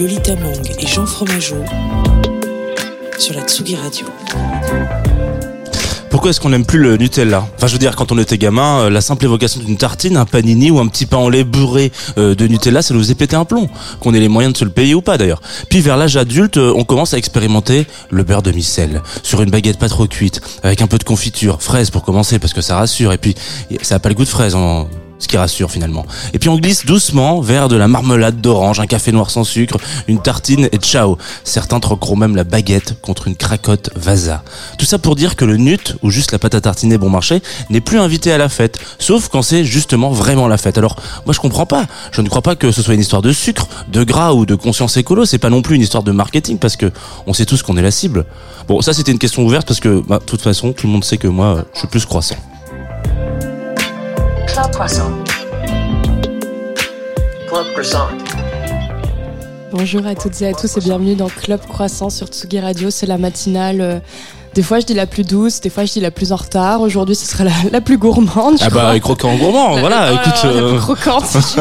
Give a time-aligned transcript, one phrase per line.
[0.00, 1.62] Lolita Mang et Jean Fromageau
[3.18, 4.06] sur la Tsugi Radio.
[6.08, 7.46] Pourquoi est-ce qu'on n'aime plus le Nutella?
[7.54, 10.24] Enfin, je veux dire, quand on était gamin, euh, la simple évocation d'une tartine, un
[10.24, 13.36] panini ou un petit pain au lait bourré euh, de Nutella, ça nous faisait péter
[13.36, 13.68] un plomb.
[14.00, 15.42] Qu'on ait les moyens de se le payer ou pas d'ailleurs.
[15.68, 19.50] Puis vers l'âge adulte, euh, on commence à expérimenter le beurre de micelle sur une
[19.50, 22.76] baguette pas trop cuite, avec un peu de confiture, fraise pour commencer parce que ça
[22.76, 23.12] rassure.
[23.12, 23.34] Et puis,
[23.82, 24.88] ça a pas le goût de fraise en
[25.20, 26.04] ce qui rassure finalement.
[26.32, 29.76] Et puis on glisse doucement vers de la marmelade d'orange, un café noir sans sucre,
[30.08, 31.16] une tartine et ciao.
[31.44, 34.42] Certains troqueront même la baguette contre une cracotte Vasa.
[34.78, 37.42] Tout ça pour dire que le nut, ou juste la pâte à tartiner bon marché,
[37.68, 40.78] n'est plus invité à la fête, sauf quand c'est justement vraiment la fête.
[40.78, 40.96] Alors
[41.26, 41.86] moi je comprends pas.
[42.12, 44.54] Je ne crois pas que ce soit une histoire de sucre, de gras ou de
[44.54, 45.26] conscience écolo.
[45.26, 46.90] C'est pas non plus une histoire de marketing parce que
[47.26, 48.24] on sait tous qu'on est la cible.
[48.68, 51.04] Bon, ça c'était une question ouverte parce que bah, de toute façon tout le monde
[51.04, 52.36] sait que moi je suis plus croissant.
[54.52, 55.10] Club Croissant.
[57.48, 58.08] Club Croissant.
[59.72, 62.90] Bonjour à toutes et à tous et bienvenue dans Club Croissant sur Tsugi Radio.
[62.90, 63.80] C'est la matinale.
[63.80, 63.98] euh,
[64.54, 66.80] Des fois, je dis la plus douce, des fois, je dis la plus en retard.
[66.80, 68.58] Aujourd'hui, ce sera la, la plus gourmande.
[68.58, 69.00] je Ah bah crois.
[69.00, 70.10] croquant gourmand, voilà.
[70.12, 71.24] Oh, Écoute, la plus croquante.
[71.26, 71.58] si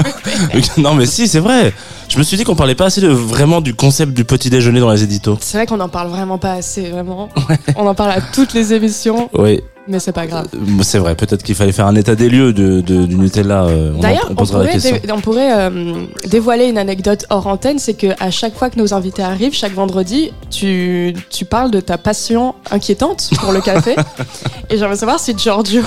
[0.82, 1.74] non mais si, c'est vrai.
[2.10, 4.80] Je me suis dit qu'on parlait pas assez de vraiment du concept du petit déjeuner
[4.80, 5.38] dans les éditos.
[5.42, 7.30] C'est vrai qu'on n'en parle vraiment pas assez, vraiment.
[7.76, 10.48] On en parle à toutes les émissions, Oui, mais c'est pas grave.
[10.54, 11.16] euh, c'est vrai.
[11.16, 13.64] Peut-être qu'il fallait faire un état des lieux de, de- du Nutella.
[13.66, 17.48] euh, D'ailleurs, on on, posera la pourrait, dé- on pourrait euh, dévoiler une anecdote hors
[17.48, 21.72] antenne, c'est que à chaque fois que nos invités arrivent, chaque vendredi, tu, tu parles
[21.72, 23.96] de ta passion inquiétante pour le café.
[24.70, 25.82] Et j'aimerais savoir si Giorgio,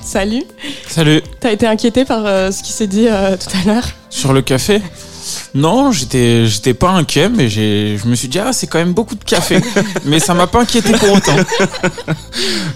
[0.00, 0.44] salut,
[0.86, 1.20] Salut.
[1.40, 3.84] t'as été inquiété par euh, ce qui s'est dit euh, tout à l'heure?
[4.10, 4.80] Sur le café?
[5.54, 8.92] Non, j'étais j'étais pas inquiet, mais j'ai je me suis dit ah c'est quand même
[8.92, 9.60] beaucoup de café,
[10.04, 11.36] mais ça m'a pas inquiété pour autant.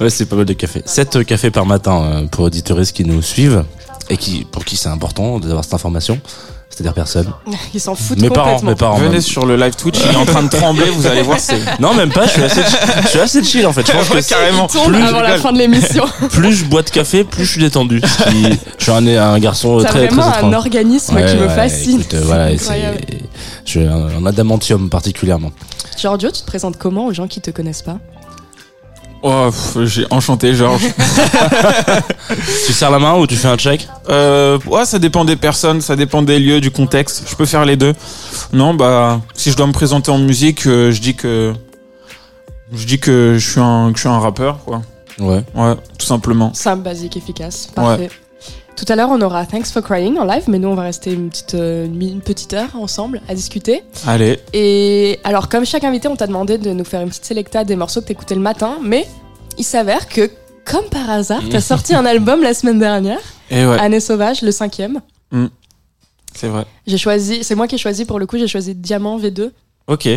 [0.00, 0.82] Ouais, c'est pas mal de café.
[0.84, 3.64] 7 cafés par matin euh, pour auditeuristes qui nous suivent
[4.10, 6.20] et qui pour qui c'est important d'avoir cette information.
[6.74, 7.30] C'est-à-dire personne.
[7.74, 8.96] Ils s'en foutent Mes parents, mes parents.
[8.96, 9.20] Venez même.
[9.20, 11.92] sur le live Twitch, il est en train de trembler, vous allez voir c'est Non,
[11.94, 12.24] même pas.
[12.26, 12.62] Je suis assez,
[13.02, 13.86] je suis assez chill en fait.
[13.86, 14.66] Je pense que carrément.
[14.66, 16.04] Plus- avant la fin de l'émission.
[16.30, 18.00] plus je bois de café, plus je suis détendu.
[18.00, 21.48] Qui- Je suis un, un garçon T'as très très vraiment un organisme Ouais, qui me
[21.48, 22.00] fascine.
[22.00, 22.98] écoute, euh, voilà, et c'est- Incroyable.
[23.66, 25.50] je suis un, un adamantium particulièrement.
[25.98, 27.98] Giorgio, tu te présentes comment aux gens qui te connaissent pas?
[29.22, 29.50] Oh,
[29.84, 30.82] j'ai enchanté Georges.
[32.66, 35.80] Tu serres la main ou tu fais un check Euh, ouais, ça dépend des personnes,
[35.80, 37.24] ça dépend des lieux, du contexte.
[37.28, 37.94] Je peux faire les deux.
[38.52, 41.52] Non, bah si je dois me présenter en musique, euh, je dis que
[42.72, 44.82] je dis que je suis un que je suis un rappeur quoi.
[45.18, 45.44] Ouais.
[45.54, 46.52] Ouais, tout simplement.
[46.54, 47.68] Simple, basique, efficace.
[47.74, 48.10] Parfait.
[48.76, 51.12] Tout à l'heure, on aura Thanks for Crying en live, mais nous, on va rester
[51.12, 53.82] une petite, euh, une petite heure ensemble à discuter.
[54.06, 54.40] Allez.
[54.52, 57.76] Et alors, comme chaque invité, on t'a demandé de nous faire une petite sélecta des
[57.76, 59.06] morceaux que t'écoutais le matin, mais
[59.58, 60.30] il s'avère que,
[60.64, 64.50] comme par hasard, t'as sorti un album la semaine dernière, Et ouais, Année Sauvage, le
[64.50, 65.00] cinquième.
[66.34, 66.64] c'est vrai.
[66.86, 69.50] J'ai choisi, c'est moi qui ai choisi pour le coup, j'ai choisi Diamant V2.
[69.86, 70.08] Ok.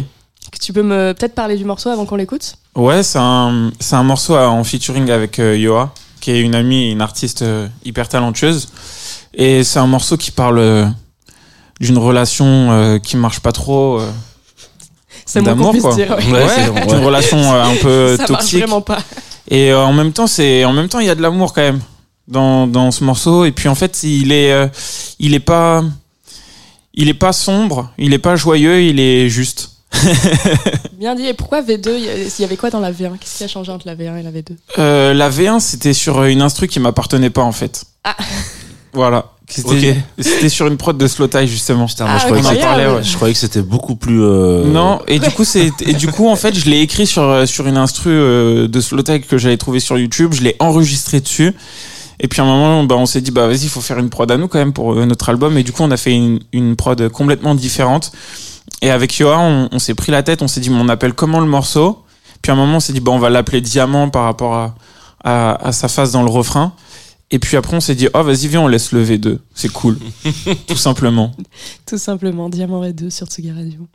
[0.52, 2.56] Que tu peux me peut-être parler du morceau avant qu'on l'écoute?
[2.76, 5.92] Ouais, c'est un, c'est un morceau en featuring avec euh, Yoa,
[6.26, 8.70] qui est une amie une artiste euh, hyper talentueuse.
[9.36, 10.88] Et c'est un morceau qui parle euh,
[11.80, 14.00] d'une relation euh, qui marche pas trop.
[14.00, 14.10] euh,
[15.28, 15.94] C'est D'amour, quoi.
[15.94, 16.10] dire.
[16.18, 16.32] ouais.
[16.32, 17.06] Ouais, ouais.
[17.06, 18.60] relation euh, un peu Ça marche toxique.
[18.60, 18.98] vraiment pas.
[19.52, 21.62] Et euh, en même temps, c'est en même temps, il y a de l'amour quand
[21.62, 21.82] même
[22.28, 23.46] dans, dans ce morceau.
[23.46, 24.68] Et puis en fait, il est euh,
[25.20, 25.84] il est pas
[26.96, 29.75] il est pas sombre, il est pas joyeux, il est juste.
[31.00, 31.26] Bien dit.
[31.28, 33.44] Et pourquoi V2 Il y a- il y avait quoi dans la V1 Qu'est-ce qui
[33.44, 36.68] a changé entre la V1 et la V2 Euh, la V1, c'était sur une instru
[36.68, 37.86] qui m'appartenait pas en fait.
[38.04, 38.16] Ah.
[38.94, 39.32] Voilà.
[39.48, 39.96] C'était Ok.
[40.22, 41.86] c'était sur une prod de Slow Tie justement.
[41.86, 42.72] Putain, moi, Ah, je, croyais que incroyable.
[42.74, 43.04] c'était- parlait, ouais.
[43.04, 44.24] je croyais que c'était beaucoup plus.
[44.24, 47.48] euh, Non, et du coup c'est et du coup en fait je l'ai écrit sur
[47.48, 51.54] sur une instru euh, de Slowtech que j'avais trouvé sur YouTube, je l'ai enregistré dessus.
[52.20, 54.10] Et puis à un moment bah on s'est dit bah vas-y, il faut faire une
[54.10, 56.14] prod à nous quand même pour euh, notre album et du coup on a fait
[56.14, 58.12] une une prod complètement différente.
[58.82, 61.14] Et avec Yoa, on, on s'est pris la tête, on s'est dit mais on appelle
[61.14, 62.04] comment le morceau?
[62.42, 64.76] Puis à un moment on s'est dit bah on va l'appeler Diamant par rapport à,
[65.24, 66.74] à à sa face dans le refrain.
[67.32, 69.98] Et puis après on s'est dit oh vas-y viens on laisse le V2, c'est cool.
[70.68, 71.32] Tout simplement.
[71.86, 73.88] Tout simplement, Diamant V2 sur Tsugi Radio.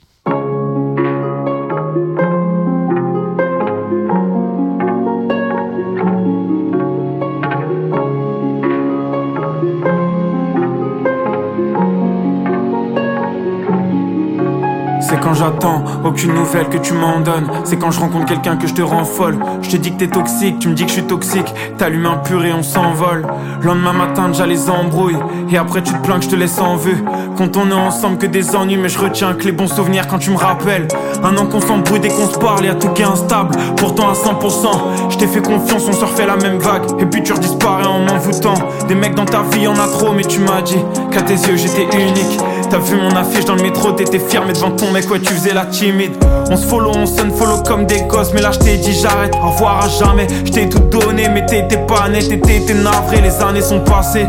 [15.31, 17.49] Quand j'attends, aucune nouvelle que tu m'en donnes.
[17.63, 19.39] C'est quand je rencontre quelqu'un que je te rends folle.
[19.63, 21.55] Je te dis que t'es toxique, tu me dis que je suis toxique.
[21.79, 23.25] T'allumes un pur et on s'envole.
[23.63, 25.19] Lendemain matin, déjà les embrouilles.
[25.53, 27.05] Et après, tu te plains que je te laisse en vue.
[27.37, 30.19] Quand on est ensemble, que des ennuis, mais je retiens que les bons souvenirs quand
[30.19, 30.89] tu me rappelles.
[31.23, 33.55] Un an qu'on s'embrouille dès qu'on se parle, y'a tout qui est instable.
[33.77, 37.01] Pourtant, à 100%, je t'ai fait confiance, on surfait la même vague.
[37.01, 38.55] Et puis tu redisparais en m'envoûtant.
[38.89, 40.79] Des mecs dans ta vie, y'en a trop, mais tu m'as dit
[41.13, 42.41] qu'à tes yeux, j'étais unique.
[42.71, 45.33] T'as vu mon affiche dans le métro, t'étais fier, mais devant ton mec, ouais, tu
[45.33, 46.13] faisais la timide.
[46.49, 49.35] On se follow, on se follow comme des gosses, mais là, je t'ai dit j'arrête,
[49.43, 50.29] au revoir à jamais.
[50.45, 54.29] Je t'ai tout donné, mais t'étais pas net, t'étais navré, les années sont passées.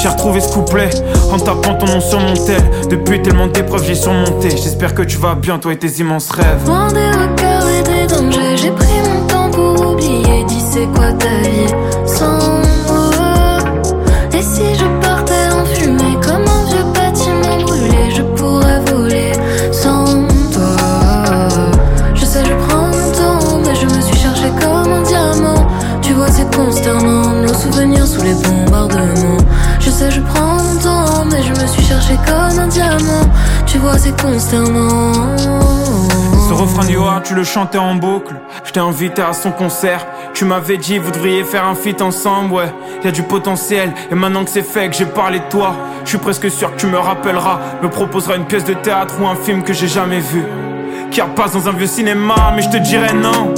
[0.00, 0.88] J'ai retrouvé ce couplet
[1.32, 2.62] en tapant ton nom sur mon tel.
[2.88, 4.50] Depuis tellement d'épreuves, j'ai surmonté.
[4.50, 6.64] J'espère que tu vas bien, toi et tes immenses rêves.
[6.64, 10.44] Loin des regards et des dangers, j'ai pris mon temps pour oublier.
[10.44, 11.74] Dis, c'est quoi ta vie?
[29.80, 33.26] Je sais, je prends mon temps, mais je me suis cherché comme un diamant.
[33.66, 35.36] Tu vois, c'est consternant.
[35.36, 38.34] Ce refrain du tu le chantais en boucle.
[38.64, 40.06] Je t'ai invité à son concert.
[40.34, 42.72] Tu m'avais dit, vous devriez faire un feat ensemble, ouais.
[43.04, 45.74] Y a du potentiel, et maintenant que c'est fait, que j'ai parlé de toi,
[46.04, 47.58] je suis presque sûr que tu me rappelleras.
[47.82, 50.44] Me proposeras une pièce de théâtre ou un film que j'ai jamais vu.
[51.10, 53.54] Qui repasse dans un vieux cinéma, mais je te dirais non.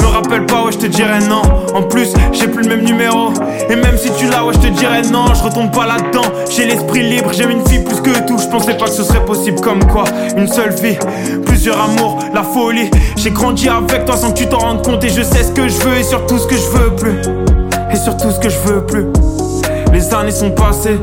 [0.00, 1.42] Me rappelle pas, ouais, je te dirais non.
[1.74, 3.32] En plus, j'ai plus le même numéro.
[3.70, 5.26] Et même si tu l'as, ouais, je te dirais non.
[5.34, 6.28] Je retombe pas là-dedans.
[6.50, 8.38] J'ai l'esprit libre, j'aime une fille plus que tout.
[8.38, 10.04] Je pensais pas que ce serait possible comme quoi.
[10.36, 10.96] Une seule vie,
[11.44, 12.90] plusieurs amours, la folie.
[13.16, 15.02] J'ai grandi avec toi sans que tu t'en rendes compte.
[15.04, 17.20] Et je sais ce que je veux et surtout ce que je veux plus.
[17.92, 19.06] Et surtout ce que je veux plus.
[19.92, 20.98] Les années sont passées.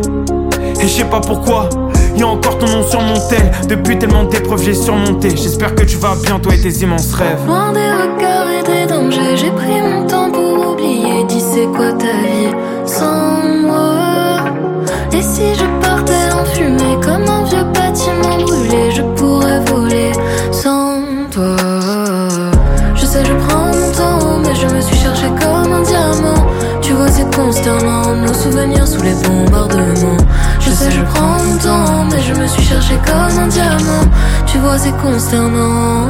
[0.82, 1.70] Et je sais pas pourquoi.
[2.20, 3.50] Y'a encore ton nom sur mon tel.
[3.70, 5.30] Depuis tellement d'épreuves, j'ai surmonté.
[5.30, 7.40] J'espère que tu vas bien, toi et tes immenses rêves.
[7.48, 11.24] Loin des regards et des dangers, j'ai pris mon temps pour oublier.
[11.30, 12.52] Dis, c'est quoi ta vie
[12.86, 14.44] sans moi?
[15.14, 19.02] Et si je partais en fumée comme un vieux bâtiment brûlé, je
[27.40, 30.18] Consternant, nos souvenirs sous les bombardements.
[30.60, 34.04] Je sais, je prends mon temps, mais je me suis cherché comme un diamant.
[34.46, 36.08] Tu vois, c'est consternant.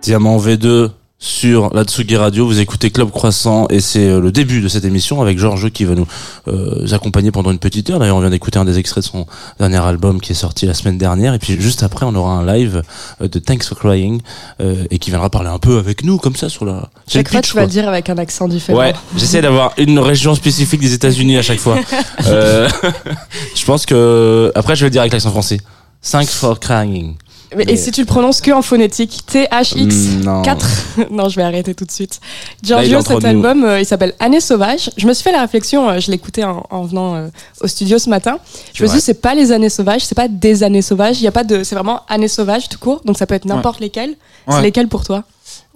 [0.00, 0.90] Diamant V2
[1.24, 2.46] sur la Tsugi Radio.
[2.46, 5.86] Vous écoutez Club Croissant et c'est euh, le début de cette émission avec Georges qui
[5.86, 6.06] va nous
[6.48, 7.98] euh, accompagner pendant une petite heure.
[7.98, 9.26] D'ailleurs, on vient d'écouter un des extraits de son
[9.58, 11.32] dernier album qui est sorti la semaine dernière.
[11.32, 12.82] Et puis juste après, on aura un live
[13.22, 14.20] euh, de Thanks for Crying
[14.60, 16.90] euh, et qui viendra parler un peu avec nous comme ça sur la.
[17.08, 18.78] Chaque fois, pitch, tu vas le dire avec un accent différent.
[18.78, 21.78] Ouais, j'essaie d'avoir une région spécifique des États-Unis à chaque fois.
[22.26, 22.68] Euh,
[23.54, 25.58] je pense que après, je vais le dire avec l'accent français.
[26.02, 27.16] Thanks for crying.
[27.56, 30.42] Mais, Et si tu le prononces que en phonétique, T-H-X Mm, non.
[30.42, 30.66] 4
[31.10, 32.20] Non, je vais arrêter tout de suite.
[32.62, 33.26] Giorgio, cet nous.
[33.26, 34.90] album, euh, il s'appelle Année sauvage.
[34.96, 37.28] Je me suis fait la réflexion, euh, je l'écoutais en, en venant euh,
[37.60, 38.38] au studio ce matin.
[38.74, 41.20] Je me suis dit, c'est pas les années sauvages, c'est pas des années sauvages.
[41.20, 43.00] Il y a pas de, c'est vraiment années sauvages tout court.
[43.04, 44.14] Donc ça peut être n'importe lesquelles.
[44.48, 45.24] C'est lesquelles pour toi?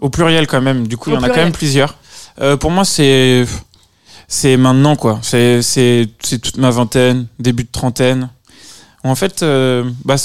[0.00, 0.87] Au pluriel quand même.
[0.87, 1.97] Du coup, il y en a quand même plusieurs.
[2.40, 3.44] Euh, pour moi, c'est
[4.28, 5.18] c'est maintenant quoi.
[5.23, 8.28] C'est c'est c'est toute ma vingtaine, début de trentaine.
[9.04, 10.16] En fait, euh, bah,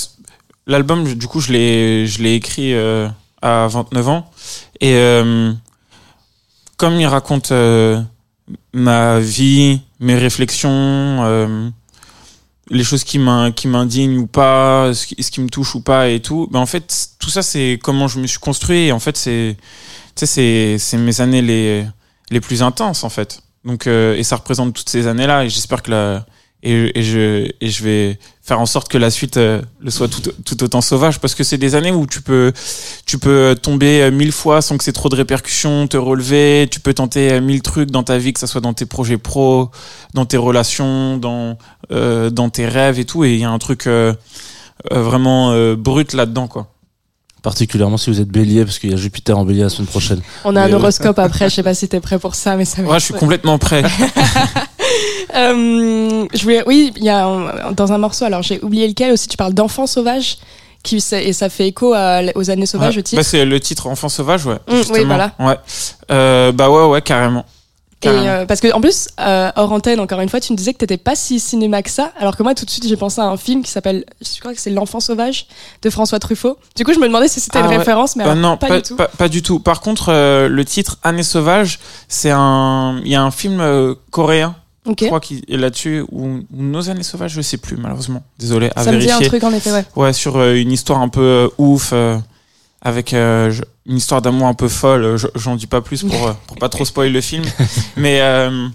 [0.68, 3.08] l'album, du coup, je l'ai je l'ai écrit euh,
[3.42, 4.32] à 29 ans
[4.80, 5.52] et euh,
[6.78, 8.02] comme il raconte euh,
[8.74, 11.70] ma vie, mes réflexions, euh,
[12.70, 16.22] les choses qui m'in- qui m'indignent ou pas, ce qui, me touche ou pas et
[16.22, 16.48] tout.
[16.52, 18.88] Ben en fait, tout ça, c'est comment je me suis construit.
[18.88, 19.58] Et en fait, c'est,
[20.16, 21.86] c'est, c'est mes années les,
[22.32, 23.42] les plus intenses, en fait.
[23.66, 25.46] Donc, et ça représente toutes ces années-là.
[25.46, 26.26] Et j'espère que la,
[26.64, 30.08] et, et je, et je vais faire en sorte que la suite euh, le soit
[30.08, 32.52] tout, tout autant sauvage parce que c'est des années où tu peux,
[33.06, 36.80] tu peux tomber euh, mille fois sans que c'est trop de répercussions, te relever, tu
[36.80, 39.70] peux tenter euh, mille trucs dans ta vie, que ça soit dans tes projets pro,
[40.14, 41.58] dans tes relations, dans,
[41.92, 43.24] euh, dans tes rêves et tout.
[43.26, 44.14] Et il y a un truc euh,
[44.92, 46.68] euh, vraiment euh, brut là-dedans, quoi.
[47.42, 50.22] Particulièrement si vous êtes bélier, parce qu'il y a Jupiter en bélier la semaine prochaine.
[50.46, 52.64] On a un Mais horoscope après, je sais pas si t'es prêt pour ça, mais
[52.64, 53.84] ça va Ouais, je suis complètement prêt.
[55.36, 59.12] Euh, je voulais, oui, il y a un- dans un morceau, alors j'ai oublié lequel
[59.12, 60.38] aussi, tu parles d'enfants sauvages,
[60.84, 62.98] qui, et ça fait écho à- aux années sauvages, Ouais.
[62.98, 63.22] le titre.
[63.22, 64.58] Bah, c'est le titre Enfant sauvage, ouais.
[64.68, 65.32] Mm, oui, voilà.
[65.40, 65.58] Ouais.
[66.12, 67.46] Euh, bah ouais, ouais, carrément.
[68.06, 70.74] Et euh, parce que en plus, euh, hors antenne, encore une fois, tu me disais
[70.74, 73.22] que t'étais pas si cinéma que ça, alors que moi tout de suite j'ai pensé
[73.22, 75.46] à un film qui s'appelle, je crois que c'est L'enfant sauvage
[75.82, 76.58] de François Truffaut.
[76.76, 77.78] Du coup, je me demandais si c'était Ah une ouais.
[77.78, 78.96] référence, mais Euh, alors, non, pas, pas, du tout.
[78.98, 79.62] pas- pas du tout.
[79.62, 81.80] Par contre, euh, le titre Année sauvage,
[82.10, 84.54] c'est un, il y a un film coréen,
[84.86, 84.98] ok.
[85.02, 88.24] je crois qu'il est là-dessus, ou, Nos années sauvages, je sais plus, malheureusement.
[88.40, 89.86] Désolé, à Ça me dit un truc en effet, ouais.
[89.96, 92.18] Ouais, sur euh, une histoire un peu euh, ouf, euh,
[92.82, 93.54] avec euh,
[93.86, 95.18] une histoire d'amour un peu folle.
[95.18, 97.44] je- J'en dis pas plus pour, pour pas trop spoiler le film.
[97.98, 98.68] mais, euh,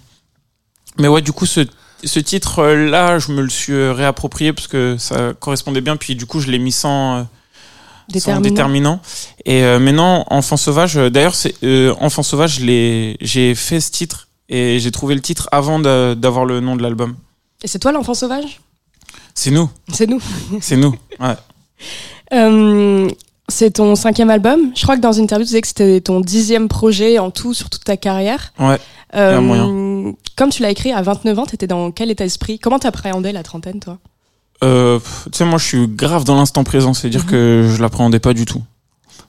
[0.98, 1.60] mais ouais, du coup, ce,
[2.04, 5.96] ce titre-là, je me le suis réapproprié parce que ça correspondait bien.
[5.96, 8.40] Puis du coup, je l'ai mis sans, euh, sans Déterminant.
[8.40, 9.00] déterminant.
[9.44, 14.78] Et euh, maintenant, Enfant Sauvage, d'ailleurs, c'est euh, Enfant Sauvage, j'ai fait ce titre et
[14.80, 17.16] j'ai trouvé le titre avant d'avoir le nom de l'album.
[17.62, 18.60] Et c'est toi l'enfant sauvage?
[19.34, 20.20] C'est nous, C'est nous.
[20.60, 20.94] c'est nous.
[21.20, 21.36] Ouais.
[22.34, 23.08] Euh,
[23.48, 24.72] c'est ton cinquième album.
[24.76, 27.54] Je crois que dans une interview, tu disais que c'était ton dixième projet en tout
[27.54, 28.52] sur toute ta carrière.
[28.58, 28.78] Ouais.
[29.14, 30.12] Euh, moyen.
[30.36, 32.58] Comme tu l'as écrit à 29 ans, t'étais dans quel état d'esprit?
[32.58, 33.96] Comment t'appréhendais la trentaine, toi?
[34.62, 34.98] Euh,
[35.32, 37.30] tu sais, moi, je suis grave dans l'instant présent, c'est-à-dire Mhm.
[37.30, 38.62] que je l'appréhendais pas du tout.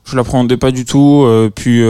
[0.04, 1.82] Je l'appréhendais pas du tout, euh, puis,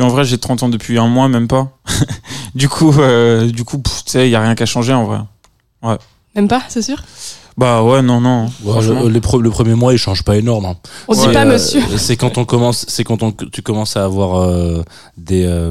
[0.00, 1.68] puis en vrai, j'ai 30 ans depuis un mois, même pas.
[2.54, 5.18] du coup, euh, du coup, tu sais, il y a rien qu'à changer en vrai.
[6.34, 6.96] Même pas, c'est sûr?
[7.58, 8.46] Bah ouais, non, non.
[8.64, 10.64] Ouais, le, les pre- le premier mois, il change pas énorme.
[10.64, 10.76] hein.
[11.06, 11.82] On Ouais, dit pas Euh, monsieur.
[11.98, 14.82] C'est quand on commence, c'est quand on, tu commences à avoir euh,
[15.18, 15.70] des, euh,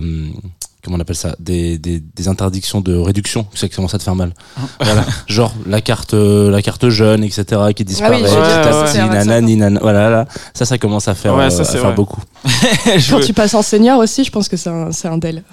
[0.83, 3.45] comment on appelle ça, des, des, des interdictions de réduction.
[3.53, 4.33] C'est que ça commence à te faire mal.
[4.57, 4.61] Ah.
[4.83, 5.05] voilà.
[5.27, 7.43] Genre la carte, euh, la carte jeune, etc.,
[7.75, 11.61] qui disparaît, oui, 25 nanani, nan- Voilà, là, ça, ça commence à faire, Ouais, euh,
[11.61, 12.21] à faire beaucoup.
[13.09, 15.43] Quand tu passes en senior aussi, je pense que c'est un, c'est un del.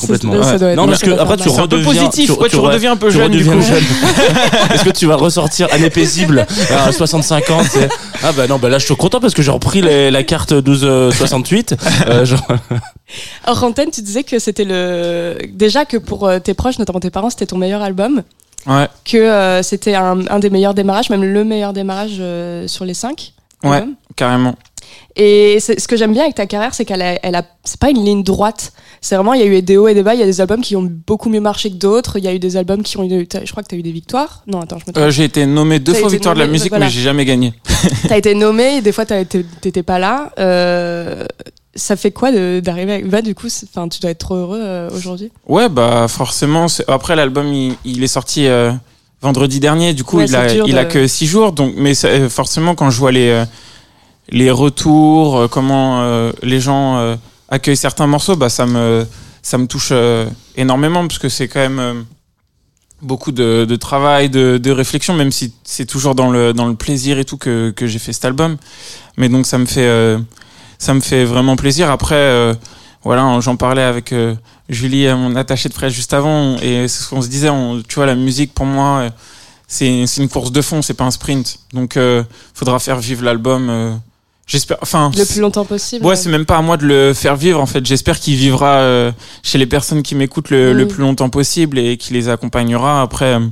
[0.00, 0.32] Complètement.
[0.34, 0.58] Ça, ça Ouais.
[0.58, 2.92] doit être- Non, parce que après, tu redeviens- positif, tu- ouais, tu tu re- redeviens
[2.92, 3.66] un peu tu jeune, du redeviens coup.
[3.66, 3.84] jeune.
[4.74, 7.60] Est-ce que tu vas ressortir année paisible à 65 ans
[8.22, 10.52] Ah bah non, bah là je suis content parce que j'ai repris les- la carte
[10.52, 11.76] 1268.
[12.08, 12.40] Euh, genre,
[13.46, 15.36] antenne, tu disais que c'était le.
[15.52, 18.22] Déjà que pour euh, tes proches, notamment tes parents, c'était ton meilleur album.
[18.66, 22.84] Ouais, Que euh, c'était un, un des meilleurs démarrages, même le meilleur démarrage euh, sur
[22.84, 23.32] les cinq.
[23.64, 23.94] ouais, albums.
[24.16, 24.54] carrément.
[25.20, 27.90] Et ce que j'aime bien avec ta carrière, c'est qu'elle a, elle a, c'est pas
[27.90, 28.72] une ligne droite.
[29.00, 30.14] C'est vraiment, il y a eu des hauts et des bas.
[30.14, 32.18] Il y a des albums qui ont beaucoup mieux marché que d'autres.
[32.18, 33.82] Il y a eu des albums qui ont eu, je crois que tu as eu
[33.82, 34.42] des victoires.
[34.46, 35.04] Non, attends, je me trompe.
[35.04, 36.86] Euh, j'ai été nommé deux fois victoire de la musique, voilà.
[36.86, 37.52] mais j'ai jamais gagné.
[38.06, 40.32] T'as été nommé, et des fois t'étais pas là.
[40.38, 41.24] Euh,
[41.74, 42.30] ça fait quoi
[42.60, 43.08] d'arriver avec.
[43.08, 45.32] Bah, du coup, enfin, tu dois être trop heureux euh, aujourd'hui?
[45.48, 46.66] Ouais, bah forcément.
[46.86, 48.46] Après, l'album, il, il est sorti
[49.20, 49.94] vendredi dernier.
[49.94, 51.50] Du coup, Ouais, il a, a que six jours.
[51.50, 51.94] Donc, mais
[52.28, 53.44] forcément, quand je vois les
[54.30, 57.16] les retours, euh, comment euh, les gens euh,
[57.48, 59.06] accueillent certains morceaux, bah ça me
[59.42, 59.92] ça me touche
[60.56, 62.04] énormément parce que c'est quand même
[63.00, 66.74] beaucoup de, de travail, de, de réflexion, même si c'est toujours dans le dans le
[66.74, 68.56] plaisir et tout que que j'ai fait cet album.
[69.16, 70.18] Mais donc ça me fait euh,
[70.78, 71.90] ça me fait vraiment plaisir.
[71.90, 72.54] Après, euh,
[73.04, 74.34] voilà, j'en parlais avec euh,
[74.68, 77.48] Julie, mon attachée de presse juste avant, et c'est ce qu'on se disait.
[77.48, 79.08] On, tu vois, la musique pour moi,
[79.66, 81.60] c'est une course de fond, c'est pas un sprint.
[81.72, 81.98] Donc,
[82.54, 84.00] faudra faire vivre l'album.
[84.48, 84.78] J'espère.
[84.80, 86.04] Enfin, Le plus longtemps possible.
[86.04, 87.84] Ouais, c'est même pas à moi de le faire vivre en fait.
[87.86, 89.12] J'espère qu'il vivra euh,
[89.42, 93.02] chez les personnes qui m'écoutent le, le plus longtemps possible et qui les accompagnera.
[93.02, 93.46] Après, euh,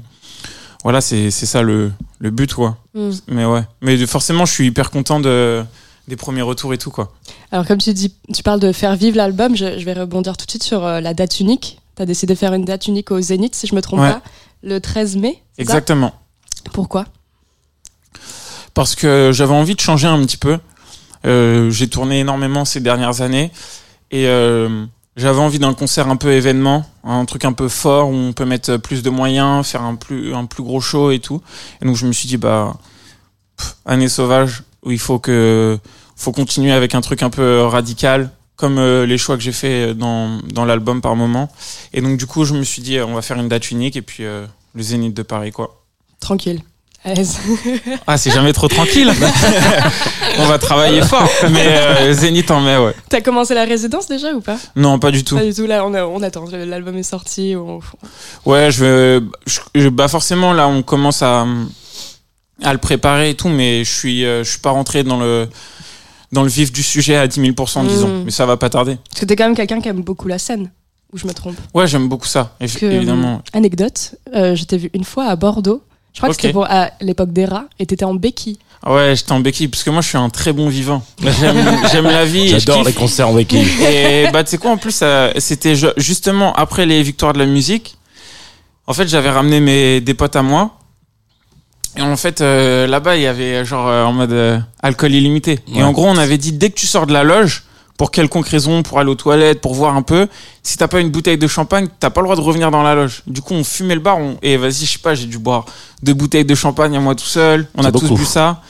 [0.82, 2.78] voilà, c'est c'est ça le, le but, quoi.
[2.94, 3.10] Mm.
[3.28, 3.62] Mais ouais.
[3.82, 5.62] Mais forcément, je suis hyper content de
[6.08, 7.12] des premiers retours et tout, quoi.
[7.52, 10.46] Alors, comme tu dis, tu parles de faire vivre l'album, je, je vais rebondir tout
[10.46, 11.78] de suite sur euh, la date unique.
[11.96, 14.12] Tu as décidé de faire une date unique au Zénith, si je me trompe Ouais.
[14.12, 14.22] pas,
[14.62, 15.42] le 13 mai.
[15.58, 16.14] Exactement.
[16.72, 17.04] Pourquoi?
[18.74, 20.58] Parce que j'avais envie de changer un petit peu.
[21.26, 23.50] Euh, j'ai tourné énormément ces dernières années
[24.10, 24.84] et euh,
[25.16, 28.44] j'avais envie d'un concert un peu événement, un truc un peu fort où on peut
[28.44, 31.42] mettre plus de moyens, faire un plus un plus gros show et tout.
[31.82, 32.76] Et donc je me suis dit bah
[33.84, 35.78] année sauvage où il faut que
[36.14, 39.94] faut continuer avec un truc un peu radical comme euh, les choix que j'ai fait
[39.94, 41.50] dans dans l'album par moment.
[41.92, 44.02] Et donc du coup je me suis dit on va faire une date unique et
[44.02, 45.82] puis le Zénith de Paris quoi.
[46.20, 46.62] Tranquille.
[47.06, 47.38] À l'aise.
[48.08, 49.12] Ah, c'est jamais trop tranquille.
[50.38, 51.28] On va travailler fort.
[51.52, 52.94] Mais euh, Zénith en mai, ouais.
[53.08, 54.56] T'as commencé la résidence déjà ou pas?
[54.74, 55.36] Non, pas du tout.
[55.36, 56.44] Pas du tout, là on, a- on attend.
[56.50, 57.54] L'album est sorti.
[57.56, 57.78] on-
[58.44, 59.22] Ouais, je
[59.74, 61.46] je- bah forcément, là, on commence à,
[62.62, 65.48] à le préparer et tout, mais je suis, euh, je suis pas rentré dans le
[66.32, 67.52] dans le vif du sujet à 10 000
[67.86, 68.08] disons.
[68.08, 68.22] Mm.
[68.24, 68.98] Mais ça va pas tarder.
[69.10, 70.70] Parce que t'es quand même quelqu'un qui aime beaucoup la scène,
[71.12, 71.56] ou je me trompe?
[71.72, 73.42] Ouais, j'aime beaucoup ça, que, évidemment.
[73.52, 75.82] Anecdote, euh, je t'ai vu une fois à Bordeaux.
[76.16, 76.36] Je crois Ok.
[76.36, 78.58] que c'était pour à l'époque des rats et t'étais en béquille.
[78.82, 81.04] Ah Ouais, j'étais en béquille parce que moi, je suis un très bon vivant.
[81.22, 82.48] J'aime j'aime la vie.
[82.48, 83.68] J'adore les concerts en béquille.
[83.86, 87.38] Et bah, tu sais quoi, en plus, ça- c'était ju- justement après les victoires de
[87.38, 87.98] la musique.
[88.86, 90.78] En fait, j'avais ramené mes, des potes à moi.
[91.98, 95.58] Et en fait, euh, là-bas, il y avait genre euh, en mode euh, alcool illimité.
[95.74, 97.64] Et en gros, on avait dit dès que tu sors de la loge,
[97.96, 100.28] pour quelconque raison, pour aller aux toilettes, pour voir un peu.
[100.62, 102.94] Si t'as pas une bouteille de champagne, t'as pas le droit de revenir dans la
[102.94, 103.22] loge.
[103.26, 105.64] Du coup, on fumait le bar, on, et vas-y, je sais pas, j'ai dû boire
[106.02, 107.66] deux bouteilles de champagne à moi tout seul.
[107.74, 108.60] On a tous bu ça.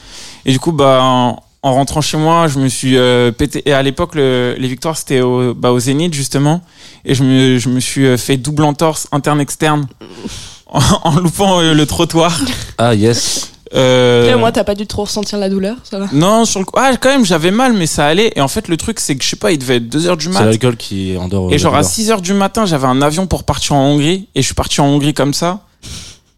[0.45, 3.61] Et du coup, bah, en, en rentrant chez moi, je me suis euh, pété.
[3.67, 6.61] Et à l'époque, le- les victoires, c'était au, bah, au Zénith, justement.
[7.03, 9.87] Et je me, je me suis euh, fait double entorse interne-externe
[10.67, 12.39] en, en loupant euh, le trottoir.
[12.77, 13.51] Ah yes.
[13.73, 16.59] Euh, Et au moins, t'as pas dû trop ressentir la douleur, ça va non, sur
[16.59, 18.31] le coup, ah, quand même, j'avais mal, mais ça allait.
[18.35, 20.17] Et en fait, le truc, c'est que je sais pas, il devait être 2 heures
[20.17, 20.45] du C'est mat.
[20.45, 21.51] l'alcool qui endort.
[21.51, 21.93] Et euh, genre la à douleur.
[21.93, 24.27] 6 heures du matin, j'avais un avion pour partir en Hongrie.
[24.35, 25.59] Et je suis parti en Hongrie comme ça.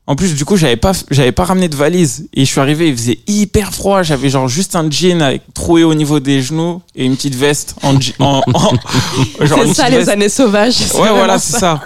[0.07, 2.27] En plus, du coup, j'avais pas, j'avais pas ramené de valise.
[2.33, 4.01] Et je suis arrivé, il faisait hyper froid.
[4.01, 7.75] J'avais genre juste un jean avec troué au niveau des genoux et une petite veste
[7.83, 8.73] en, en, en-
[9.45, 10.09] genre C'est ça, les veste.
[10.09, 10.73] années sauvages.
[10.73, 11.81] c'est Ouais, voilà, c'est ça.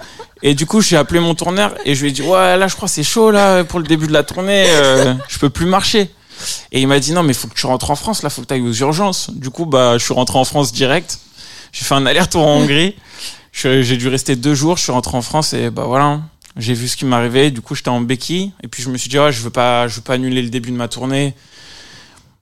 [0.46, 2.76] Et du coup, j'ai appelé mon tourneur et je lui ai dit, ouais, là, je
[2.76, 6.10] crois c'est chaud, là, pour le début de la tournée, euh, je peux plus marcher.
[6.74, 8.48] Et il m'a dit, non, mais faut que tu rentres en France, là, faut que
[8.48, 9.30] tu ailles aux urgences.
[9.32, 11.20] Du coup, bah, je suis rentré en France direct.
[11.72, 12.96] J'ai fait un aller-retour en Hongrie.
[13.54, 16.20] J'ai dû rester deux jours, je suis rentré en France et bah voilà.
[16.58, 18.52] J'ai vu ce qui m'arrivait, du coup, j'étais en béquille.
[18.64, 20.50] Et puis, je me suis dit, ouais, je veux pas, je veux pas annuler le
[20.50, 21.36] début de ma tournée.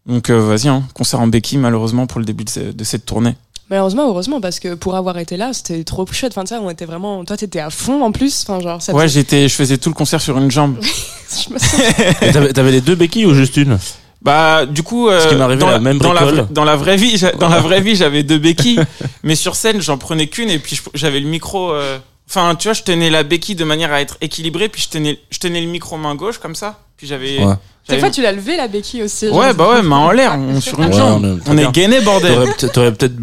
[0.07, 3.35] Donc, euh, vas-y, hein, concert en béquille, malheureusement, pour le début de cette tournée.
[3.71, 6.37] Malheureusement, heureusement, parce que pour avoir été là, c'était trop chouette.
[6.37, 7.23] Enfin, on était vraiment.
[7.25, 8.43] Toi, t'étais à fond en plus.
[8.45, 10.75] Enfin, genre, ça Ouais, j'étais, je faisais tout le concert sur une jambe.
[11.47, 11.81] je me sens-
[12.33, 13.79] T'avais t'avais les deux béquilles ou juste une?
[14.21, 16.75] Bah, du coup, euh, Ce qui arrivé dans, à la même dans, la, dans la
[16.75, 18.79] vraie vie, dans la vraie vie, j'avais deux béquilles,
[19.23, 21.71] mais sur scène, j'en prenais qu'une et puis j'avais le micro.
[21.71, 21.97] euh,
[22.29, 25.17] Enfin, tu vois, je tenais la béquille de manière à être équilibré, puis je tenais,
[25.31, 27.39] je tenais le micro main gauche comme ça, puis j'avais.
[27.43, 27.55] Ouais.
[27.91, 29.27] Des fois, tu l'as levé la béquille aussi.
[29.27, 29.37] genre.
[29.37, 31.39] Ouais, bah ouais, main en l'air, on- sur une Ouais, jambe.
[31.47, 32.33] on est- gainé, bordel.
[32.33, 33.15] T'aurais peut- T'aurais peut-être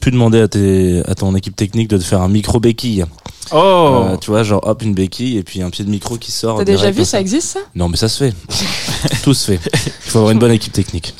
[0.00, 3.04] pu, demander à, tes, à ton équipe technique de te faire un micro béquille.
[3.50, 4.04] Oh.
[4.12, 6.58] Euh, tu vois, genre hop, une béquille et puis un pied de micro qui sort.
[6.58, 7.60] T'as déjà vu, ça existe ça?
[7.74, 8.34] Non, mais ça se fait.
[9.22, 9.60] Tout se fait.
[9.74, 11.14] Il faut avoir une bonne équipe technique.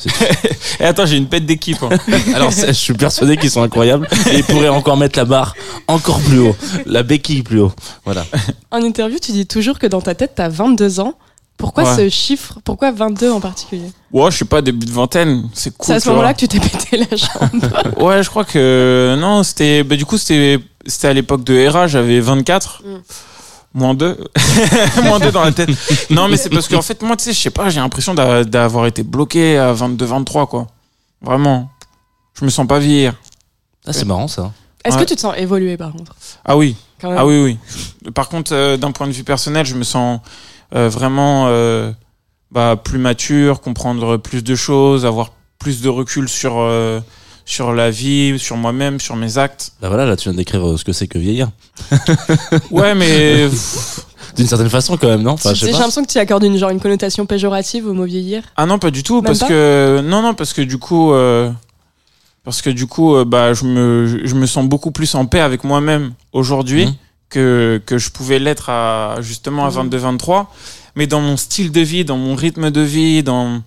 [0.79, 1.77] Et attends, j'ai une pète d'équipe.
[1.81, 1.89] hein.
[2.35, 5.55] Alors, je suis persuadé qu'ils sont incroyables et ils pourraient encore mettre la barre
[5.87, 7.71] encore plus haut, la béquille plus haut.
[8.05, 8.25] Voilà.
[8.69, 11.15] En interview, tu dis toujours que dans ta tête, t'as 22 ans.
[11.59, 11.95] Pourquoi Ouais.
[11.95, 15.85] ce chiffre Pourquoi 22 en particulier Ouais, je sais pas, début de vingtaine, c'est cool.
[15.87, 17.97] C'est à ce moment-là que tu t'es pété la jambe.
[18.01, 21.85] Ouais, je crois que non, c'était bah, du coup c'était c'était à l'époque de Hera,
[21.87, 22.97] j'avais 24 Mm.
[23.73, 24.17] moins 2
[25.03, 25.69] moins 2 dans la tête.
[26.09, 28.43] Non, mais c'est parce qu'en fait moi tu sais, je sais pas, j'ai l'impression d'a-
[28.45, 30.67] d'avoir été bloqué à 22 23 quoi.
[31.21, 31.69] Vraiment.
[32.39, 33.13] Je me sens pas vieillir.
[33.85, 34.51] Ah, c'est marrant ça.
[34.85, 35.03] Est-ce Ouais.
[35.03, 36.15] que tu te sens évoluer par contre?
[36.45, 36.75] Ah oui.
[37.03, 38.11] Ah oui oui.
[38.13, 40.21] Par contre euh, d'un point de vue personnel, je me sens
[40.71, 41.91] vraiment euh,
[42.51, 46.99] bah, plus mature, comprendre plus de choses, avoir plus de recul sur euh,
[47.45, 49.71] sur la vie, sur moi-même, sur mes actes.
[49.81, 51.49] Bah voilà, là tu viens de décrire euh, ce que c'est que vieillir.
[52.71, 53.49] Ouais, mais
[54.35, 56.79] D'une certaine façon quand même, non Enfin, J'ai l'impression que tu accordes une, genre, une
[56.79, 58.43] connotation péjorative au mot vieillir.
[58.55, 61.51] Ah non, pas du tout, Même parce que non, non, parce que du coup, euh,
[62.45, 65.39] parce que du coup, euh, bah, je me, je me sens beaucoup plus en paix
[65.41, 66.93] avec moi-même aujourd'hui Mhm.
[67.29, 69.89] Que que je pouvais l'être à justement à Mhm.
[69.89, 70.47] 22-23.
[70.95, 73.61] Mais dans mon style de vie, dans mon rythme de vie, dans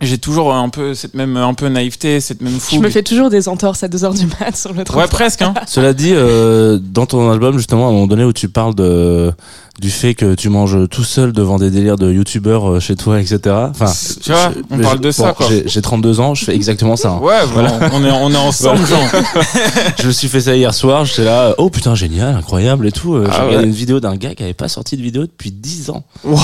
[0.00, 2.82] j'ai toujours un peu cette même un peu naïveté, cette même Je fougue.
[2.82, 5.08] me fais toujours des entorses à 2h du mat sur le Ouais, trottoir.
[5.08, 5.42] presque.
[5.42, 5.54] Hein.
[5.66, 9.32] Cela dit, euh, dans ton album, justement, à un moment donné où tu parles de,
[9.80, 13.20] du fait que tu manges tout seul devant des délires de youtubeurs euh, chez toi,
[13.20, 13.38] etc.
[13.70, 13.90] Enfin,
[14.22, 15.46] Tu vois, je- on parle de ça, quoi.
[15.48, 17.12] j'ai- J'ai 32 ans, je fais exactement ça.
[17.12, 17.18] hein.
[17.20, 19.00] Ouais, bon, on est on est ensemble, genre.
[19.98, 23.14] Je me suis fait ça hier soir, j'étais là, oh putain, génial, incroyable et tout.
[23.14, 23.64] Euh, J'ai Ah regardé ouais.
[23.70, 26.38] une vidéo d'un gars qui avait pas sorti de vidéo depuis 10 ans, Waouh.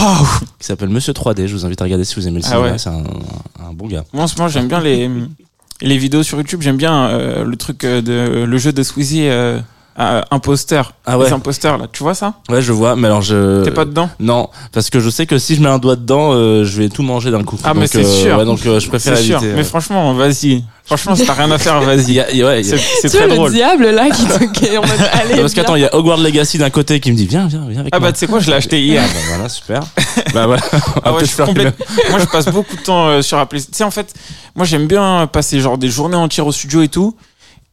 [0.59, 1.47] qui s'appelle Monsieur 3D.
[1.47, 2.79] Je vous invite à regarder si vous aimez le Ah cinéma, ouais.
[2.79, 3.03] c'est un,
[3.61, 4.05] un bon gars.
[4.13, 5.11] Moi, en ce moment, j'aime bien les,
[5.81, 6.63] les vidéos sur YouTube.
[6.63, 9.59] J'aime bien euh, le truc euh, de le jeu de Squeezie, euh,
[9.99, 10.95] euh, imposteur.
[11.05, 11.27] Ah ouais.
[11.27, 11.87] Les imposteurs, là.
[11.93, 12.35] Tu vois ça?
[12.49, 13.63] Ouais, je vois, mais alors je.
[13.65, 14.09] T'es pas dedans?
[14.21, 16.89] Non, parce que je sais que si je mets un doigt dedans, euh, je vais
[16.89, 17.59] tout manger d'un coup.
[17.65, 18.39] Ah, mais c'est euh, sûr.
[18.39, 19.39] ouais, donc euh, je préfère éviter.
[19.39, 19.43] sûr.
[19.55, 20.65] Mais franchement, vas-y.
[20.85, 22.19] Franchement, si t'as rien à faire, vas-y.
[22.21, 22.61] ouais, il y a-
[23.03, 23.53] C'est vois très le drôle.
[23.53, 25.37] diable là qui te.
[25.41, 27.81] Parce qu'attends, il y a Hogwarts Legacy d'un côté qui me dit viens, viens, viens
[27.81, 28.09] avec Ah moi.
[28.09, 29.03] bah, tu sais quoi, je l'ai acheté Ah hier.
[29.03, 29.83] bah voilà, super.
[30.35, 30.63] Bah voilà.
[31.05, 31.75] Ah ouais, je complète-
[32.11, 33.73] Moi, je passe beaucoup de temps euh, sur la PlayStation.
[33.73, 34.15] Tu sais, en fait,
[34.55, 37.17] moi, j'aime bien passer genre des journées entières au studio et tout.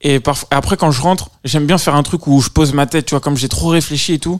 [0.01, 2.85] Et parfois, après, quand je rentre, j'aime bien faire un truc où je pose ma
[2.85, 4.39] tête, tu vois, comme j'ai trop réfléchi et tout.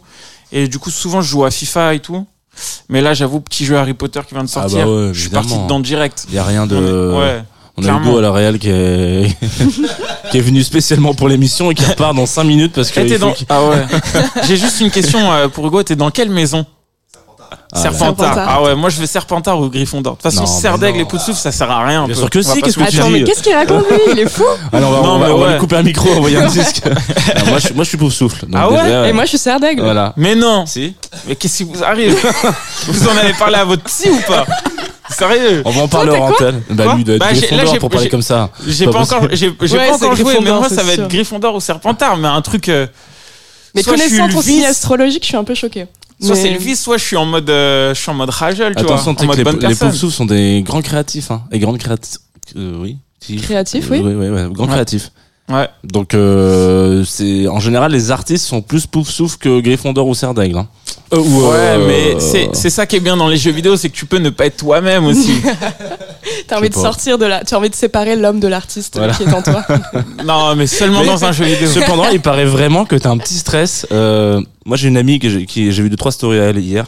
[0.52, 2.26] Et du coup, souvent, je joue à FIFA et tout.
[2.90, 4.88] Mais là, j'avoue, petit jeu Harry Potter qui vient de Ah bah sortir.
[4.90, 6.26] ouais, je suis parti dedans direct.
[6.30, 7.14] Il y a rien de.
[7.18, 7.44] Ouais.
[7.78, 7.92] On a.
[8.00, 9.38] Hugo à la Real qui est
[10.32, 13.32] qui est venu spécialement pour l'émission et qui repart dans 5 minutes parce que dans...
[13.32, 13.86] qu'il- Ah ouais.
[14.48, 15.84] J'ai juste une question euh, pour Hugo.
[15.84, 16.66] T'es dans quelle maison?
[17.72, 18.18] Ah, Serpentard.
[18.34, 18.48] Serpentard.
[18.50, 20.14] Ah ouais, moi je vais Serpentard ou Gryffondor.
[20.18, 22.06] De toute façon, Serdaigle et Poudsouf, ça sert à rien.
[22.06, 22.20] Bien peu.
[22.22, 23.98] sûr que On si, qu'est-ce que Attends, mais qu'est-ce qu'il raconte lui?
[24.14, 25.52] Il est fou Ah non, on va, Non, on va- mais on va ouais.
[25.54, 26.82] lui couper un micro, envoyer un disque.
[27.48, 28.46] Moi, je, suis- moi, je suis pour souffle.
[28.48, 29.82] donc Ah ouais déjà, Et moi je suis serre d'aigle.
[29.84, 30.14] Voilà.
[30.18, 30.66] Mais non.
[30.66, 30.94] Si.
[31.28, 32.16] Mais qu'est-ce qui vous arrive?
[32.88, 34.46] Vous en avez parlé à votre psy ou pas?
[35.10, 35.62] Sérieux?
[35.66, 36.62] On va en parler en antenne.
[36.70, 38.50] Bah, lui, il doit être Bah, j'ai- là, pour parler comme ça.
[38.68, 42.18] J'ai Pas encore, j'ai pas encore joué, mais moi ça va être Gryffondor ou Serpentard,
[42.18, 42.70] mais un truc.
[42.70, 42.88] euh,
[43.76, 45.86] Mais connaissant ton signe astrologique, je suis un peu choquée.
[46.22, 48.30] Soit Mais- c'est le vice, soit je suis en mode, euh, je suis en mode
[48.30, 49.88] ragel, tu Attention, vois, en mode les, bonne les personne.
[49.88, 51.44] pauvres souffles sont des grands créatifs, hein.
[51.52, 52.18] Et grandes créatifs.
[52.58, 52.98] Euh, oui.
[53.22, 53.38] Si.
[53.38, 54.02] Créatif, Euh, oui.
[54.04, 54.72] Oui, oui, oui, grands Ouais.
[54.72, 55.12] créatifs.
[55.50, 55.68] Ouais.
[55.84, 60.34] Donc, euh, c'est, en général, les artistes sont plus pouf souffle que Gryffondor ou Serre
[60.34, 60.68] d'Aigle, hein.
[61.14, 63.76] Euh, ou, Ouais, euh, mais c'est c'est ça qui est bien dans les jeux vidéo,
[63.78, 65.42] c'est que tu peux ne pas être toi-même aussi.
[66.48, 66.82] T'as envie de pas.
[66.82, 69.14] sortir de la, tu as envie de séparer l'homme de l'artiste Voilà.
[69.14, 69.64] qui est en toi.
[70.24, 71.68] non, mais seulement Mais- dans un jeu vidéo.
[71.68, 73.88] Cependant, il paraît vraiment que t'as un petit stress.
[73.92, 76.60] Euh, moi, j'ai une amie que j'ai, qui, j'ai vu deux trois stories à elle
[76.60, 76.86] hier.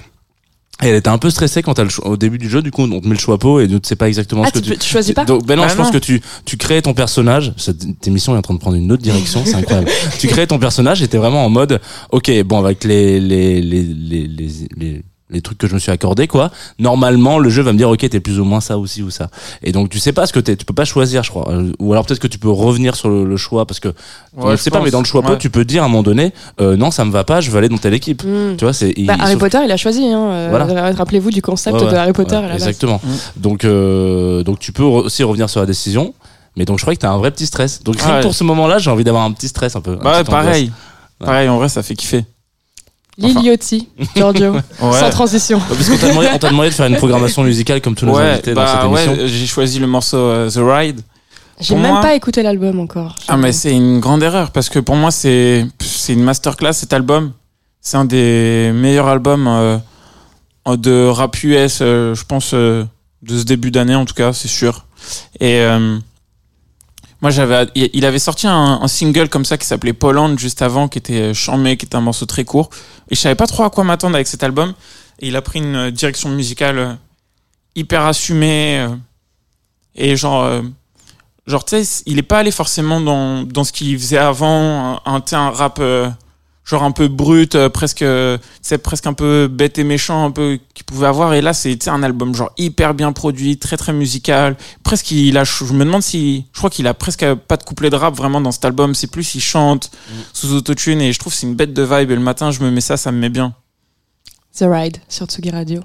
[0.84, 3.02] Et elle était un peu stressée quand elle, au début du jeu, du coup, on
[3.02, 4.70] te met le choix pot et tu sais pas exactement Ah, ce que tu, tu.
[4.72, 5.94] peux- tu choisis pas Donc, ben non, Ah je pense non.
[5.94, 7.54] que tu, tu crées ton personnage.
[7.58, 9.90] Cette émission est en train de prendre une autre direction, c'est incroyable.
[10.20, 11.80] tu crées ton personnage et t'es vraiment en mode,
[12.12, 15.92] ok, bon, avec les, les, les, les, les, les, les trucs que je me suis
[15.92, 16.52] accordé, quoi.
[16.80, 19.30] Normalement, le jeu va me dire, ok, t'es plus ou moins ça aussi ou ça.
[19.64, 21.50] Et donc, tu sais pas ce que t'es, tu peux pas choisir, je crois.
[21.52, 23.90] Euh, Ou alors peut-être que tu peux revenir sur le, le choix parce que,
[24.38, 26.04] Ouais, je sais pas, mais dans le choix pot, tu peux dire à un moment
[26.04, 28.24] donné, euh, non, ça me va pas, je veux aller dans telle équipe.
[28.24, 28.56] Hmm.
[28.58, 30.06] Tu vois, c'est, Bah, Harry sauf- Potter, il a choisi.
[30.08, 30.92] Hein, euh, Voilà.
[30.92, 32.54] Rappelez-vous du concept Ouais, ouais, de Harry Potter à la.
[32.56, 33.00] Exactement.
[33.04, 33.10] Mm.
[33.42, 36.14] Donc, euh, donc tu peux aussi revenir sur la décision.
[36.58, 37.82] Mais donc je crois que t'as un vrai petit stress.
[37.84, 38.20] Donc Ouais.
[38.22, 39.92] pour ce moment-là, j'ai envie d'avoir un petit stress un peu.
[39.94, 40.28] un Bah angoisse.
[40.28, 40.72] pareil.
[41.20, 42.26] Pareil, en vrai, ça fait kiffer.
[43.18, 45.00] Liliotti, Giorgio, Ouais.
[45.00, 45.60] sans transition.
[45.60, 48.16] Parce qu'on t'a demandé, on t'a demandé de faire une programmation musicale comme tous nos
[48.16, 49.12] Ouais, invités dans bah cette émission.
[49.24, 51.02] ouais, j'ai choisi le morceau euh, The Ride.
[51.60, 53.16] J'ai même moi- pas écouté l'album encore.
[53.28, 56.94] Ah mais c'est une grande erreur parce que pour moi c'est c'est une masterclass cet
[56.94, 57.34] album.
[57.82, 59.78] C'est un des meilleurs albums euh,
[60.78, 62.84] de rap US, euh, je pense euh,
[63.22, 64.86] de ce début d'année en tout cas, c'est sûr.
[65.40, 65.98] Et euh,
[67.22, 70.98] moi j'avais il avait sorti un, single comme ça qui s'appelait Poland juste avant qui
[70.98, 72.70] était Chamé qui était un morceau très court.
[73.10, 74.74] Et je savais pas trop à quoi m'attendre avec cet album.
[75.20, 76.94] Et il a pris une euh, direction musicale euh,
[77.76, 78.96] hyper assumée euh,
[79.96, 80.62] et genre euh,
[81.48, 85.14] genre tu sais il est pas allé forcément dans dans ce qu'il faisait avant un,
[85.18, 86.10] un, un rap euh,
[86.64, 90.26] genre un peu brut euh, presque euh, tu sais presque un peu bête et méchant
[90.26, 91.34] un peu qu'il pouvait avoir.
[91.34, 94.56] Et là c'est tu sais un album genre hyper bien produit très très musical.
[94.84, 97.90] Presque il a je me demande si je crois qu'il a presque pas de couplet
[97.90, 98.96] de rap vraiment dans cet album.
[98.96, 99.92] C'est plus il chante
[100.34, 102.12] sous autotune et je trouve que c'est une bête de vibe.
[102.12, 103.56] Et le matin je me mets ça ça me met bien.
[104.58, 105.82] The Ride sur Tsugi Radio.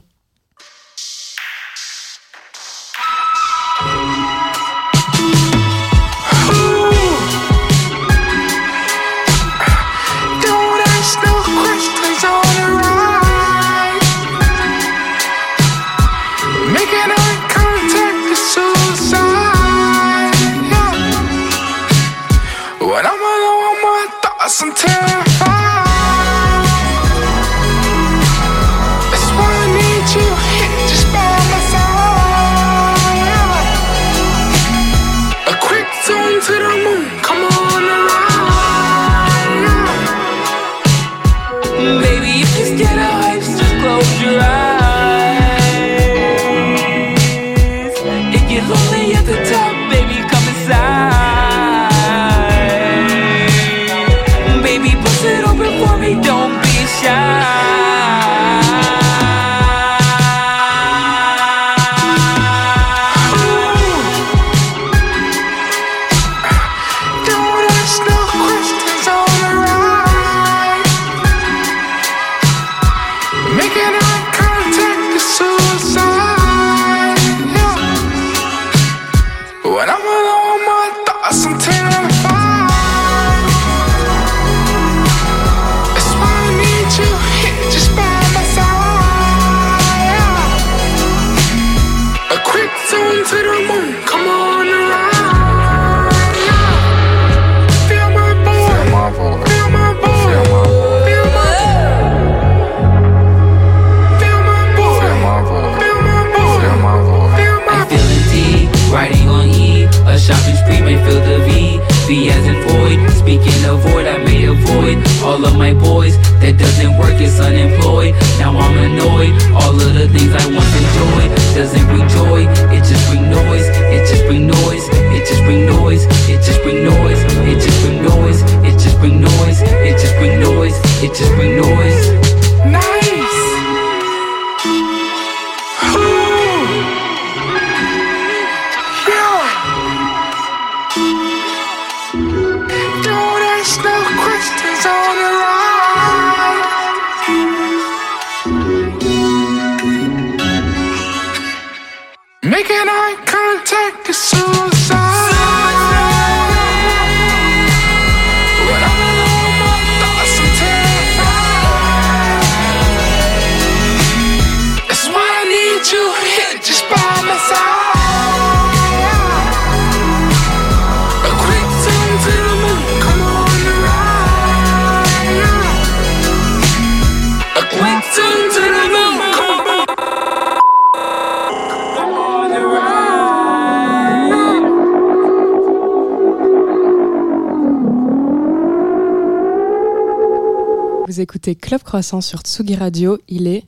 [191.97, 193.17] 300 sur Tsugi Radio.
[193.27, 193.65] Il est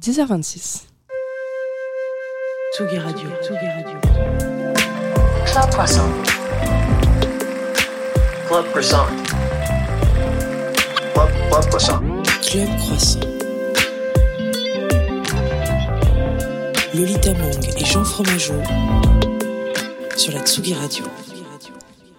[0.00, 0.82] 10h26.
[2.72, 3.98] Tsugi Radio, Tsugi Radio.
[5.44, 6.08] Club Croissant.
[8.46, 9.06] Club Croissant.
[11.12, 12.00] Club, Club Croissant.
[12.42, 13.20] Club Croissant.
[16.94, 18.54] Lolita Mang et Jean Fromageau
[20.16, 21.06] sur la Tsugi Radio.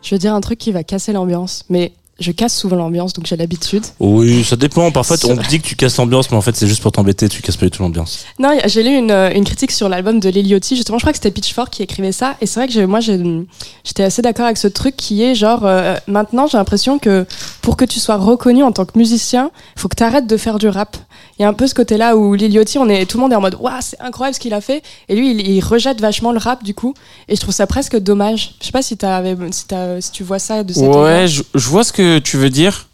[0.02, 3.26] Je veux dire un truc qui va casser l'ambiance, mais je casse souvent l'ambiance, donc
[3.26, 3.84] j'ai l'habitude.
[4.00, 4.92] Oui, ça dépend.
[4.92, 7.30] Parfois, on dit que tu casses l'ambiance, mais en fait, c'est juste pour t'embêter.
[7.30, 8.26] Tu casses pas du tout l'ambiance.
[8.40, 10.76] Non, j'ai lu une, une critique sur l'album de Liliotti.
[10.76, 12.36] Justement, je crois que c'était Pitchfork qui écrivait ça.
[12.42, 15.96] Et c'est vrai que moi, j'étais assez d'accord avec ce truc qui est genre, euh,
[16.08, 17.26] maintenant, j'ai l'impression que
[17.62, 20.38] pour que tu sois reconnu en tant que musicien, il faut que tu arrêtes de
[20.38, 20.98] faire du rap.
[21.38, 23.36] Il y a un peu ce côté-là où Liliotti, on est, tout le monde est
[23.36, 24.84] en mode, waouh, c'est incroyable ce qu'il a fait.
[25.08, 26.94] Et lui, il, il rejette vachement le rap, du coup.
[27.30, 28.56] Et je trouve ça presque dommage.
[28.60, 31.84] Je sais pas si, t'avais- si, tu vois ça de cette Ouais, je, je vois
[31.84, 32.88] ce que tu veux dire.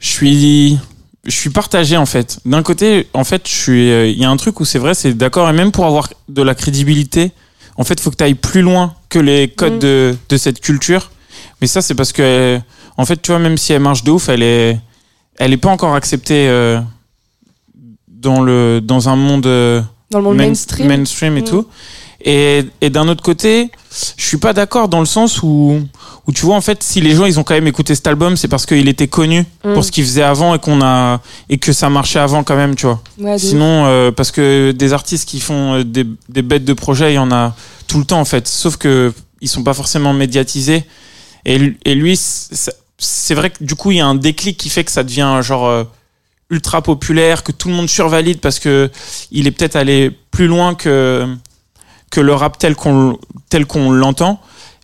[0.00, 0.78] Je suis,
[1.26, 2.38] je suis partagé en fait.
[2.46, 4.94] D'un côté, en fait, je suis, euh, il y a un truc où c'est vrai,
[4.94, 7.32] c'est d'accord, et même pour avoir de la crédibilité,
[7.76, 9.78] en fait, faut que tu ailles plus loin que les codes Mm.
[9.80, 11.10] de, de cette culture.
[11.60, 12.58] Mais ça, c'est parce que, euh,
[12.96, 14.78] en fait, tu vois, même si elle marche de ouf, elle est,
[15.38, 16.80] elle est pas encore acceptée euh,
[18.08, 19.46] dans le, dans un monde.
[19.46, 20.88] euh, Dans le monde main- mainstream.
[20.88, 21.44] mainstream et Mm.
[21.44, 21.66] tout.
[22.22, 23.70] Et, et d'un autre côté,
[24.16, 25.80] je suis pas d'accord dans le sens où,
[26.26, 28.36] où tu vois en fait si les gens ils ont quand même écouté cet album,
[28.36, 29.74] c'est parce qu'il était connu Mm.
[29.74, 32.74] pour ce qu'il faisait avant et qu'on a et que ça marchait avant quand même,
[32.76, 33.02] tu vois.
[33.18, 33.38] Ouais.
[33.38, 37.16] Sinon, euh, parce que des artistes qui font euh, des, des bêtes de projet, il
[37.16, 37.54] y en a
[37.86, 38.46] tout le temps en fait.
[38.48, 40.84] Sauf que ils sont pas forcément médiatisés.
[41.46, 44.58] Et, lui- et lui, c'est c'est vrai que du coup, il y a un déclic
[44.58, 45.84] qui fait que ça devient genre euh,
[46.50, 48.90] ultra populaire, que tout le monde survalide parce que
[49.30, 51.26] il est peut-être allé plus loin que
[52.10, 54.38] que le rap tel qu'on tel qu'on l'entend.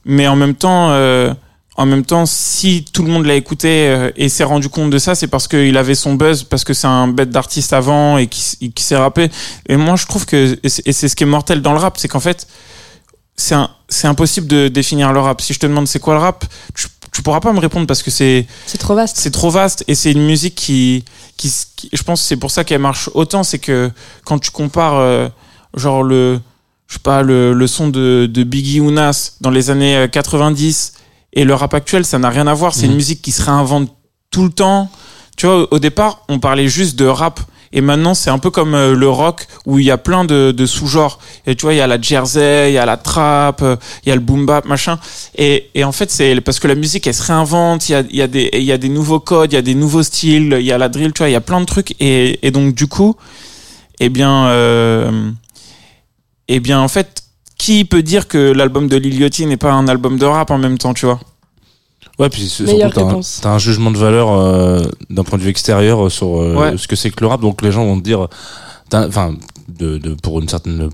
[0.06, 0.90] Mais en même temps.
[0.92, 1.34] euh,
[1.78, 4.96] en même temps, si tout le monde l'a écouté euh, et s'est rendu compte de
[4.96, 8.28] ça, c'est parce qu'il avait son buzz, parce que c'est un bête d'artiste avant et
[8.28, 9.28] qui, s'est rappé.
[9.68, 12.08] Et moi, je trouve que, et c'est ce qui est mortel dans le rap, c'est
[12.08, 12.46] qu'en fait,
[13.36, 13.54] c'est
[13.90, 15.42] c'est impossible de définir le rap.
[15.42, 18.02] Si je te demande c'est quoi le rap, tu, tu pourras pas me répondre parce
[18.02, 19.18] que c'est C'est trop vaste.
[19.18, 21.04] c'est trop vaste et c'est une musique qui,
[21.36, 23.90] qui, qui- je pense c'est pour ça qu'elle marche autant, c'est que
[24.24, 25.28] quand tu compares euh,
[25.74, 26.40] genre le
[26.88, 30.06] je sais pas le, le son de, de Biggie ou Nas dans les années euh,
[30.08, 30.92] 90
[31.32, 32.90] et le rap actuel, ça n'a rien à voir, c'est Mhm.
[32.92, 33.92] une musique qui se réinvente
[34.30, 34.90] tout le temps.
[35.36, 37.40] Tu vois, au- au départ, on parlait juste de rap
[37.72, 40.52] et maintenant c'est un peu comme euh, le rock où il y a plein de,
[40.52, 41.18] de sous-genres.
[41.46, 44.08] Et tu vois, il y a la jersey, il y a la trap, euh, il
[44.08, 44.98] y a le boom bap, machin.
[45.36, 47.88] Et, et en fait, c'est parce que la musique, elle se réinvente.
[47.88, 49.58] Il y a, il y a des, il y a des nouveaux codes, il y
[49.58, 51.60] a des nouveaux styles, il y a la drill, tu vois, il y a plein
[51.60, 51.94] de trucs.
[52.00, 53.16] Et, et donc, du coup,
[53.98, 55.30] eh bien, euh,
[56.48, 57.22] eh bien, en fait,
[57.58, 60.58] qui peut dire que l'album de Lil Yachty n'est pas un album de rap en
[60.58, 61.20] même temps, tu vois?
[62.18, 62.78] Ouais, puis surtout,
[63.42, 66.54] t'as un, un jugement de valeur euh, d'un point de vue extérieur euh, sur euh,
[66.54, 66.78] Ouais.
[66.78, 67.40] ce que c'est que le rap.
[67.42, 68.28] Donc les gens vont te dire,
[68.88, 69.34] t'as- enfin,
[69.68, 70.88] de, de, pour une certaine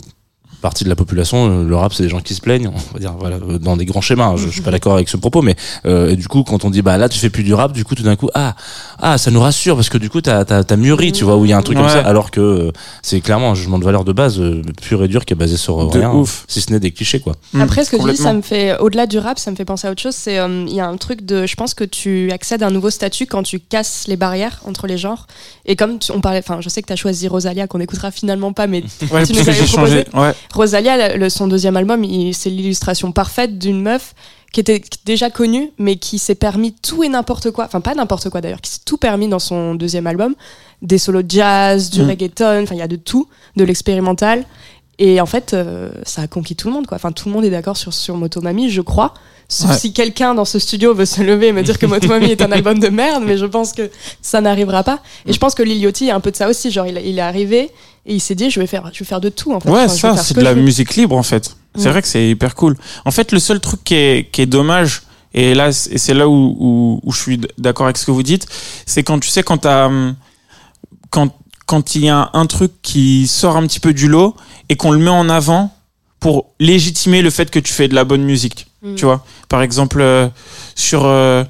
[0.62, 2.98] partie de la population, euh, le rap c'est des gens qui se plaignent, on va
[3.00, 4.28] dire, voilà, euh, dans des grands schémas.
[4.28, 4.36] hein.
[4.36, 6.70] Je, je suis pas d'accord avec ce propos, mais euh, et du coup, quand on
[6.70, 8.54] dit bah là tu fais plus du rap, du coup tout d'un coup ah
[8.98, 11.44] ah ça nous rassure parce que du coup t'as t'as, t'as mûri, tu vois, où
[11.44, 12.70] il y a un truc comme ça, alors que euh,
[13.02, 15.56] c'est clairement un jugement de valeur de base euh, pur et dur qui est basé
[15.56, 16.44] sur De rien, ouf.
[16.48, 17.34] si ce n'est des clichés quoi.
[17.52, 19.64] Mm, Après, ce que tu dis, ça me fait, au-delà du rap, ça me fait
[19.64, 20.14] penser à autre chose.
[20.14, 22.90] C'est, il y a un truc de, je pense que tu accèdes à un nouveau
[22.90, 25.26] statut quand tu casses les barrières entre les genres.
[25.66, 28.10] Et comme tu- on parlait, enfin, je sais que tu as choisi Rosalia, qu'on n'écoutera
[28.10, 30.04] finalement pas, mais Ouais, Tu nous que avais j'ai changé.
[30.04, 30.34] proposé Ouais.
[30.52, 34.14] Rosalia, le- son deuxième album, c'est l'illustration parfaite d'une meuf
[34.52, 37.64] qui était déjà connue, mais qui s'est permis tout et n'importe quoi.
[37.64, 40.34] Enfin, pas n'importe quoi d'ailleurs, qui s'est tout permis dans son deuxième album.
[40.82, 42.08] Des solos de jazz, du Mm.
[42.08, 44.44] reggaeton, enfin, il y a de tout, de l'expérimental.
[45.04, 46.94] Et en fait, euh, ça a conquis tout le monde, quoi.
[46.94, 49.14] Enfin, tout le monde est d'accord sur, sur Motomami, je crois.
[49.48, 49.76] Sauf Ouais.
[49.76, 52.52] si quelqu'un dans ce studio veut se lever et me dire que Motomami est un
[52.58, 53.90] album de merde, mais je pense que
[54.22, 55.00] ça n'arrivera pas.
[55.26, 56.70] Et je pense que Lil Yachty a un peu de ça aussi.
[56.70, 57.70] Genre, il, il est arrivé
[58.06, 59.70] et il s'est dit, je vais faire, je vais faire de tout, en fait.
[59.70, 61.56] Ouais, Enfin, ça, ce c'est de la musique libre en fait.
[61.74, 61.90] C'est Ouais.
[61.90, 62.76] vrai que c'est hyper cool.
[63.04, 65.02] En fait, le seul truc qui est, qui est dommage,
[65.34, 68.46] et là, c'est là où, où, où je suis d'accord avec ce que vous dites,
[68.86, 70.14] c'est quand tu sais, quand t'as, hum,
[71.10, 71.30] quand,
[71.66, 74.34] quand il y a un truc qui sort un petit peu du lot
[74.68, 75.74] et qu'on le met en avant
[76.20, 78.66] pour légitimer le fait que tu fais de la bonne musique.
[78.82, 78.94] Mm.
[78.94, 80.28] Tu vois, par exemple, euh,
[80.76, 81.42] sur, euh,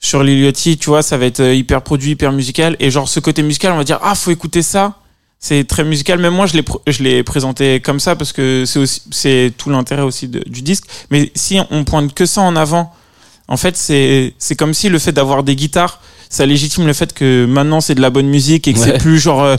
[0.00, 2.76] sur Lil Yachty, tu vois, ça va être euh, hyper produit, hyper musical.
[2.78, 4.94] Et genre, ce côté musical, on va dire, ah, faut écouter ça.
[5.40, 6.18] C'est très musical.
[6.18, 9.70] Même moi, je l'ai, je l'ai présenté comme ça parce que c'est aussi, c'est tout
[9.70, 10.84] l'intérêt aussi de- du disque.
[11.10, 12.92] Mais si on pointe que ça en avant,
[13.46, 16.00] en fait, c'est, c'est comme si le fait d'avoir des guitares,
[16.30, 18.86] ça légitime le fait que maintenant c'est de la bonne musique et que Ouais.
[18.92, 19.56] c'est plus genre euh,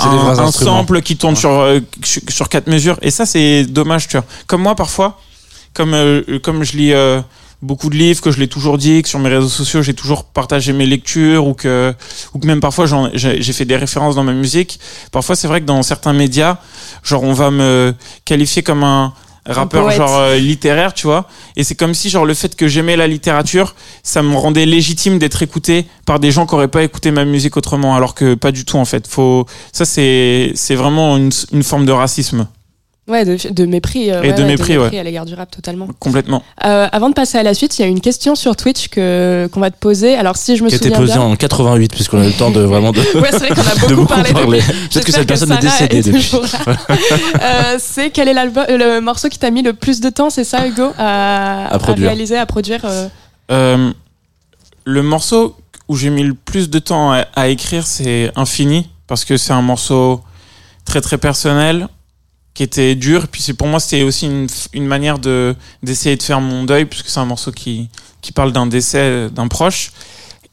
[0.00, 2.98] un, un sample qui tourne sur, euh, sur quatre mesures.
[3.02, 4.26] Et ça, c'est dommage, tu vois.
[4.46, 5.20] Comme moi, parfois,
[5.74, 7.20] comme euh, comme je lis euh,
[7.62, 10.24] beaucoup de livres, que je l'ai toujours dit, que sur mes réseaux sociaux j'ai toujours
[10.24, 11.94] partagé mes lectures ou que
[12.32, 14.80] ou que même parfois j'ai fait des références dans ma musique.
[15.12, 16.56] Parfois c'est vrai que dans certains médias,
[17.04, 19.12] genre on va me qualifier comme un
[19.50, 21.26] rappeur genre euh, littéraire, tu vois.
[21.56, 25.18] Et c'est comme si genre le fait que j'aimais la littérature, ça me rendait légitime
[25.18, 28.52] d'être écouté par des gens qui auraient pas écouté ma musique autrement, alors que pas
[28.52, 29.06] du tout en fait.
[29.06, 32.46] Faut ça c'est c'est vraiment une, une forme de racisme
[33.10, 34.10] Ouais, de, de mépris.
[34.10, 34.96] euh, Et ouais, de ouais, mépris, ouais.
[34.98, 35.88] à l'égard du rap, totalement.
[35.98, 36.42] complètement.
[36.64, 39.48] Euh, avant de passer à la suite, il y a une question sur Twitch que
[39.52, 40.14] qu'on va te poser.
[40.16, 41.22] Alors, si je me Qui souviens posé bien.
[41.22, 43.74] en 88, puisqu'on a eu le temps de vraiment de, Ouais, c'est vrai qu'on a
[43.88, 44.60] de beaucoup beaucoup parlé.
[44.92, 46.30] Peut-être que cette personne est décédée depuis.
[47.42, 50.66] Euh, c'est quel est le morceau qui t'a mis le plus de temps, c'est ça,
[50.66, 53.08] Hugo, à, À réaliser, à produire euh,
[53.50, 53.90] Euh,
[54.84, 55.56] le morceau
[55.88, 59.52] où j'ai mis le plus de temps à, à écrire, c'est Infini, parce que c'est
[59.52, 60.20] un morceau
[60.84, 61.88] très très personnel,
[62.54, 63.28] qui était dur.
[63.28, 66.84] Puis c'est pour moi, c'était aussi une, une manière de d'essayer de faire mon deuil,
[66.84, 67.88] puisque c'est un morceau qui
[68.20, 69.92] qui parle d'un décès d'un proche.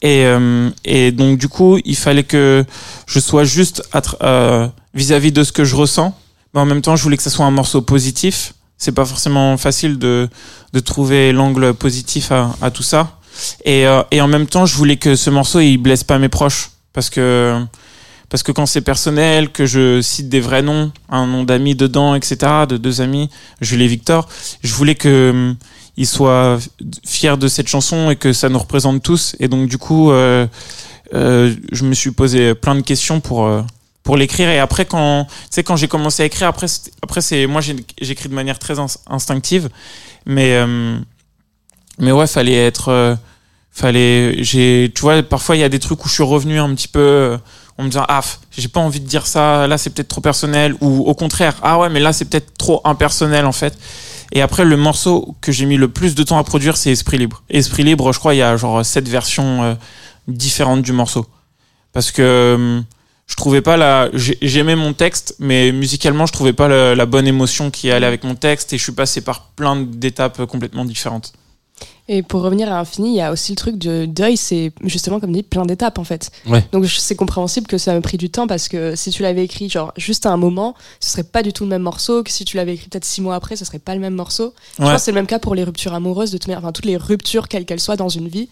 [0.00, 2.64] Et, euh, et donc du coup, il fallait que
[3.06, 3.82] je sois juste
[4.22, 6.16] euh, vis-à-vis de ce que je ressens,
[6.54, 8.54] mais en même temps, je voulais que ça soit un morceau positif.
[8.76, 10.28] C'est pas forcément facile de
[10.72, 13.18] de trouver l'angle positif à, à tout ça.
[13.64, 16.28] Et, euh, et en même temps, je voulais que ce morceau il blesse pas mes
[16.28, 17.60] proches parce que
[18.28, 22.14] parce que quand c'est personnel, que je cite des vrais noms, un nom d'amis dedans,
[22.14, 24.28] etc., de deux amis, Jules et Victor,
[24.62, 25.56] je voulais que hum,
[25.96, 26.58] ils soient
[27.06, 29.34] fiers de cette chanson et que ça nous représente tous.
[29.40, 30.46] Et donc du coup, euh,
[31.14, 33.62] euh, je me suis posé plein de questions pour euh,
[34.04, 34.48] pour l'écrire.
[34.48, 36.66] Et après, quand tu quand j'ai commencé à écrire, après
[37.02, 37.60] après c'est moi
[38.00, 39.68] j'écris de manière très ins- instinctive,
[40.26, 40.98] mais euh,
[41.98, 43.16] mais ouais, fallait être euh,
[43.72, 46.74] fallait j'ai tu vois parfois il y a des trucs où je suis revenu un
[46.74, 47.38] petit peu euh,
[47.78, 48.20] en me disant ah
[48.56, 51.78] j'ai pas envie de dire ça là c'est peut-être trop personnel ou au contraire ah
[51.78, 53.78] ouais mais là c'est peut-être trop impersonnel en fait.
[54.32, 57.18] Et après le morceau que j'ai mis le plus de temps à produire c'est Esprit
[57.18, 57.42] Libre.
[57.48, 59.74] Esprit Libre je crois il y a genre sept versions euh,
[60.26, 61.24] différentes du morceau.
[61.92, 62.80] Parce que euh,
[63.26, 67.06] je trouvais pas la j'ai- j'aimais mon texte mais musicalement je trouvais pas la, la
[67.06, 70.84] bonne émotion qui allait avec mon texte et je suis passé par plein d'étapes complètement
[70.84, 71.32] différentes
[72.10, 75.20] Et pour revenir à Infini, il y a aussi le truc de deuil, c'est justement,
[75.20, 76.30] comme dit, plein d'étapes en fait.
[76.46, 76.64] Ouais.
[76.72, 79.44] Donc je- c'est compréhensible que ça a pris du temps parce que si tu l'avais
[79.44, 82.30] écrit genre juste à un moment, ce serait pas du tout le même morceau que
[82.30, 84.54] si tu l'avais écrit peut-être six mois après, ce serait pas le même morceau.
[84.78, 84.88] Je Ouais.
[84.90, 86.86] pense que c'est le même cas pour les ruptures amoureuses, de toute manière, enfin toutes
[86.86, 88.48] les ruptures quelles qu'elles soient dans une vie,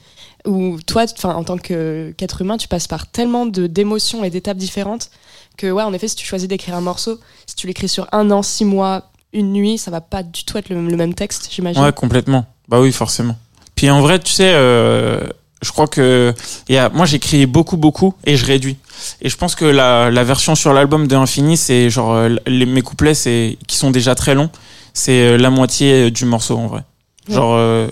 [0.47, 5.09] où toi, enfin en tant qu'être humain, tu passes par tellement d'émotions et d'étapes différentes
[5.57, 8.31] que ouais, en effet, si tu choisis d'écrire un morceau, si tu l'écris sur un
[8.31, 11.49] an, six mois, une nuit, ça va pas du tout être le, le même texte,
[11.51, 11.83] j'imagine.
[11.83, 12.45] Ouais, complètement.
[12.69, 13.37] Bah oui, forcément.
[13.77, 15.21] Puis en vrai, tu sais, euh,
[15.63, 16.35] je crois que
[16.69, 18.77] y a, moi j'écris beaucoup, beaucoup et je réduis.
[19.21, 22.67] Et je pense que la, la version sur l'album de Infini, c'est genre euh, les,
[22.67, 24.51] mes couplets, c'est qui sont déjà très longs,
[24.95, 26.83] c'est euh, la moitié du morceau en vrai.
[27.29, 27.89] Genre euh,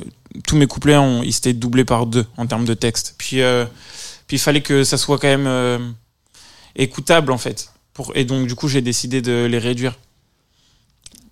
[0.47, 3.15] tous mes couplets, ont, ils s'étaient doublés par deux en termes de texte.
[3.19, 3.65] Puis euh,
[4.27, 5.79] puis il fallait que ça soit quand même euh,
[6.77, 7.71] écoutable en fait.
[7.93, 9.95] Pour, et donc du coup, j'ai décidé de les réduire.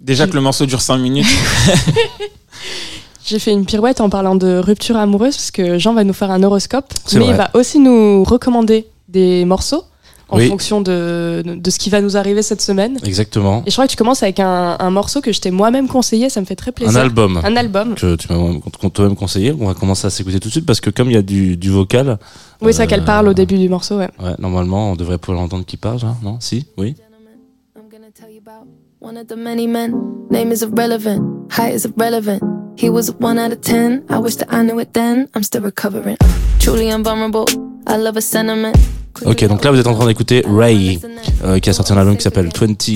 [0.00, 1.26] Déjà que le morceau dure 5 minutes.
[3.24, 6.30] J'ai fait une pirouette en parlant de rupture amoureuse parce que Jean va nous faire
[6.30, 9.84] un horoscope, mais il va aussi nous recommander des morceaux
[10.28, 10.48] en Oui.
[10.48, 12.98] fonction de, de ce qui va nous arriver cette semaine.
[13.04, 13.62] Exactement.
[13.66, 16.30] Et je crois que tu commences avec un, un morceau que je t'ai moi-même conseillé,
[16.30, 16.96] ça me fait très plaisir.
[16.98, 17.40] Un album.
[17.44, 17.94] Un album.
[17.94, 18.38] que tu m'as
[18.80, 19.54] qu'on t'a même conseillé.
[19.60, 21.56] On va commencer à s'écouter tout de suite parce que comme il y a du,
[21.58, 22.18] du vocal,
[22.62, 24.08] Oui, ça Euh, qu'elle parle au début du morceau, ouais.
[24.22, 26.38] ouais, normalement on devrait pouvoir l'entendre qui parle, hein, non?
[26.40, 26.66] Si?
[26.78, 26.96] Oui?
[27.76, 28.66] I'm gonna tell you about
[29.00, 29.94] one of the many men.
[30.30, 31.20] Name is irrelevant,
[31.58, 32.40] height is irrelevant.
[32.76, 34.02] He was a one out of ten.
[34.08, 35.28] I wish that I knew it then.
[35.34, 36.16] I'm still recovering.
[36.58, 37.46] Truly invulnerable.
[37.86, 38.74] I love a sentiment.
[39.24, 40.98] Ok, donc là vous êtes en train d'écouter Ray,
[41.44, 42.88] euh, qui a sorti un album qui s'appelle 20,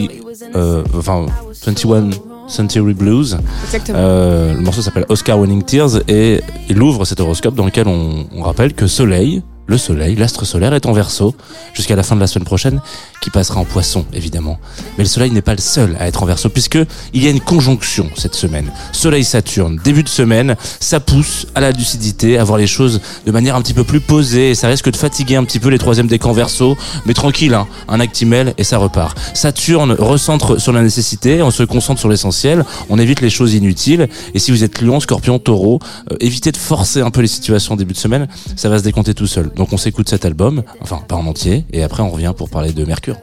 [0.57, 1.27] euh, enfin
[1.65, 2.11] 21
[2.49, 3.37] Century Blues.
[3.65, 3.99] Exactement.
[4.01, 8.27] Euh, le morceau s'appelle Oscar Winning Tears et il ouvre cet horoscope dans lequel on,
[8.35, 11.35] on rappelle que Soleil, le Soleil, l'astre solaire est en Verseau
[11.75, 12.81] jusqu'à la fin de la semaine prochaine,
[13.21, 14.59] qui passera en Poisson évidemment.
[14.97, 16.79] Mais le Soleil n'est pas le seul à être en Verseau puisque
[17.13, 18.71] il y a une conjonction cette semaine.
[18.93, 23.33] Soleil Saturne, début de semaine, ça pousse à la lucidité, à voir les choses de
[23.33, 25.79] manière un petit peu plus posée et ça risque de fatiguer un petit peu les
[25.79, 29.19] troisièmes décans Verseau, mais tranquille, hein, un actimel et ça repart.
[29.35, 34.09] Saturne recentre sur la nécessité, on se concentre sur l'essentiel, on évite les choses inutiles
[34.35, 35.81] et si vous êtes Lion, Scorpion, Taureau,
[36.13, 38.85] euh, évitez de forcer un peu les situations en début de semaine, ça va se
[38.85, 39.51] décompter tout seul.
[39.57, 42.73] Donc on s'écoute cet album, enfin pas en entier, et après on revient pour parler
[42.73, 43.17] de Mercure.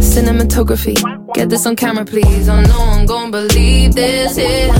[0.00, 0.94] Cinematography.
[1.34, 2.48] Get this on camera, please.
[2.48, 4.36] Oh no one gon' believe this.
[4.36, 4.70] I.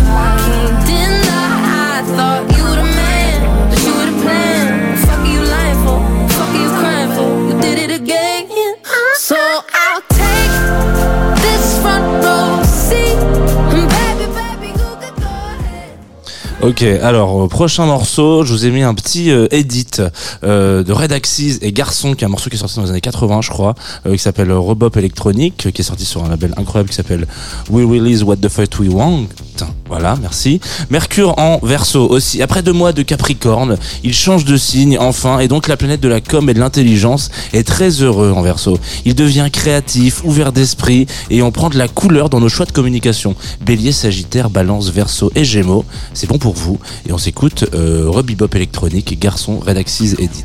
[2.02, 2.69] I thought you
[16.62, 20.02] Ok, alors euh, prochain morceau, je vous ai mis un petit euh, edit
[20.44, 22.90] euh, de Red Axis et Garçon, qui est un morceau qui est sorti dans les
[22.90, 26.28] années 80, je crois, euh, qui s'appelle Robop Electronic, euh, qui est sorti sur un
[26.28, 27.26] label incroyable qui s'appelle
[27.70, 29.28] We Release What the Fuck We Want.
[29.88, 30.60] Voilà, merci.
[30.90, 32.42] Mercure en verso aussi.
[32.42, 36.08] Après deux mois de Capricorne, il change de signe enfin, et donc la planète de
[36.08, 38.78] la com et de l'intelligence est très heureux en verso.
[39.04, 42.72] Il devient créatif, ouvert d'esprit, et on prend de la couleur dans nos choix de
[42.72, 43.34] communication.
[43.64, 45.84] Bélier, Sagittaire, Balance, Verseau et Gémeaux,
[46.14, 46.78] c'est bon pour vous.
[47.08, 50.44] Et on s'écoute euh, Rebibop électronique, Garçon, Redaxis, Edit.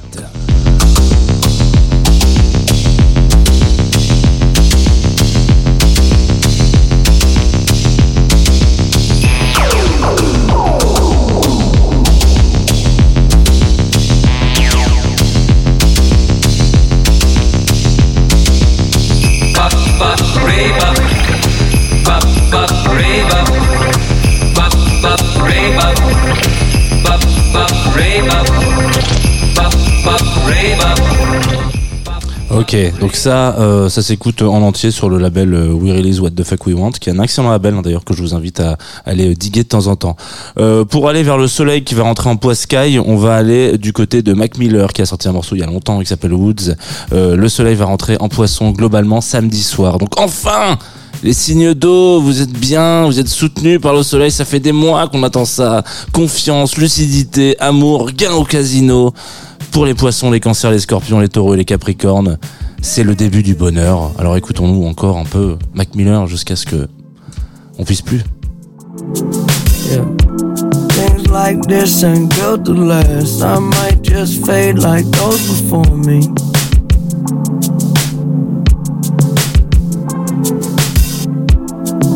[32.57, 36.31] Ok, donc ça, euh, ça s'écoute en entier sur le label euh, We Release What
[36.31, 38.61] the Fuck We Want, qui est un excellent label hein, d'ailleurs que je vous invite
[38.61, 40.15] à aller diguer de temps en temps.
[40.57, 43.91] Euh, pour aller vers le soleil qui va rentrer en sky, on va aller du
[43.91, 46.33] côté de Mac Miller qui a sorti un morceau il y a longtemps qui s'appelle
[46.33, 46.75] Woods.
[47.11, 49.97] Euh, le soleil va rentrer en poisson globalement samedi soir.
[49.97, 50.77] Donc enfin
[51.23, 54.71] les signes d'eau, vous êtes bien, vous êtes soutenus par le soleil, ça fait des
[54.71, 55.83] mois qu'on attend ça.
[56.13, 59.13] Confiance, lucidité, amour, gain au casino.
[59.71, 62.37] Pour les poissons, les cancers, les scorpions, les taureaux et les capricornes,
[62.81, 64.11] c'est le début du bonheur.
[64.17, 66.87] Alors écoutons-nous encore un peu Mac Miller jusqu'à ce que
[67.77, 68.23] on puisse plus.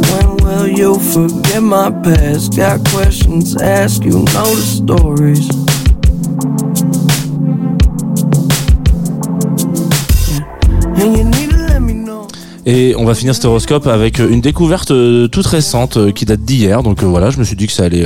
[0.09, 2.55] When will you forget my past?
[2.55, 5.49] Got questions, the stories.
[12.65, 16.41] Et on va finir cet horoscope avec une découverte euh, toute récente euh, qui date
[16.41, 16.83] d'hier.
[16.83, 18.05] Donc euh, voilà, je me suis dit que ça allait,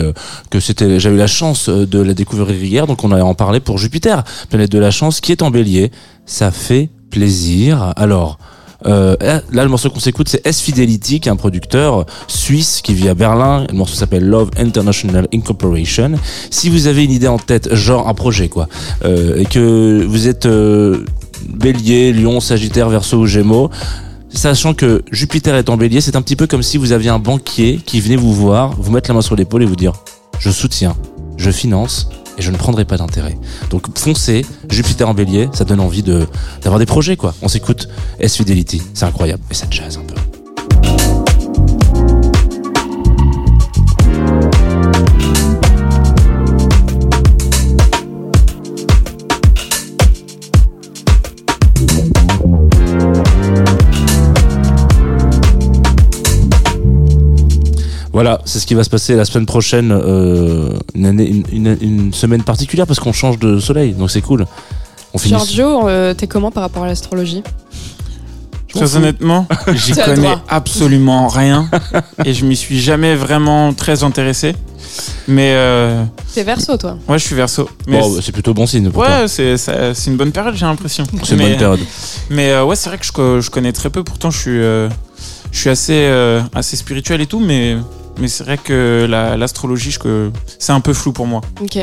[0.49, 2.87] que c'était, j'avais eu la chance de la découvrir hier.
[2.87, 5.91] Donc on allait en parler pour Jupiter, planète de la chance, qui est en Bélier.
[6.25, 7.93] Ça fait plaisir.
[7.95, 8.37] Alors.
[8.85, 9.15] Euh,
[9.49, 13.07] là, le morceau qu'on s'écoute, c'est S Fidelity, qui est un producteur suisse qui vit
[13.07, 13.65] à Berlin.
[13.69, 16.15] Le morceau s'appelle Love International Incorporation.
[16.49, 18.67] Si vous avez une idée en tête, genre un projet, quoi,
[19.05, 21.05] euh, et que vous êtes euh,
[21.47, 23.69] Bélier, Lion, Sagittaire, Verseau ou Gémeaux,
[24.29, 27.19] sachant que Jupiter est en bélier, c'est un petit peu comme si vous aviez un
[27.19, 29.93] banquier qui venait vous voir, vous mettre la main sur l'épaule et vous dire
[30.39, 30.95] je soutiens,
[31.37, 33.37] je finance et je ne prendrai pas d'intérêt.
[33.69, 37.33] Donc foncez, Jupiter en bélier, ça donne envie d'avoir des projets quoi.
[37.41, 37.87] On s'écoute
[38.19, 40.32] S Fidelity, c'est incroyable et ça jazz un peu.
[58.13, 61.77] Voilà, c'est ce qui va se passer la semaine prochaine, euh, une, année, une, une-
[61.81, 64.45] une semaine particulière parce qu'on change de soleil, donc c'est cool.
[65.13, 65.33] On finit.
[65.35, 67.41] Giorgio, euh, t'es comment par rapport à l'astrologie?
[68.73, 71.69] Très honnêtement, j'y connais absolument rien
[72.25, 74.55] et je m'y suis jamais vraiment très intéressé.
[75.27, 76.03] Mais euh,
[76.33, 76.97] T'es verso, toi.
[77.07, 77.69] ouais, je suis verso.
[77.87, 79.21] Mais Bon, bah, c'est plutôt bon signe pour toi.
[79.21, 81.03] ouais, c'est une bonne période, j'ai l'impression.
[81.23, 81.79] C'est une bonne période.
[82.31, 84.03] Mais euh, ouais, c'est vrai que je, co- je connais très peu.
[84.03, 84.89] Pourtant, je suis, euh,
[85.51, 87.77] je suis assez, euh, assez spirituel et tout, mais,
[88.19, 89.95] mais c'est vrai que la- l'astrologie,
[90.59, 91.41] c'est un peu flou pour moi.
[91.61, 91.79] Ok.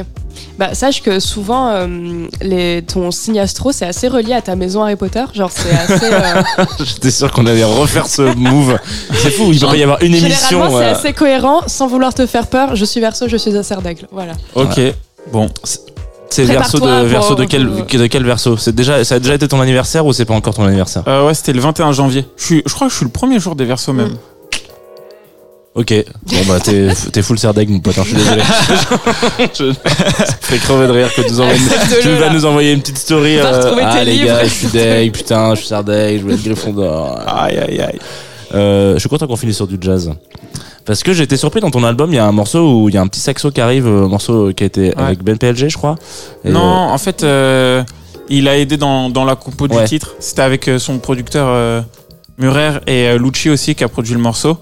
[0.59, 4.83] Bah, sache que souvent, euh, les, ton signe astro, c'est assez relié à ta maison
[4.83, 5.25] Harry Potter.
[5.35, 6.07] Genre, c'est assez.
[6.13, 8.79] euh, J'étais sûr qu'on allait refaire ce move.
[9.13, 10.49] C'est fou, il peut pas y avoir une émission.
[10.59, 12.77] Généralement, c'est euh, assez cohérent, sans vouloir te faire peur.
[12.77, 14.07] Je suis verso, je suis un cerf d'aigle.
[14.13, 14.33] Voilà.
[14.55, 14.81] Ok,
[15.33, 15.49] bon.
[16.31, 18.57] C'est verso de verso quel de quel verso?
[18.57, 21.03] C'est déjà ça a déjà été ton anniversaire ou c'est pas encore ton anniversaire?
[21.09, 22.25] Euh, ouais, c'était le 21 janvier.
[22.37, 24.17] Je, suis, je crois que je suis le premier jour des versos même.
[25.75, 25.95] Ok.
[26.27, 27.97] Bon bah t'es t'es full serdeg mon pote.
[27.99, 28.43] hein, je suis désolé.
[29.59, 32.81] je, ça fait crever de rire que tu nous une- tu vas nous envoyer une
[32.81, 33.41] petite story.
[33.41, 34.27] Retrouver ah les livres.
[34.27, 37.21] gars, je suis deg, putain, je suis serdeg, je voulais être Gryffondor.
[37.27, 37.99] Aïe, aïe, aïe.
[38.53, 40.11] Euh, je suis content qu'on finisse sur du jazz.
[40.85, 42.95] Parce que j'ai été surpris dans ton album, il y a un morceau où il
[42.97, 45.69] y a un petit saxo qui arrive, un morceau qui a été avec Ben PLG,
[45.69, 45.95] je crois.
[46.45, 47.85] Et, Non, en fait, euh,
[48.29, 49.85] il a aidé dans, dans la compo du Ouais.
[49.85, 50.15] titre.
[50.19, 51.81] C'était avec euh, son producteur euh,
[52.39, 54.59] Murer et euh, Lucci aussi qui a produit le morceau.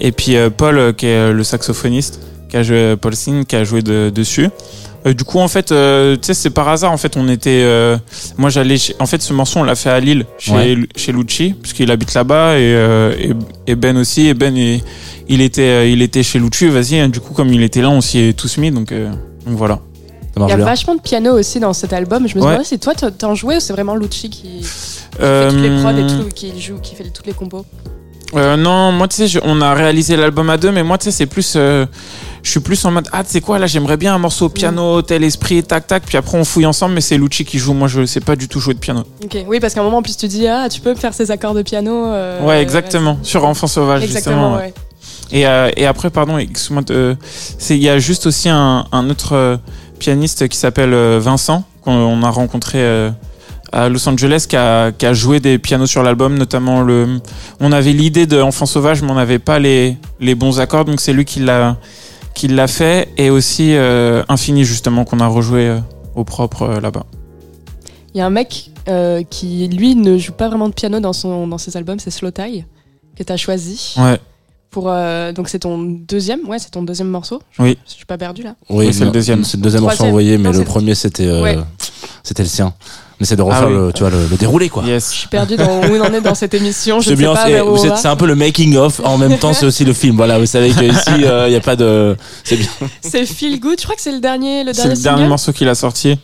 [0.00, 3.44] Et puis euh, Paul, euh, qui est euh, le saxophoniste, qui a joué, Paul Singh,
[3.44, 4.48] qui a joué de- dessus.
[5.06, 6.92] Euh, du coup, en fait, euh, tu sais, c'est par hasard.
[6.92, 7.62] En fait, on était.
[7.62, 7.96] euh,
[8.36, 8.76] moi, j'allais.
[8.76, 10.76] chez- En fait, ce morceau, on l'a fait à Lille, chez, Ouais.
[10.96, 13.32] chez Lucci, puisqu'il habite là-bas, et, euh, et,
[13.72, 14.26] et Ben aussi.
[14.28, 14.82] Et Ben, il,
[15.28, 16.66] il était, euh, il était chez Lucci.
[16.68, 16.98] Vas-y.
[16.98, 18.70] hein, du coup, comme il était là, on s'y est tous mis.
[18.70, 19.08] Donc, euh,
[19.46, 19.78] donc voilà.
[20.36, 22.26] Il y a vachement de piano aussi dans cet album.
[22.28, 24.66] Je me demandais si toi t'en- t'en jouais ou c'est vraiment Lucci qui, qui
[25.20, 27.64] Euh, fait toutes les prods et tout, qui joue, qui fait toutes les compos.
[28.34, 31.10] Euh, non, moi tu sais, on a réalisé l'album à deux, mais moi tu sais,
[31.10, 31.84] c'est plus, euh,
[32.42, 35.02] je suis plus en mode ah tu sais quoi, là j'aimerais bien un morceau piano,
[35.02, 37.72] tel esprit, tac tac, puis après on fouille ensemble, mais c'est Lucci qui joue.
[37.74, 39.02] Moi je sais pas du tout jouer de piano.
[39.24, 41.30] Ok, oui, parce qu'à un moment en plus tu dis ah tu peux faire ces
[41.32, 42.06] accords de piano.
[42.06, 43.18] euh, ouais, exactement.
[43.24, 45.42] Sur Enfant sauvage Exactement, justement.
[45.42, 45.76] ouais.
[45.76, 46.82] Et, et après, pardon, excuse-moi,
[47.58, 49.58] c'est il y a juste aussi un, un autre
[49.98, 52.78] pianiste qui s'appelle Vincent qu'on on a rencontré
[53.72, 57.20] à Los Angeles qui a, qui a joué des pianos sur l'album, notamment le.
[57.60, 61.00] On avait l'idée de Enfant sauvage, mais on n'avait pas les, les bons accords, donc
[61.00, 61.76] c'est lui qui l'a
[62.34, 65.78] qui l'a fait, et aussi euh, Infini justement qu'on a rejoué euh,
[66.14, 67.04] au propre euh, là-bas.
[68.14, 71.12] Il y a un mec euh, qui lui ne joue pas vraiment de piano dans,
[71.12, 72.64] son, dans ses albums, c'est Slow Tie,
[73.16, 73.94] que tu as choisi.
[73.98, 74.18] Ouais.
[74.70, 77.42] Pour, euh, donc c'est ton deuxième, ouais, c'est ton deuxième morceau.
[77.52, 77.78] Je, Oui.
[77.86, 78.54] je suis pas perdu là.
[78.68, 79.42] Oui, c'est le deuxième.
[79.44, 81.58] C'est le deuxième morceau envoyé, mais Non, le premier c'était euh, Ouais.
[82.22, 82.72] c'était le sien.
[83.20, 83.74] On essaie de refaire Ah oui.
[83.74, 84.82] le, tu vois, le, le déroulé quoi.
[84.84, 85.12] Yes.
[85.12, 87.00] Je suis perdu dans où on en est dans cette émission.
[87.00, 87.46] Je C'est sais bien, pas
[87.76, 89.00] c'est c'est un peu le making of.
[89.04, 90.16] En même temps, c'est aussi le film.
[90.16, 92.16] Voilà, vous savez que ici, il y a pas de.
[92.44, 92.68] C'est bien.
[93.02, 93.78] C'est Feel Good.
[93.78, 96.18] Je crois que c'est le dernier, le C'est dernier le dernier morceau qu'il a sorti.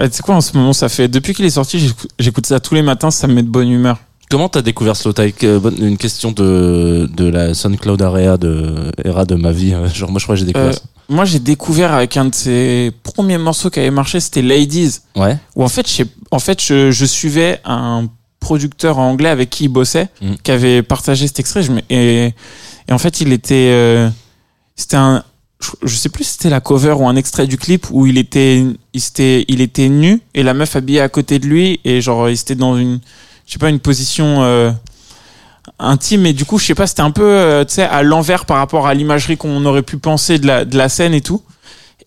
[0.00, 1.06] Ouais, tu sais quoi, en ce moment, ça fait.
[1.06, 3.68] Depuis qu'il est sorti, j'écoute- j'écoute ça tous les matins, ça me met de bonne
[3.68, 3.98] humeur.
[4.32, 5.12] Comment t'as découvert Slow
[5.60, 9.74] bonne- Une question de de la SoundCloud area de era de ma vie.
[9.92, 10.70] Genre moi, je crois que j'ai découvert.
[10.70, 14.92] Euh, moi, j'ai découvert avec un de ses premiers morceaux qui avait marché, c'était Ladies.
[14.92, 15.00] ça.
[15.20, 15.36] Ouais.
[15.54, 15.86] Où en fait,
[16.30, 18.08] en fait je, je suivais un
[18.40, 20.32] producteur anglais avec qui il bossait, Mm.
[20.42, 21.62] qui avait partagé cet extrait.
[21.62, 22.32] Je et,
[22.88, 23.68] et en fait, il était.
[23.70, 24.08] euh,
[24.76, 25.24] c'était un.
[25.60, 28.16] Je, je sais plus si c'était la cover ou un extrait du clip où il
[28.16, 28.64] était,
[28.94, 32.30] il était, il était nu et la meuf habillée à côté de lui et genre
[32.30, 32.98] il était dans une,
[33.52, 34.72] je sais pas, une position euh,
[35.78, 38.46] intime et du coup je sais pas, c'était un peu, euh, tu sais, à l'envers
[38.46, 41.42] par rapport à l'imagerie qu'on aurait pu penser de la, de la scène et tout.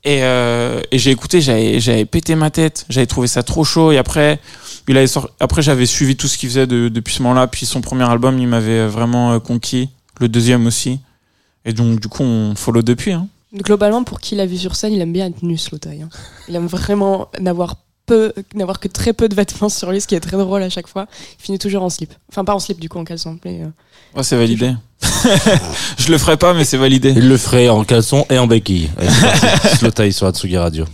[0.03, 3.91] Et, euh, et j'ai écouté, j'avais, pété ma tête, j'avais trouvé ça trop chaud.
[3.91, 4.39] Et après,
[4.87, 7.45] il avait sor- après j'avais suivi tout ce qu'il faisait de- depuis ce moment-là.
[7.45, 9.89] Puis son premier album, il m'avait vraiment conquis.
[10.19, 10.99] Le deuxième aussi.
[11.63, 13.11] Et donc du coup, on follow depuis.
[13.13, 13.27] Hein.
[13.53, 16.01] Globalement, pour qui l'a vu sur scène, il aime bien être nu, Slow Tie.
[16.01, 16.09] hein.
[16.47, 17.75] Il aime vraiment n'avoir
[18.05, 20.69] peu, n'avoir que très peu de vêtements sur lui, ce qui est très drôle à
[20.69, 21.07] chaque fois.
[21.39, 22.13] Il finit toujours en slip.
[22.29, 23.37] Enfin, pas en slip du coup, en caleçon.
[23.45, 23.67] Mais, euh,
[24.15, 24.73] Ouais, c'est validé.
[25.97, 27.13] je le ferai pas, mais c'est validé.
[27.15, 28.89] Il le ferait en caleçon et en béquille.
[28.97, 29.67] Allez, c'est parti.
[29.77, 30.85] Slow Tie sur Atsugi Radio.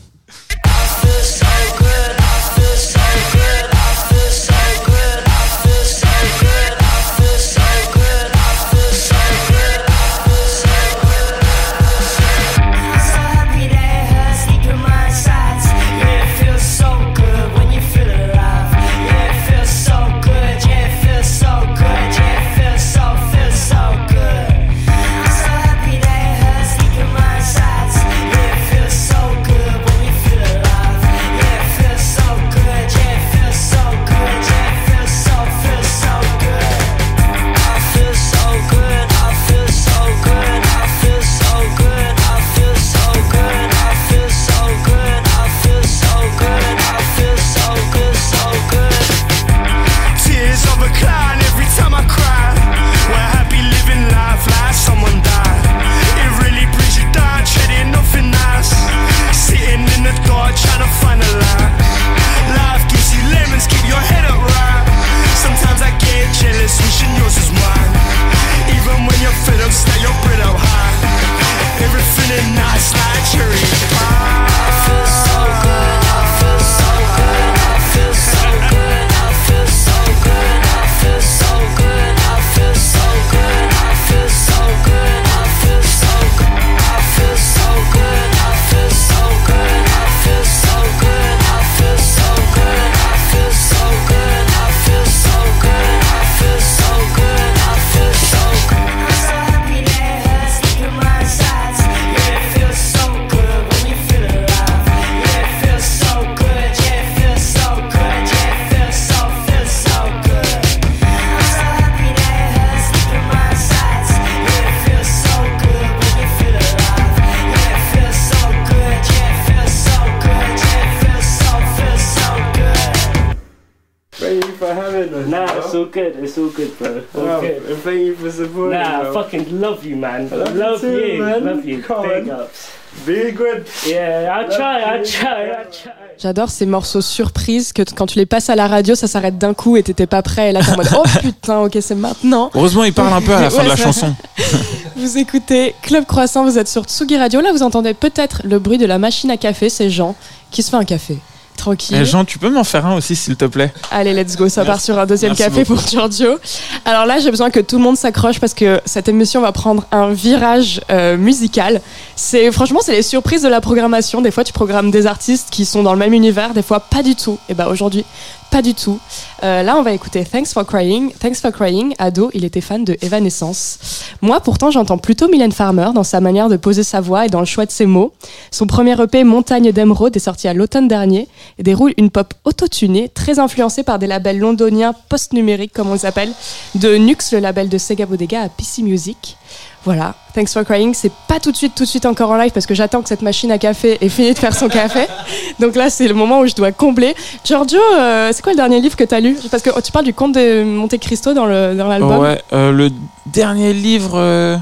[129.62, 130.28] Love you, man.
[130.32, 131.24] I love you love too, you.
[131.24, 131.44] man.
[131.46, 131.82] Love you.
[131.82, 132.42] Come Big on.
[132.42, 132.72] ups.
[133.06, 133.64] Very good.
[133.88, 135.92] Yeah, I'll try, I'll try, I'll try.
[136.22, 139.54] J'adore ces morceaux surprises que quand tu les passes à la radio, ça s'arrête d'un
[139.54, 140.50] coup et t'étais pas prêt.
[140.50, 142.52] Et là, t'es en mode oh putain, ok, c'est maintenant.
[142.54, 144.14] Heureusement, il parle un peu à la fin Ouais, de la chanson.
[144.98, 147.40] Vous écoutez Club Croissant, vous êtes sur Tsugi Radio.
[147.42, 149.70] Là, vous entendez peut-être le bruit de la machine à café.
[149.70, 150.16] C'est Jean
[150.52, 151.18] qui se fait un café.
[151.62, 151.96] Tranquille.
[152.02, 154.50] Eh, Jean, tu peux m'en faire un aussi, s'il te plaît Allez, let's go.
[154.50, 155.80] Ça part sur un deuxième Merci café beaucoup.
[155.80, 156.40] pour Giorgio.
[156.86, 159.84] Alors là, j'ai besoin que tout le monde s'accroche parce que cette émission va prendre
[159.92, 161.80] un virage euh, musical.
[162.16, 164.22] C'est franchement, c'est les surprises de la programmation.
[164.22, 167.04] Des fois, tu programmes des artistes qui sont dans le même univers, des fois pas
[167.04, 167.38] du tout.
[167.48, 168.06] Et bah aujourd'hui,
[168.52, 169.00] pas du tout.
[169.44, 171.14] Euh, là, on va écouter Thanks for Crying.
[171.14, 171.96] Thanks for Crying.
[171.98, 173.80] Ado, il était fan de Evanescence.
[174.22, 177.40] Moi, pourtant, j'entends plutôt Mylène Farmer dans sa manière de poser sa voix et dans
[177.40, 178.12] le choix de ses mots.
[178.52, 183.08] Son premier EP, Montagne d'émeraude, est sorti à l'automne dernier et déroule une pop autotunée,
[183.08, 186.32] très influencée par des labels londoniens post-numériques, comme on les appelle,
[186.76, 189.38] de Nux, le label de Sega Bodega, à PC Music.
[189.84, 192.52] Voilà, Thanks for Crying, c'est pas tout de suite, tout de suite encore en live
[192.52, 195.08] parce que j'attends que cette machine à café ait fini de faire son café.
[195.60, 197.16] Donc là, c'est le moment où je dois combler.
[197.44, 199.38] Giorgio, euh, c'est quoi le dernier livre que t'as lu?
[199.50, 202.20] Parce que oh, tu parles du conte de Monte Cristo dans le dans l'album.
[202.20, 202.92] Ouais, euh, le
[203.26, 204.58] dernier livre euh,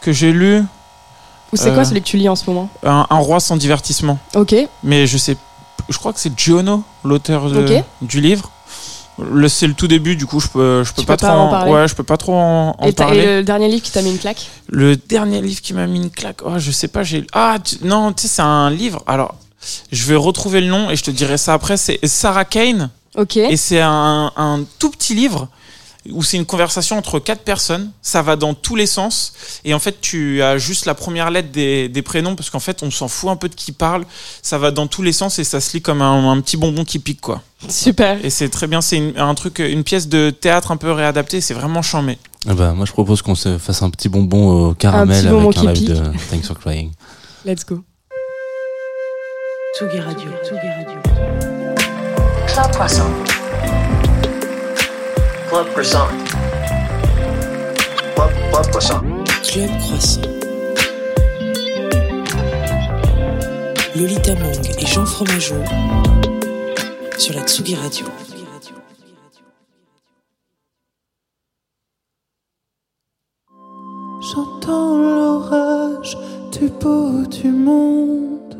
[0.00, 0.62] que j'ai lu,
[1.52, 2.68] Ou c'est quoi celui que tu lis en ce moment?
[2.84, 4.18] Un, Un roi sans divertissement.
[4.34, 4.54] Ok.
[4.82, 5.36] Mais je sais,
[5.88, 7.50] je crois que c'est Giono, l'auteur
[8.00, 8.50] du livre.
[9.18, 11.70] Le, c'est le tout début, du coup, je peux, je peux pas peux trop en
[11.70, 13.20] ouais, je peux pas trop en, en et, t'as- parler.
[13.20, 15.98] et le dernier livre qui t'a mis une claque Le dernier livre qui m'a mis
[16.00, 17.24] une claque, oh, je sais pas, j'ai.
[17.32, 19.02] Ah, tu- non, tu sais, c'est un livre.
[19.06, 19.36] Alors,
[19.92, 21.76] je vais retrouver le nom et je te dirai ça après.
[21.76, 22.90] C'est Sarah Kane.
[23.16, 23.36] Ok.
[23.36, 25.48] Et c'est un, un tout petit livre
[26.10, 27.90] où c'est une conversation entre quatre personnes.
[28.02, 29.32] Ça va dans tous les sens.
[29.64, 32.82] Et en fait, tu as juste la première lettre des, des prénoms parce qu'en fait,
[32.82, 34.04] on s'en fout un peu de qui parle.
[34.42, 36.84] Ça va dans tous les sens et ça se lit comme un, un petit bonbon
[36.84, 37.42] qui pique, quoi.
[37.68, 38.22] Super.
[38.24, 38.80] Et c'est très bien.
[38.80, 41.40] C'est une- un truc, une pièce de théâtre un peu réadaptée.
[41.40, 42.18] C'est vraiment charmé.
[42.46, 45.48] Ah bah, moi, je propose qu'on se fasse un petit bonbon au caramel petit bonbon
[45.50, 45.88] avec un live pique.
[45.88, 46.90] de Thanks for Crying.
[47.46, 47.82] Let's go.
[49.76, 50.30] Tsugi Radio.
[50.44, 51.00] Tsugi Radio.
[52.46, 53.10] Club Croissant.
[55.54, 56.08] Club Croissant.
[58.16, 59.00] Club, Club Croissant.
[59.44, 60.20] Club Croissant.
[63.94, 65.62] Lolita Mang et Jean Fromageau
[67.16, 68.06] sur la Tsugi Radio.
[74.22, 76.18] J'entends l'orage
[76.50, 78.58] du bout du monde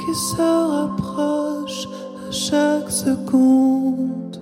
[0.00, 1.86] qui se rapproche
[2.30, 4.38] chaque seconde.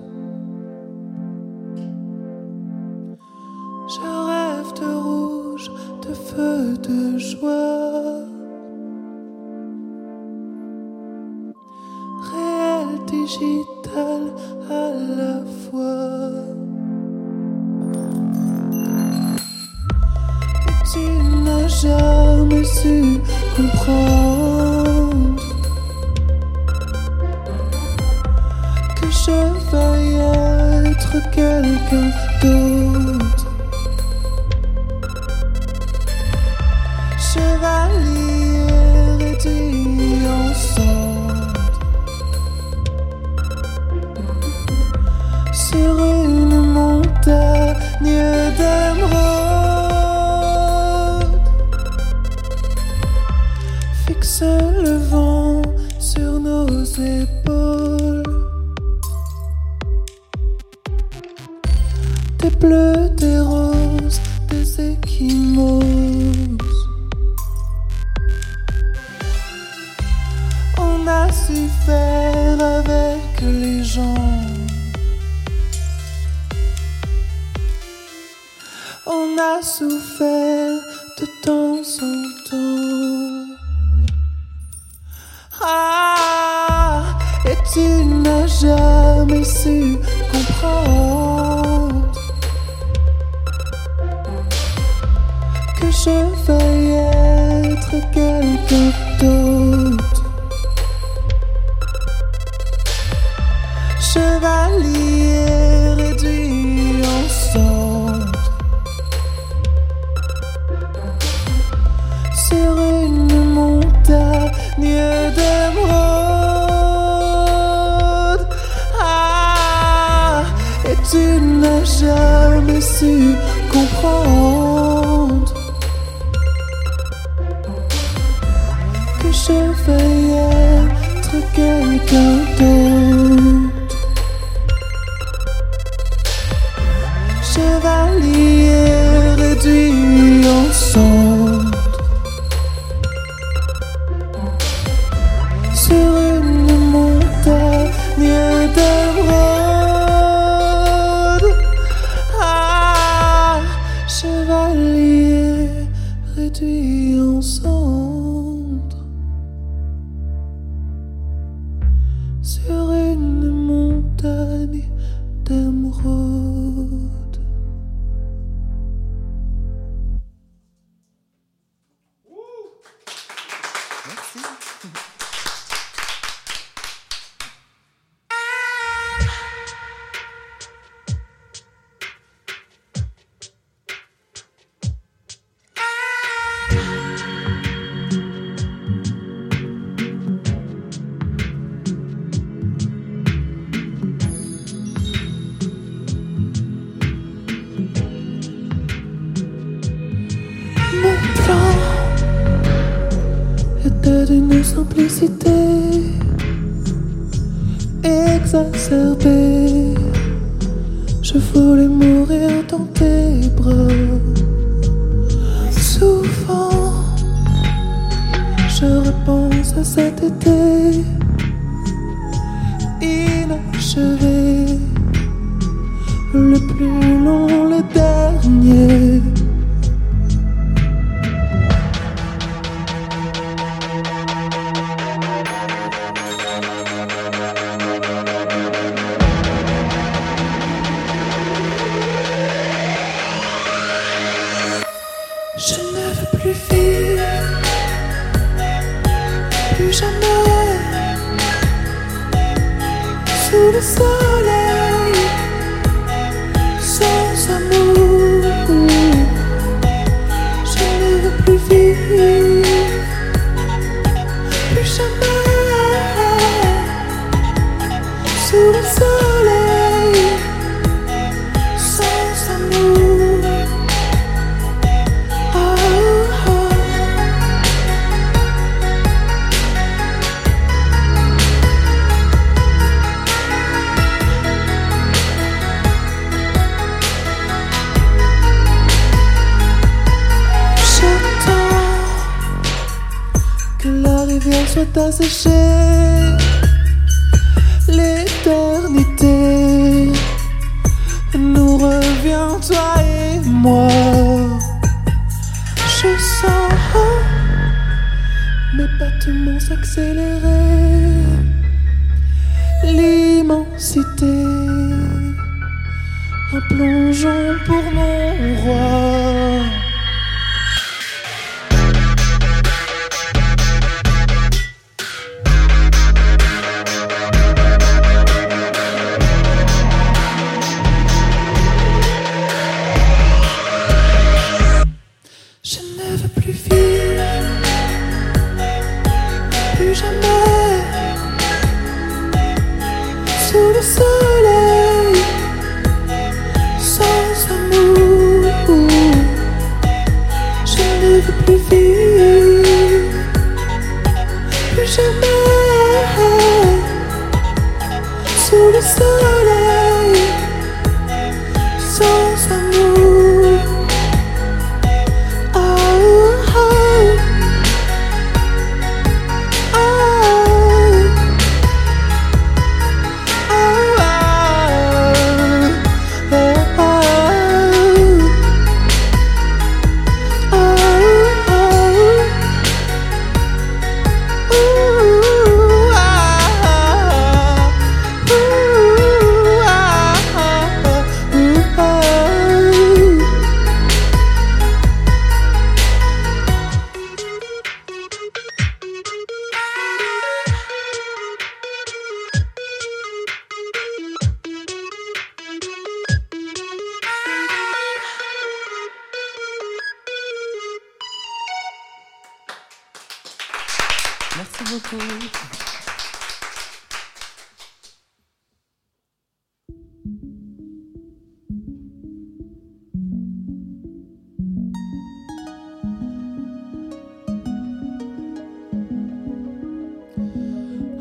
[3.87, 5.71] Je rêve de rouge,
[6.01, 8.25] de feu, de joie.
[12.29, 14.23] Réel, digital
[14.69, 16.43] à la fois.
[20.91, 20.99] Tu
[21.43, 23.21] n'as jamais su
[23.55, 24.76] comprendre
[29.27, 29.33] je
[29.71, 30.15] veuille
[30.89, 32.09] être quelqu'un
[32.41, 33.47] d'autre.
[37.19, 38.36] Chevalier
[62.59, 65.83] Des bleus, des roses, des échymoses.
[70.79, 74.15] On a su faire avec les gens.
[79.05, 80.79] On a souffert
[81.19, 82.16] de temps en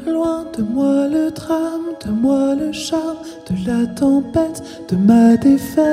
[0.06, 3.18] Loin de moi le drame, de moi le charme,
[3.50, 5.84] de la tempête, de ma défaite.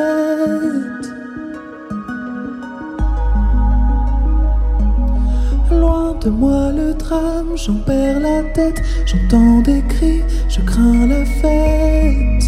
[5.72, 11.26] Loin de moi le drame, j'en perds la tête, j'entends des cris, je crains la
[11.26, 12.44] fête.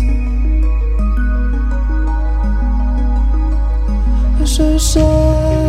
[4.41, 5.64] Je cherche,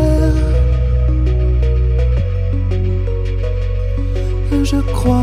[4.66, 5.22] je crois,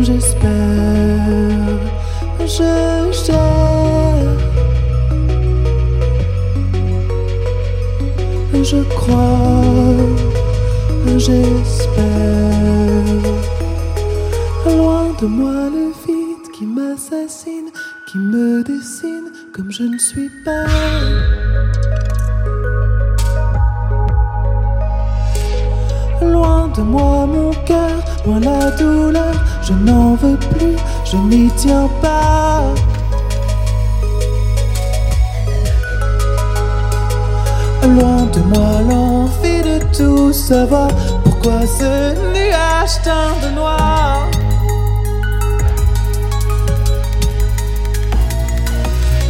[0.00, 0.48] j'espère,
[2.40, 3.72] je cherche.
[8.62, 9.62] Je crois,
[11.18, 12.02] j'espère.
[14.66, 17.70] Loin de moi le vide qui m'assassine,
[18.06, 21.41] qui me dessine comme je ne suis pas.
[29.62, 32.62] Je n'en veux plus, je n'y tiens pas.
[37.82, 40.88] Loin de moi l'envie de tout savoir,
[41.24, 44.28] pourquoi ce nuage teint de noir?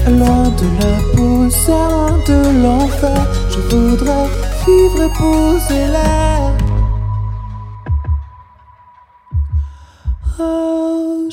[0.08, 4.28] Loin de la poussière, loin de l'enfer, je voudrais
[4.66, 6.51] vivre et poser l'air.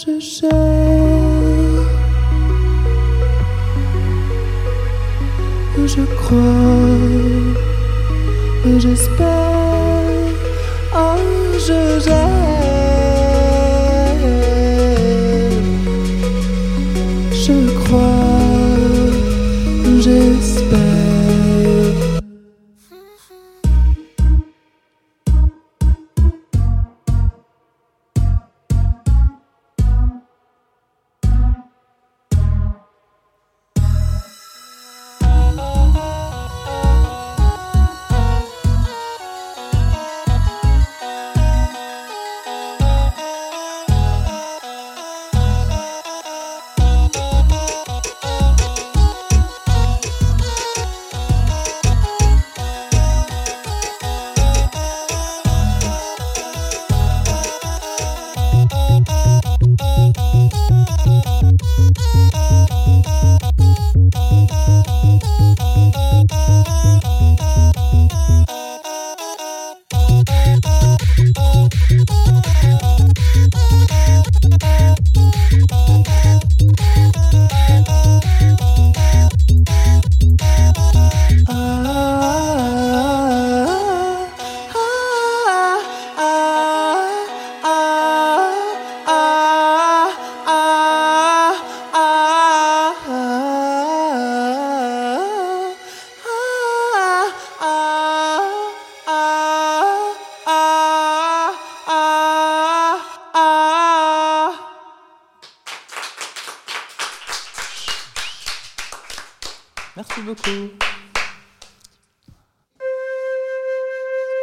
[0.05, 0.49] Je cherche.
[5.95, 6.39] Je crois,
[8.79, 9.48] j'espère,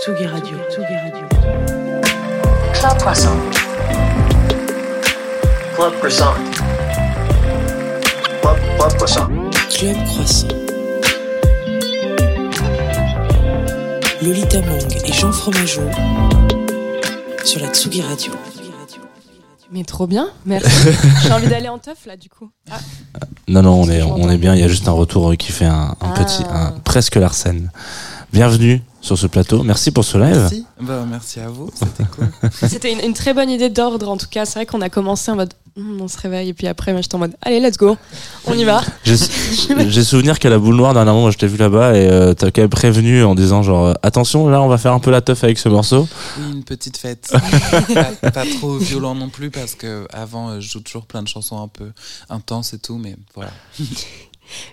[0.07, 1.27] Tsugi Radio, Tsugi Radio.
[2.75, 3.37] Club Croissant.
[5.75, 6.35] Club Croissant.
[8.41, 9.29] Club, Club Croissant.
[9.69, 10.47] Club Croissant.
[14.23, 15.83] Lolita Mang et Jean Fromageau
[17.45, 18.31] sur la Tsugi Radio.
[19.73, 20.71] Mais trop bien, merci.
[21.25, 22.49] J'ai envie d'aller en teuf là du coup.
[22.71, 22.79] Ah,
[23.49, 24.55] Non, non, on est, on est bien.
[24.55, 27.73] Il y a juste un retour qui fait un, un petit, un, presque Larsen.
[28.33, 29.63] Bienvenue sur ce plateau.
[29.63, 30.37] Merci pour ce live.
[30.37, 30.67] Merci.
[30.81, 32.29] Bah, merci à vous, c'était cool.
[32.69, 34.45] C'était une, une très bonne idée d'ordre en tout cas.
[34.45, 37.03] C'est vrai qu'on a commencé en mode Hum, on se réveille et puis après moi
[37.03, 37.99] j'étais en mode allez let's go,
[38.47, 38.81] on y va.
[39.05, 42.51] J'ai souvenir qu'à la boule noire, dernièrement, moi, je t'ai vu là-bas et euh, t'as
[42.51, 45.21] quand même prévenu en disant genre euh, attention, là on va faire un peu la
[45.21, 46.09] teuf avec ce morceau.
[46.39, 47.31] Oui, une petite fête.
[48.23, 51.29] pas, pas trop violent non plus parce que avant euh, je joue toujours plein de
[51.29, 51.93] chansons un peu
[52.31, 53.51] intenses et tout, mais voilà.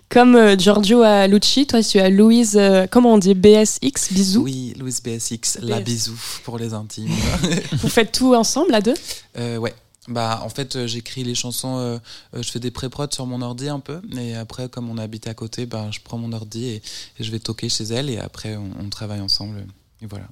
[0.10, 4.42] Comme euh, Giorgio à Lucci, toi tu as Louise, euh, comment on dit BSX, bisous.
[4.44, 5.84] Oui, Louis BSX, la BS.
[5.84, 7.10] bisou pour les intimes.
[7.74, 8.94] Vous faites tout ensemble à deux
[9.38, 9.74] Euh, ouais.
[10.10, 11.98] Bah, en fait, euh, j'écris les chansons, euh,
[12.34, 15.34] je fais des pré-prod sur mon ordi un peu, et après, comme on habite à
[15.34, 18.58] côté, bah, je prends mon ordi et, et je vais toquer chez elle, et après,
[18.58, 19.66] on, on travaille ensemble,
[20.02, 20.26] et voilà.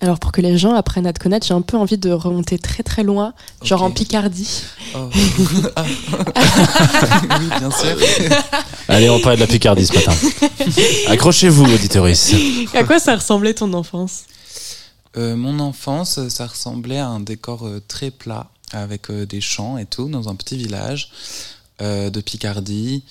[0.00, 2.58] Alors pour que les gens apprennent à te connaître, j'ai un peu envie de remonter
[2.58, 3.32] très très loin,
[3.62, 4.62] genre en Picardie.
[4.94, 5.08] Oh.
[5.76, 5.84] Ah.
[7.40, 7.96] oui, bien sûr.
[8.88, 10.14] Allez, on parle de la Picardie ce matin.
[11.08, 12.68] Accrochez-vous, auditeuris.
[12.74, 14.24] à quoi ça ressemblait ton enfance?
[15.16, 19.78] Euh, mon enfance, ça ressemblait à un décor euh, très plat, avec euh, des champs
[19.78, 21.10] et tout, dans un petit village
[21.80, 23.02] euh, de Picardie.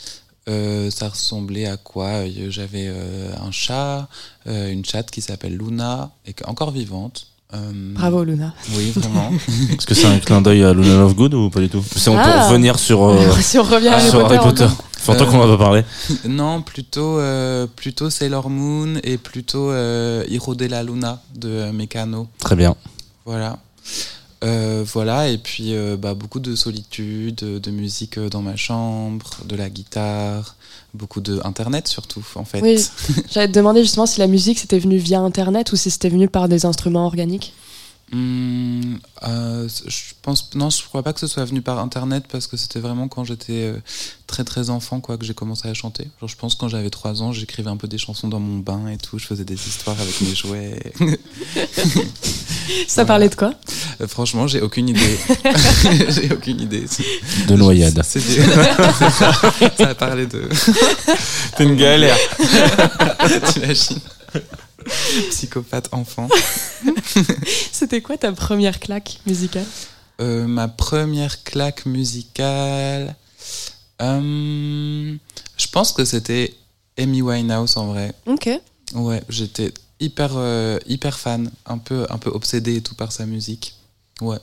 [0.47, 2.07] Euh, ça ressemblait à quoi?
[2.27, 4.07] Euh, J'avais euh, un chat,
[4.47, 7.27] euh, une chatte qui s'appelle Luna, et qui- encore vivante.
[7.53, 8.53] Euh, Bravo Luna.
[8.75, 9.31] Oui, vraiment.
[9.71, 11.83] Est-ce que c'est un clin d'œil à Luna Lovegood ou pas du tout?
[11.95, 12.47] C'est on peut Ah.
[12.47, 14.67] revenir sur, euh, Si on revient à Harry sur Harry Potter.
[14.67, 15.83] Ça fait longtemps qu'on en a pas parlé.
[16.27, 21.71] non, plutôt, euh, plutôt Sailor Moon et plutôt euh, Hiro de la Luna de euh,
[21.71, 22.27] Mécano.
[22.39, 22.75] Très bien.
[23.25, 23.57] Voilà.
[24.45, 29.31] Euh, voilà, et puis euh, bah, beaucoup de solitude, de musique euh, dans ma chambre,
[29.45, 30.55] de la guitare,
[30.93, 32.61] beaucoup de internet surtout en fait.
[32.61, 32.77] Oui,
[33.31, 36.27] j'allais te demander justement si la musique c'était venu via internet ou si c'était venu
[36.27, 37.53] par des instruments organiques?
[38.13, 42.45] Hum, euh, je pense non, je crois pas que ce soit venu par internet parce
[42.45, 43.81] que c'était vraiment quand j'étais euh,
[44.27, 46.07] très très enfant quoi que j'ai commencé à chanter.
[46.19, 48.87] Genre, je pense quand j'avais 3 ans, j'écrivais un peu des chansons dans mon bain
[48.89, 50.79] et tout, je faisais des histoires avec mes jouets.
[52.87, 53.53] Ça parlait de quoi?
[54.01, 55.17] Euh, franchement, j'ai aucune idée.
[56.09, 56.85] j'ai aucune idée.
[57.47, 57.95] De noyade.
[57.95, 58.19] Des-
[59.77, 60.47] Ça a parlé de.
[61.57, 62.17] C'est une galère.
[63.51, 63.99] T'imagines?
[65.29, 66.27] Psychopathe enfant.
[67.71, 69.65] C'était quoi ta première claque musicale?
[70.21, 73.15] Euh, ma première claque musicale.
[74.01, 75.15] euh,
[75.57, 76.53] je pense que c'était
[76.97, 78.13] Amy Winehouse en vrai.
[78.25, 78.49] Ok.
[78.93, 83.25] Ouais, j'étais hyper, euh, hyper fan, un peu, un peu obsédé et tout par sa
[83.25, 83.75] musique.
[84.21, 84.39] Ouais.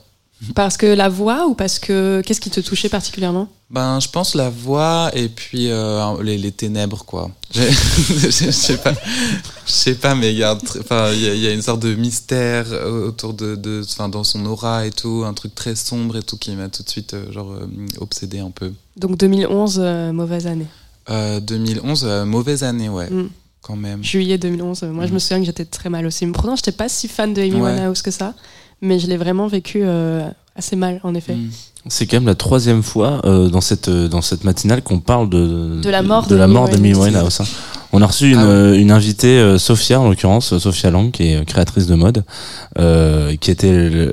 [0.55, 3.47] Parce que la voix ou parce que qu'est-ce qui te touchait particulièrement?
[3.69, 7.31] Ben, je pense la voix et puis euh, les, les ténèbres, quoi.
[7.55, 8.93] Je sais pas,
[9.65, 10.57] je sais pas, mais il y a,
[11.13, 14.85] il y y une sorte de mystère euh, autour de, de, enfin, dans son aura
[14.85, 17.51] et tout, un truc très sombre et tout qui m'a tout de suite, euh, genre,
[17.51, 17.67] euh,
[17.99, 18.71] obsédé un peu.
[18.97, 20.67] Donc 2011, euh, mauvaise année.
[21.09, 23.29] Euh, 2011, euh, mauvaise année, ouais, Mm.
[23.61, 24.03] quand même.
[24.03, 26.25] Juillet 2011, euh, moi je me souviens que j'étais très mal aussi.
[26.25, 27.71] Mais pourtant, j'étais pas si fan de Amy Ouais.
[27.71, 28.33] Winehouse que ça,
[28.83, 31.33] mais je l'ai vraiment vécu euh, assez mal en effet.
[31.33, 31.49] Mm.
[31.87, 35.29] C'est quand même la troisième fois euh, dans cette euh, dans cette matinale qu'on parle
[35.29, 37.41] de De la mort de la d'Amy mort d'Amy Winehouse.
[37.41, 37.45] Hein.
[37.95, 38.49] On a reçu une, Ah ouais.
[38.49, 42.23] euh, une invitée, euh, Sophia en l'occurrence, Sophia Lang, qui est créatrice de mode,
[42.79, 44.11] euh, qui était le-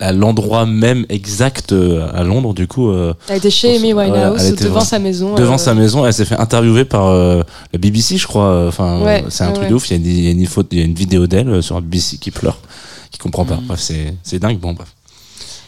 [0.00, 2.90] à l'endroit même exact euh, à Londres, du coup.
[2.90, 5.34] euh, Elle était chez Amy Winehouse, elle était devant sa maison.
[5.36, 6.04] devant euh, sa maison.
[6.04, 7.42] Elle s'est fait interviewer par euh,
[7.72, 8.66] la BBC, je crois.
[8.66, 9.88] Enfin, Ouais, c'est un ouais, truc de ouf.
[9.90, 11.48] Il y a, une- il y a une, photo- il y a une vidéo d'elle
[11.48, 12.58] euh, sur la BBC qui pleure,
[13.12, 13.56] qui comprend pas.
[13.56, 13.66] Mhm.
[13.66, 14.58] Bref, c'est c'est dingue.
[14.58, 14.88] Bon, bref.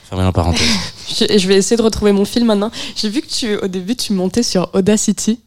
[0.09, 0.67] Fermez la parenthèse.
[1.09, 2.71] Je, je vais essayer de retrouver mon fil maintenant.
[2.97, 5.39] J'ai vu que tu, au début, tu montais sur Audacity.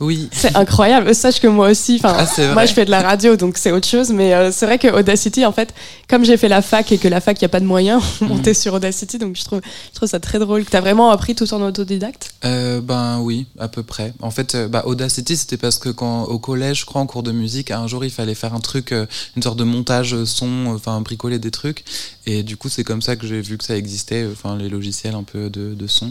[0.00, 0.28] Oui.
[0.32, 1.14] C'est incroyable.
[1.14, 3.86] Sache que moi aussi, enfin, Ah, moi je fais de la radio, donc c'est autre
[3.88, 4.10] chose.
[4.10, 5.74] Mais euh, c'est vrai que Audacity, en fait,
[6.08, 8.02] comme j'ai fait la fac et que la fac, il y a pas de moyens,
[8.20, 8.30] on Mhm.
[8.30, 10.64] montait sur Audacity, donc je trouve, je trouve ça très drôle.
[10.64, 12.30] Que t'as vraiment appris tout en autodidacte?
[12.44, 14.12] Euh, ben oui, à peu près.
[14.20, 17.22] En fait, euh, bah, Audacity, c'était parce que quand au collège, je crois, en cours
[17.24, 18.92] de musique, un jour, il fallait faire un truc,
[19.36, 21.84] une sorte de montage son, enfin bricoler des trucs.
[22.26, 25.14] Et du coup, c'est comme ça que j'ai vu que ça existait, enfin les logiciels
[25.14, 26.10] un peu de, de son.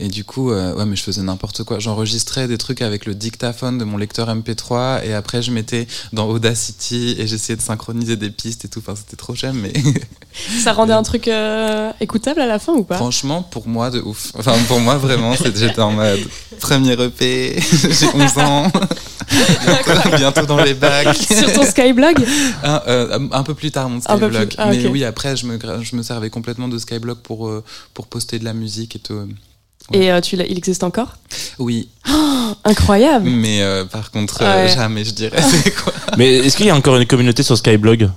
[0.00, 1.78] Et du coup, euh, ouais, mais je faisais n'importe quoi.
[1.80, 6.28] J'enregistrais des trucs avec le dictaphone de mon lecteur MP3, et après, je mettais dans
[6.28, 8.78] Audacity et j'essayais de synchroniser des pistes et tout.
[8.78, 9.72] Enfin, c'était trop j'aime, mais
[10.62, 12.96] Ça rendait un truc euh, écoutable à la fin ou pas?
[12.96, 14.32] Franchement, pour moi, de ouf.
[14.38, 16.20] Enfin, pour moi, vraiment, j'étais en mode
[16.60, 17.58] premier EP,
[17.98, 18.70] j'ai 11 ans,
[19.64, 21.16] bientôt, bientôt dans les bacs.
[21.16, 22.24] Sur ton Skyblog?
[22.62, 24.54] Un, euh, un peu plus tard, mon Skyblog.
[24.58, 24.92] ah, Mais ok.
[24.92, 28.44] oui, après, je me, je me servais complètement de Skyblog pour, euh, pour poster de
[28.44, 29.18] la musique et tout.
[29.92, 31.16] Et euh, tu l'as- il existe encore?
[31.58, 33.28] Oui, Oh, Incroyable.
[33.28, 34.68] Mais euh, par contre, euh, Ouais.
[34.74, 35.40] jamais, je dirais.
[35.42, 35.92] C'est quoi?
[36.16, 38.10] Mais est-ce qu'il y a encore une communauté sur Skyblog?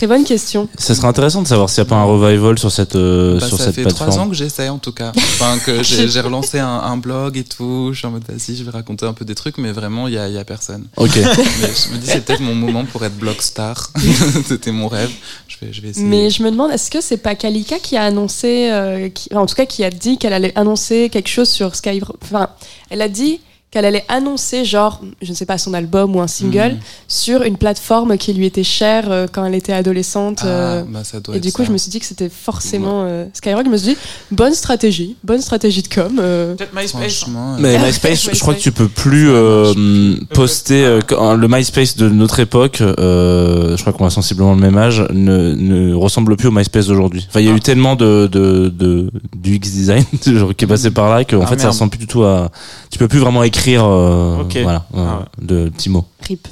[0.00, 0.66] Très bonne question.
[0.78, 3.46] Ça serait intéressant de savoir s'il n'y a pas un revival sur cette euh, Bah,
[3.46, 4.30] sur ça cette fait trois ans plateforme.
[4.30, 5.12] que j'essaie en tout cas.
[5.14, 7.90] Enfin, que j'ai relancé un, un blog et tout.
[7.92, 10.14] Je suis en mode, vas-y, je vais raconter un peu des trucs, mais vraiment, il
[10.14, 10.86] y a, y a personne.
[10.96, 11.10] Ok.
[11.16, 13.90] Mais je me dis, c'est peut-être mon moment pour être blog star.
[14.48, 15.10] C'était mon rêve.
[15.48, 16.06] Je vais, je vais essayer.
[16.06, 19.42] Mais je me demande, est-ce que c'est pas Kalika qui a annoncé, euh, qui- enfin,
[19.42, 22.00] en tout cas qui a dit qu'elle allait annoncer quelque chose sur Sky.
[22.22, 22.48] Enfin,
[22.88, 23.40] elle a dit
[23.70, 26.78] qu'elle allait annoncer, genre, je ne sais pas, son album ou un single Mhm.
[27.06, 30.40] sur une plateforme qui lui était chère euh, quand elle était adolescente.
[30.42, 31.68] Ah, euh, bah, ça doit et être du coup, ça.
[31.68, 33.64] je me suis dit que c'était forcément euh, Skyrock.
[33.66, 33.96] Je me suis dit,
[34.32, 36.18] bonne stratégie, bonne stratégie de com.
[36.20, 36.56] euh.
[36.56, 37.24] Peut-être MySpace.
[37.28, 41.46] Euh, Mais Ah, MySpace, je crois que tu peux plus euh, poster euh, quand- le
[41.48, 42.80] MySpace de notre époque.
[42.80, 45.04] euh, je crois qu'on a sensiblement le même âge.
[45.12, 47.24] Ne, ne ressemble plus au MySpace d'aujourd'hui.
[47.30, 50.68] Enfin, il y a eu tellement de, de, de du X design genre, qui est
[50.68, 51.68] passé par là qu'en Ah, fait, ça merde.
[51.74, 52.50] ressemble plus du tout à.
[52.90, 53.59] Tu peux plus vraiment écrire.
[53.68, 54.56] Euh, Ok.
[54.62, 56.04] Voilà, euh, Ah de petits mots.
[56.22, 56.46] Rip.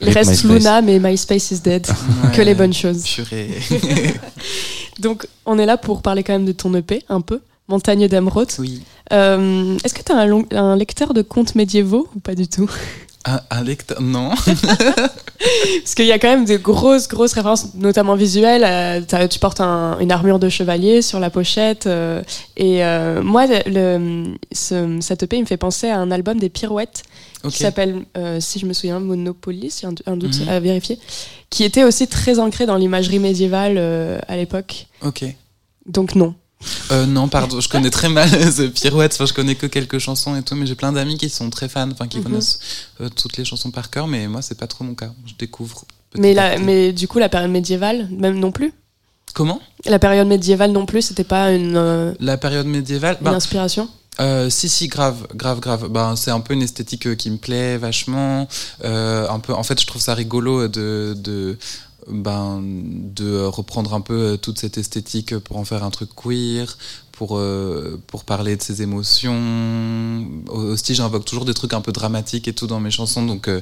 [0.00, 0.50] Il Rip reste MySpace.
[0.58, 1.86] Luna, mais MySpace is dead.
[1.88, 3.02] ouais, que les bonnes choses.
[3.04, 3.50] Purée.
[5.00, 7.40] Donc, on est là pour parler quand même de ton EP, un peu.
[7.68, 8.48] Montagne d'Emeraude.
[8.58, 8.82] oui.
[9.12, 12.46] Euh, Est-ce que tu as un, long- un lecteur de contes médiévaux ou pas du
[12.48, 12.68] tout?
[13.30, 14.00] Un, un lecteur.
[14.00, 14.30] Non.
[15.82, 18.64] Parce qu'il y a quand même des grosses, grosses références, notamment visuelles.
[18.64, 21.86] Euh, tu portes un- une armure de chevalier sur la pochette.
[21.86, 22.22] euh,
[22.56, 26.38] et euh, moi, le, le- ce, cette EP, il me fait penser à un album
[26.38, 27.02] des Pirouettes
[27.50, 28.04] qui s'appelle,
[28.40, 28.98] si je me souviens,
[29.86, 30.48] a un, un doute Mhm.
[30.48, 30.98] à vérifier,
[31.50, 33.78] qui était aussi très ancré dans l'imagerie médiévale
[34.26, 34.86] à l'époque.
[35.02, 35.24] Ok.
[35.86, 36.34] Donc non.
[36.90, 39.12] Euh, non, pardon, je connais très mal The Pirouette.
[39.14, 41.68] Enfin, je connais que quelques chansons et tout, mais j'ai plein d'amis qui sont très
[41.68, 42.24] fans, enfin, qui Mhm.
[42.24, 42.58] connaissent
[43.00, 45.12] euh, toutes les chansons par cœur, mais moi, c'est pas trop mon cas.
[45.26, 45.84] Je découvre.
[46.16, 48.72] Mais, la, mais du coup, la période médiévale, même non plus?
[49.34, 49.60] Comment?
[49.84, 53.88] La période médiévale non plus, c'était pas une, euh, La période médiévale une bah, inspiration?
[54.20, 57.36] Euh, si si grave grave grave ben c'est un peu une esthétique euh, qui me
[57.36, 58.48] plaît vachement
[58.84, 61.56] euh, un peu en fait je trouve ça rigolo de de
[62.10, 66.76] ben de reprendre un peu euh, toute cette esthétique pour en faire un truc queer
[67.18, 70.24] pour euh, pour parler de ses émotions.
[70.46, 73.60] Aussi j'invoque toujours des trucs un peu dramatiques et tout dans mes chansons donc euh,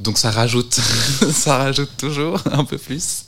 [0.00, 0.74] donc ça rajoute
[1.30, 3.22] ça rajoute toujours un peu plus.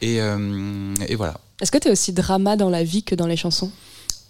[0.00, 1.34] Et euh, et voilà.
[1.60, 3.72] Est-ce que tu es aussi drama dans la vie que dans les chansons?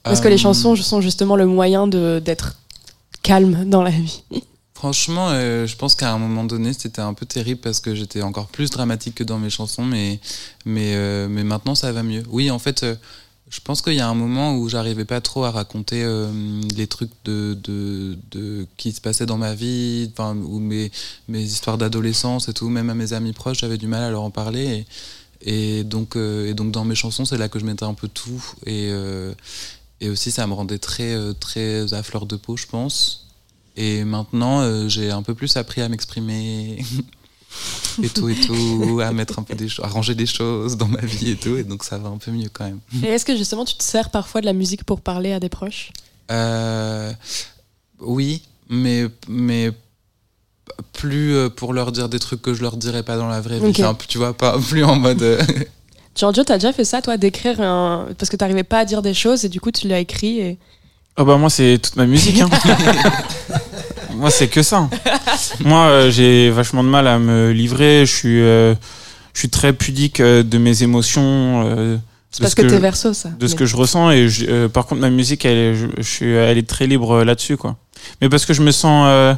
[0.03, 2.57] Parce que les chansons sont justement le moyen d'être
[3.23, 4.23] calme dans la vie.
[4.79, 8.23] Franchement, euh, je pense qu'à un moment donné, c'était un peu terrible parce que j'étais
[8.23, 10.21] encore plus dramatique que dans mes chansons, mais,
[10.69, 12.23] euh, maintenant ça va mieux.
[12.31, 12.95] Oui, en fait, euh,
[13.51, 16.07] je pense qu'il y a un moment où j'arrivais pas trop à raconter
[16.77, 20.93] les trucs qui se passaient dans ma vie, ou mes,
[21.29, 24.31] histoires d'adolescence et tout, même à mes amis proches, j'avais du mal à leur en
[24.31, 24.87] parler.
[25.41, 28.45] Et, donc, dans mes chansons, c'est là que je mettais un peu tout.
[28.65, 28.93] Et,
[30.01, 33.28] et aussi, ça me rendait très, très à fleur de peau, je pense.
[33.81, 36.85] Et maintenant, euh, j'ai un peu plus appris à m'exprimer
[38.03, 40.89] et tout et tout, à mettre un peu des choses, à ranger des choses dans
[40.89, 41.57] ma vie et tout.
[41.57, 42.81] Et donc, ça va un peu mieux quand même.
[43.05, 45.49] Et est-ce que justement tu te sers parfois de la musique pour parler à des
[45.49, 45.93] proches?
[46.33, 47.13] Euh,
[48.01, 49.71] oui, mais, mais
[50.93, 53.61] plus euh, pour leur dire des trucs que je leur dirais pas dans la vraie
[53.61, 53.67] vie.
[53.67, 53.79] Ok.
[53.79, 55.23] Enfin, tu vois, pas plus en mode.
[56.17, 58.09] Giorgio, t'as déjà fait ça, toi, d'écrire un.
[58.19, 60.59] Parce que t'arrivais pas à dire des choses et du coup tu l'as écrit et.
[61.17, 62.41] Ah bah moi c'est toute ma musique.
[62.41, 62.49] Hein.
[64.19, 64.89] moi c'est que ça.
[65.65, 68.05] Moi euh, j'ai vachement de mal à me livrer.
[68.07, 68.75] Je suis, euh,
[69.35, 71.65] je suis très pudique euh, de mes émotions.
[71.67, 71.97] euh,
[72.31, 73.31] C'est de parce ce que t'es verso, ça.
[73.39, 75.87] De ce que je ressens et je- euh, par contre ma musique elle est, je,
[75.99, 77.77] je suis, elle est très libre là-dessus quoi.
[78.21, 79.35] Mais parce que je me sens, euh,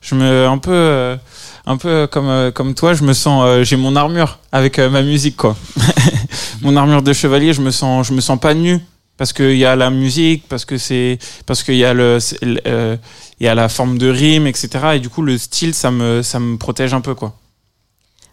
[0.00, 0.70] je me un peu.
[0.72, 1.16] euh,
[1.64, 5.00] un peu comme euh, comme toi, je me sens, euh, j'ai mon armure avec ma
[5.02, 5.56] musique quoi.
[6.60, 8.80] mon armure de chevalier, je me sens, je me sens pas nu
[9.16, 12.18] parce qu'il y a la musique, parce que c'est, parce qu'il y a le-
[12.66, 12.96] euh,
[13.42, 14.68] il y a la forme de rime, etc.
[14.94, 17.36] Et du coup le style, ça me, ça me protège un peu quoi.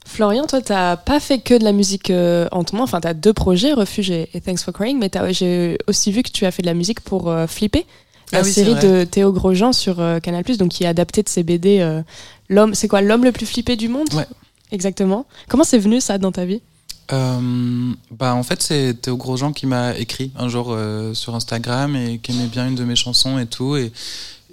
[0.06, 2.84] Florian, toi, t'as pas fait que de la musique euh, en ton nom.
[2.84, 6.24] Enfin, t'as deux projets, Refuge et, et Thanks for Crying, mais t'as- j'ai aussi vu
[6.24, 7.86] que tu as fait de la musique pour euh, Flipper,
[8.32, 11.22] la Ah oui, c'est série de Théo Grosjean sur euh, Canal+, donc qui est adaptée
[11.24, 11.80] de ses BD.
[11.80, 12.02] euh,
[12.48, 14.08] L'homme, c'est quoi, l'homme le plus flippé du monde?
[14.14, 14.26] Ouais.
[14.72, 15.26] Exactement.
[15.48, 16.62] Comment c'est venu ça dans ta vie?
[17.12, 21.96] Euh, bah en fait c'est Théo Grosjean qui m'a écrit un jour euh, sur Instagram
[21.96, 23.92] et qui aimait bien une de mes chansons et tout et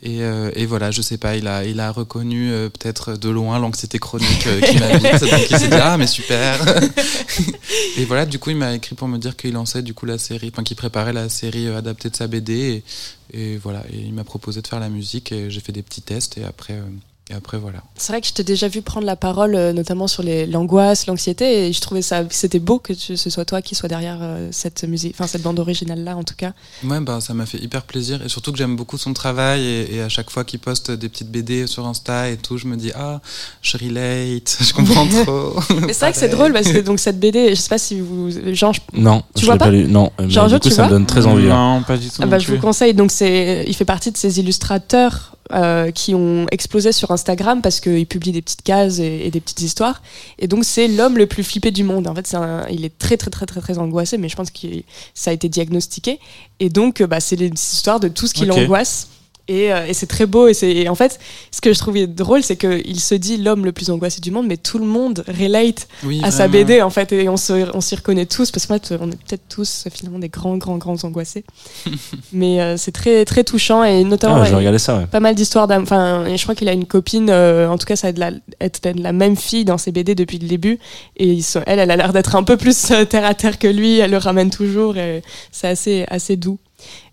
[0.06, 3.28] et, euh, et voilà je sais pas il a il a reconnu euh, peut-être de
[3.28, 6.60] loin l'anxiété chronique euh, qui m'habite donc il s'est dit ah mais super.
[7.96, 10.16] Et voilà du coup il m'a écrit pour me dire qu'il lançait du coup la
[10.18, 12.84] série enfin qu'il préparait la série euh, adaptée de sa BD
[13.32, 15.82] et, et voilà et il m'a proposé de faire la musique et j'ai fait des
[15.82, 16.80] petits tests et après
[17.28, 20.06] et après voilà C'est vrai que je t'ai déjà vu prendre la parole, euh, notamment
[20.06, 23.74] sur l'angoisse, l'anxiété, et je trouvais ça, c'était beau que tu- ce soit toi qui
[23.74, 26.52] soit derrière euh, cette musique, enfin cette bande originale là en tout cas.
[26.84, 29.96] Ouais, bah, ça m'a fait hyper plaisir et surtout que j'aime beaucoup son travail et,
[29.96, 32.76] et à chaque fois qu'il poste des petites BD sur Insta et tout, je me
[32.76, 33.20] dis ah,
[33.60, 35.56] je relate, je comprends trop.
[35.84, 37.98] Mais c'est vrai que c'est drôle parce que donc cette BD, je sais pas si
[37.98, 39.84] vous, Jean, je- Non, tu je vois l'ai pas, pas lu.
[39.88, 41.50] Non, mais Giorgio, du coup tu ça me vois donne très envie.
[41.50, 41.78] hein.
[41.78, 42.20] Non, pas du tout.
[42.22, 42.94] Ah bah, je vous conseille.
[42.94, 47.80] Donc c'est, il fait partie de ces illustrateurs euh, qui ont explosé sur Instagram parce
[47.80, 50.02] qu'il publie des petites cases et, et des petites histoires.
[50.38, 52.06] Et donc c'est l'homme le plus flippé du monde.
[52.08, 54.50] En fait, c'est un- il est très très très très très angoissé, mais je pense
[54.50, 54.66] que
[55.14, 56.18] ça a été diagnostiqué.
[56.60, 59.08] Et donc euh, bah, c'est les histoires de tout ce qui l'angoisse.
[59.48, 60.48] Et, euh, et c'est très beau.
[60.48, 61.20] Et, c'est, en fait,
[61.52, 64.46] ce que je trouvais drôle, c'est qu'il se dit l'homme le plus angoissé du monde,
[64.46, 66.48] mais tout le monde relate Oui, à sa.
[66.48, 67.12] BD en fait.
[67.12, 70.28] Et on, s'y reconnaît tous, parce qu'en fait, on est peut-être tous euh, finalement des
[70.28, 71.44] grands, grands, grands angoissés.
[72.32, 74.36] mais euh, c'est très, très touchant et notamment.
[74.36, 74.98] Ah, ouais, ça.
[74.98, 75.06] Ouais.
[75.06, 75.82] pas mal d'histoires d'âme.
[75.82, 78.20] Enfin, et je crois qu'il a une copine, euh, en tout cas, ça a de
[78.20, 80.78] la, être de la même fille dans ses BD depuis le début.
[81.16, 83.68] Et ils sont- elle, elle a l'air d'être un peu plus terre à terre que
[83.68, 83.98] lui.
[83.98, 84.96] Elle le ramène toujours.
[84.96, 86.58] Et c'est assez, assez doux.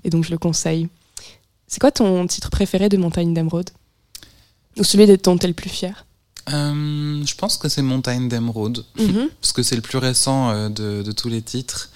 [0.03, 0.87] Et donc, je le conseille.
[1.73, 3.71] C'est quoi ton titre préféré de Montagne d'Emeraude
[4.77, 6.05] Ou celui dont t'es le plus fier
[6.51, 9.29] Euh, je pense que c'est Montagne d'Emeraude Mhm.
[9.41, 11.89] parce que c'est le plus récent euh, de, de tous les titres.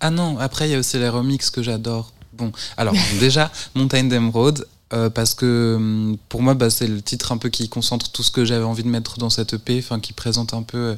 [0.00, 2.10] Ah non, après il y a aussi les remixes que j'adore.
[2.32, 4.66] Bon, alors déjà Montagne d'Emeraude.
[4.92, 8.24] euh, parce que hum, pour moi, bah, c'est le titre un peu qui concentre tout
[8.24, 10.94] ce que j'avais envie de mettre dans cette EP, enfin qui présente un peu euh,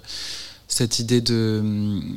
[0.66, 2.16] cette idée de, hum,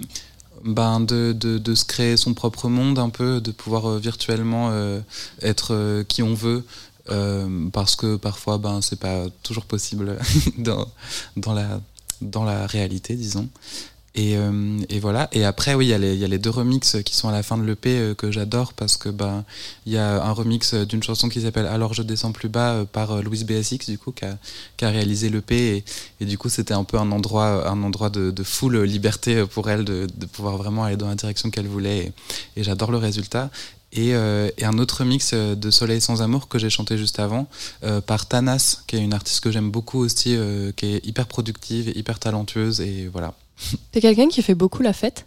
[0.64, 4.70] ben, de, de, de se créer son propre monde un peu, de pouvoir euh, virtuellement
[4.72, 5.00] euh,
[5.42, 6.66] être euh, qui on veut,
[7.72, 10.18] parce que parfois ben, c'est pas toujours possible
[10.58, 10.86] dans,
[11.38, 11.80] dans, la,
[12.22, 13.48] dans la réalité, disons.
[14.18, 15.30] Et, euh, et voilà.
[15.32, 17.58] Et après, oui, il y, y a les deux remixes qui sont à la fin
[17.58, 19.46] de l'EP euh, que j'adore parce que ben
[19.86, 22.86] il y a un remix d'une chanson qui s'appelle Alors je descends plus bas euh,
[22.86, 24.38] par euh, Louise BSX du coup qui a,
[24.76, 25.84] qui a réalisé l'EP et,
[26.20, 29.70] et du coup c'était un peu un endroit un endroit de, de full liberté pour
[29.70, 32.12] elle de, de pouvoir vraiment aller dans la direction qu'elle voulait et,
[32.58, 33.52] et j'adore le résultat.
[33.94, 35.04] Et, euh, et un autre
[35.34, 37.48] euh, de Soleil sans amour que j'ai chanté juste avant
[37.84, 41.26] euh, par Tanas, qui est une artiste que j'aime beaucoup aussi, euh, qui est hyper
[41.26, 43.34] productive, hyper talentueuse et voilà.
[43.92, 45.26] T'es quelqu'un qui fait beaucoup la fête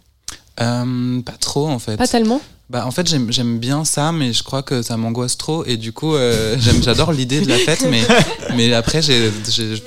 [0.59, 1.97] Euh, pas trop en fait.
[1.97, 5.65] Pas tellement Bah, en fait, j'aime bien ça, mais je crois que ça m'angoisse trop.
[5.65, 8.01] Et du coup, euh, j'adore l'idée de la fête, mais,
[8.55, 9.31] mais après, il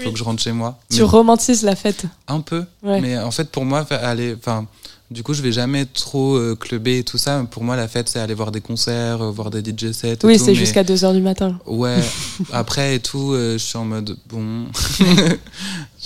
[0.03, 0.79] faut que je rentre chez moi.
[0.91, 2.65] Tu Mais- romantises la fête un peu.
[2.83, 3.01] Ouais.
[3.01, 4.67] Mais en fait, pour moi, aller, enfin,
[5.11, 7.43] du coup, je vais jamais trop euh, clubber et tout ça.
[7.51, 10.13] Pour moi, la fête, c'est aller voir des concerts, euh, voir des DJ sets.
[10.23, 11.59] et Oui, c'est mais- jusqu'à 2h du matin.
[11.67, 12.01] Ouais.
[12.53, 14.67] Après et tout, euh, je suis en mode bon,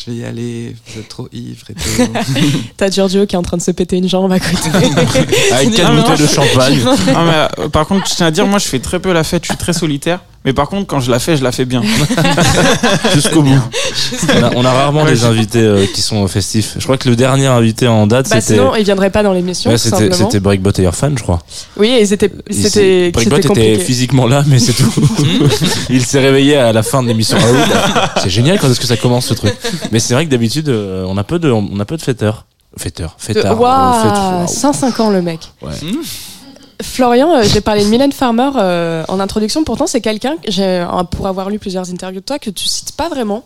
[0.04, 0.74] je vais y aller.
[0.86, 2.12] Vous êtes trop ivre et tout.
[2.76, 4.68] T'as Giorgio qui est en train de se péter une jambe à côté.
[5.52, 6.78] Avec quatre Ah, bouteilles de champagne.
[7.06, 9.42] Mais, euh, par contre, je tiens à dire, moi, je fais très peu la fête,
[9.44, 10.20] je suis très solitaire.
[10.44, 11.82] Mais par contre, quand je la fais, je la fais bien.
[13.12, 13.60] Jusqu'au bout.
[14.38, 16.74] On a, on a rarement Ouais, des invités euh, qui sont festifs.
[16.78, 18.54] Je crois que le dernier invité en date, bah c'était.
[18.54, 21.40] sinon, il viendrait pas dans l'émission, Ouais, c'était c'était Breakbot et Irfan, je crois.
[21.76, 24.92] Oui, et c'était Il c'était Breakbot était physiquement là, mais c'est tout.
[25.90, 27.36] il s'est réveillé à la fin de l'émission.
[27.40, 27.58] Ah oui,
[28.22, 29.52] c'est génial quand est-ce que ça commence ce truc?
[29.92, 32.46] Mais c'est vrai que d'habitude, euh, on a peu de, on a peu de fêteurs.
[32.76, 33.16] Fêteurs,
[33.56, 33.60] De-.
[33.60, 34.46] Waouh, euh, fête- waouh.
[34.46, 35.40] 105 ans le mec.
[35.62, 35.72] Ouais.
[36.82, 39.64] Florian, euh, j'ai parlé de Mylène Farmer euh, en introduction.
[39.64, 42.66] Pourtant, c'est quelqu'un, que j'ai, euh, pour avoir lu plusieurs interviews de toi, que tu
[42.68, 43.42] cites pas vraiment.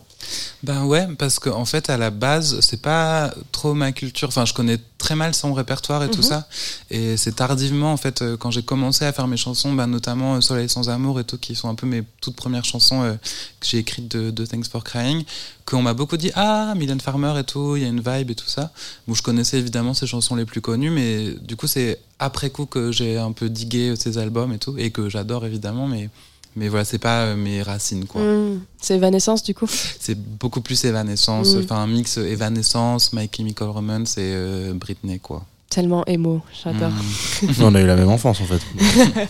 [0.62, 4.28] Ben ouais, parce qu'en en fait, à la base, c'est pas trop ma culture.
[4.28, 6.28] Enfin, je connais très mal son répertoire et tout Mhm.
[6.28, 6.49] ça.
[6.90, 10.36] Et c'est tardivement, en fait, euh, quand j'ai commencé à faire mes chansons, ben, notamment
[10.36, 13.15] euh, Soleil sans amour et tout, qui sont un peu mes toutes premières chansons euh,
[13.61, 15.24] que j'ai écrites de, de Thanks for Crying,
[15.66, 18.35] qu'on m'a beaucoup dit Ah, Mylène Farmer et tout, il y a une vibe et
[18.36, 18.70] tout ça.
[19.09, 22.66] Bon, je connaissais évidemment ses chansons les plus connues, mais du coup, c'est après coup
[22.66, 26.09] que j'ai un peu digué ses albums et tout, et que j'adore évidemment, mais.
[26.57, 28.20] Mais voilà, c'est pas euh, mes racines, quoi.
[28.20, 29.66] Hmm, C'est Evanescence, du coup.
[30.01, 31.61] C'est beaucoup plus Evanescence, Mm.
[31.65, 35.45] enfin un mix Evanescence, My Chemical Romance et euh, Britney quoi.
[35.73, 36.90] Tellement émo, j'adore.
[36.90, 37.62] Mm.
[37.62, 38.61] On a eu la même enfance en fait.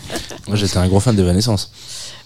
[0.47, 1.71] Moi j'étais un gros fan d'Evanescence.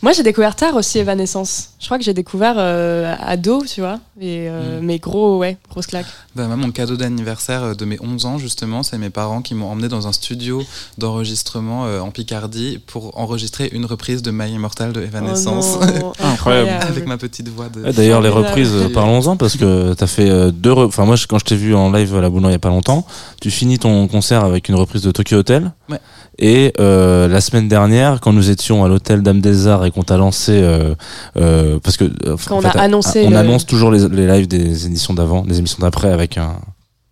[0.03, 1.69] Moi, j'ai découvert tard aussi Evanescence.
[1.79, 3.99] Je crois que j'ai découvert euh, ado, tu vois.
[4.21, 6.05] Et, euh, Mais gros, ouais, grosse claque.
[6.35, 9.55] Bah, moi, mon cadeau d'anniversaire euh, de mes 11 ans justement, c'est mes parents qui
[9.55, 10.63] m'ont emmené dans un studio
[10.99, 15.79] d'enregistrement euh, en Picardie pour enregistrer une reprise de My Immortal de Evanescence.
[15.81, 16.69] Oh non, incroyable.
[16.87, 17.91] Avec ma petite voix de.
[17.91, 20.71] D'ailleurs, les reprises, parlons-en parce que t'as fait deux.
[20.73, 22.69] Enfin, moi, quand je t'ai vu en live à la Boulogne il y a pas
[22.69, 23.05] longtemps,
[23.41, 25.71] tu finis ton concert avec une reprise de Tokyo Hotel.
[25.89, 25.99] Ouais.
[26.39, 30.03] Et euh, la semaine dernière, quand nous étions à l'hôtel Dame des Arts et qu'on
[30.03, 30.93] t'a lancé, euh,
[31.37, 32.05] euh, parce que
[32.47, 35.41] Quand en on a annoncé on le- annonce toujours les, les lives des éditions d'avant,
[35.41, 36.57] des émissions d'après avec un,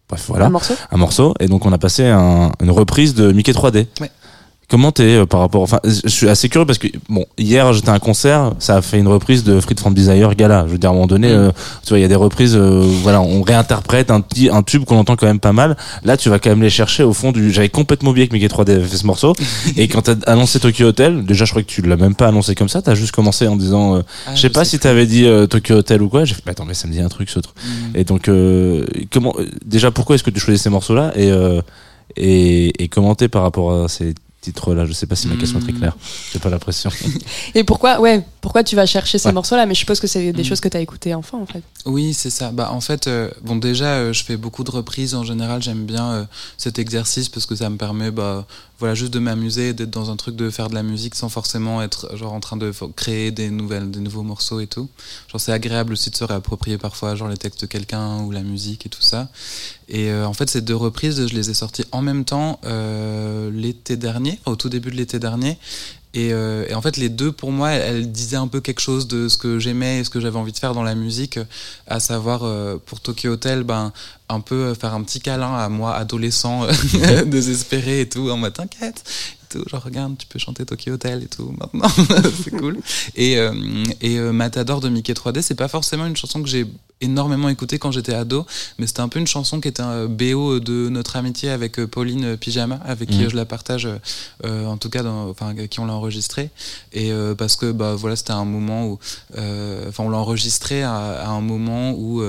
[0.10, 1.34] bref voilà, Un morceau un morceau.
[1.40, 3.88] Et donc on a passé un- une reprise de Mickey 3D.
[4.00, 4.12] Ouais.
[4.70, 7.90] Comment t'es euh, par rapport Enfin, je suis assez curieux parce que bon, hier j'étais
[7.90, 10.66] à un concert, ça a fait une reprise de Fried from Desire Gala.
[10.68, 11.52] Je veux dire à un moment donné, euh,
[11.84, 14.86] tu vois, il y a des reprises, euh, voilà, on réinterprète un petit un tube
[14.86, 15.78] qu'on entend quand même pas mal.
[16.04, 17.52] Là, tu vas quand même les chercher au fond du.
[17.52, 19.34] J'avais complètement oublié que Mickey 3D avait fait ce morceau.
[19.78, 22.56] et quand t'as annoncé Tokyo Hotel, déjà je crois que tu l'as même pas annoncé
[22.56, 22.82] comme ça.
[22.82, 25.76] T'as juste commencé en disant, euh, Ah, je sais pas si t'avais dit euh, Tokyo
[25.76, 26.26] Hotel ou quoi.
[26.26, 27.56] J'ai fait, bah, attends, mais ça me dit un truc ce truc.
[27.56, 27.98] Mm.
[27.98, 29.36] Et donc, euh, comment,
[29.66, 31.12] déjà, pourquoi est-ce que tu choisis ces morceaux-là?
[31.16, 31.62] Et, euh,
[32.16, 34.14] et, et comment t'es par rapport à ces
[34.46, 35.78] titres-là Je sais pas si ma question est très Mm.
[35.80, 35.98] claire.
[36.34, 36.90] J'ai pas l'impression.
[37.56, 39.34] Et pourquoi, ouais, pourquoi tu vas chercher ces Ouais.
[39.34, 40.46] morceaux-là Mais je suppose que c'est des Mm.
[40.46, 41.64] choses que tu as écoutées enfant, en fait.
[41.88, 42.52] Oui, c'est ça.
[42.52, 45.16] Bah, en fait, euh, bon, déjà, euh, je fais beaucoup de reprises.
[45.16, 48.46] En général, j'aime bien euh, cet exercice parce que ça me permet, bah,
[48.78, 51.82] voilà, juste de m'amuser, d'être dans un truc de faire de la musique sans forcément
[51.82, 54.90] être genre en train de créer des nouvelles, des nouveaux morceaux et tout.
[55.32, 58.42] Genre, c'est agréable aussi de se réapproprier parfois, genre les textes de quelqu'un ou la
[58.44, 59.28] musique et tout ça.
[59.90, 62.60] Et en fait, ces deux reprises, je les ai sorties en même temps
[63.52, 65.58] l'été dernier, au tout début de l'été dernier.
[66.16, 69.06] Et, euh, et en fait, les deux, pour moi, elles, disaient un peu quelque chose
[69.08, 71.38] de ce que j'aimais et ce que j'avais envie de faire dans la musique,
[71.88, 73.92] à savoir euh, pour Tokyo Hotel, ben,
[74.30, 76.66] un peu faire un petit câlin à moi, adolescent,
[77.26, 79.04] désespéré et tout, en mode t'inquiète,
[79.56, 81.90] tout, genre regarde, tu peux chanter Tokyo Hotel et tout maintenant,
[82.44, 82.80] c'est cool.
[83.16, 83.54] Et, euh,
[84.02, 86.66] et euh, Matador de Mickey 3D, c'est pas forcément une chanson que j'ai
[87.02, 88.46] énormément écoutée quand j'étais ado,
[88.78, 91.88] mais c'était un peu une chanson qui était un BO de notre amitié avec euh,
[91.88, 93.88] Pauline Pyjama, avec qui euh, je la partage,
[94.46, 96.50] euh, en tout cas, dans, enfin, qui on l'a enregistré.
[96.94, 99.00] Et parce que bah, voilà, c'était un moment où,
[99.34, 102.24] enfin, on l'a enregistré à, à un moment où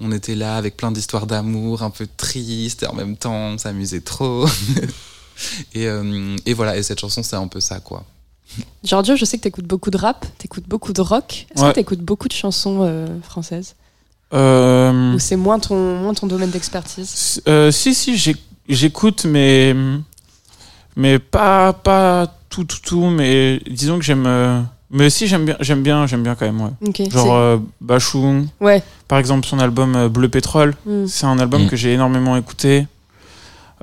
[0.00, 3.58] on était là avec plein d'histoires d'amour, un peu tristes, et en même temps, on
[3.58, 4.46] s'amusait trop.
[5.74, 8.04] et, euh, et voilà, et cette chanson, c'est un peu ça, quoi.
[8.84, 11.46] Giorgio, je sais que tu écoutes beaucoup de rap, tu écoutes beaucoup de rock.
[11.54, 11.70] Est-ce Ouais.
[11.70, 13.74] que tu écoutes beaucoup de chansons euh, françaises
[14.34, 18.16] Euh, Ou c'est moins ton, moins ton domaine d'expertise Euh, si, si,
[18.68, 19.74] j'écoute, mais,
[20.96, 24.24] mais pas, pas tout, tout, tout, mais disons que j'aime.
[24.26, 24.60] euh,
[24.90, 26.70] mais si, j'aime bien, j'aime bien, j'aime bien quand même, ouais.
[26.86, 28.82] Ok, c'est- Genre euh, Bachung, Ouais.
[29.08, 31.06] par exemple, son album Bleu Pétrole, Mm.
[31.06, 31.68] c'est un album Mm.
[31.68, 32.86] que j'ai énormément écouté.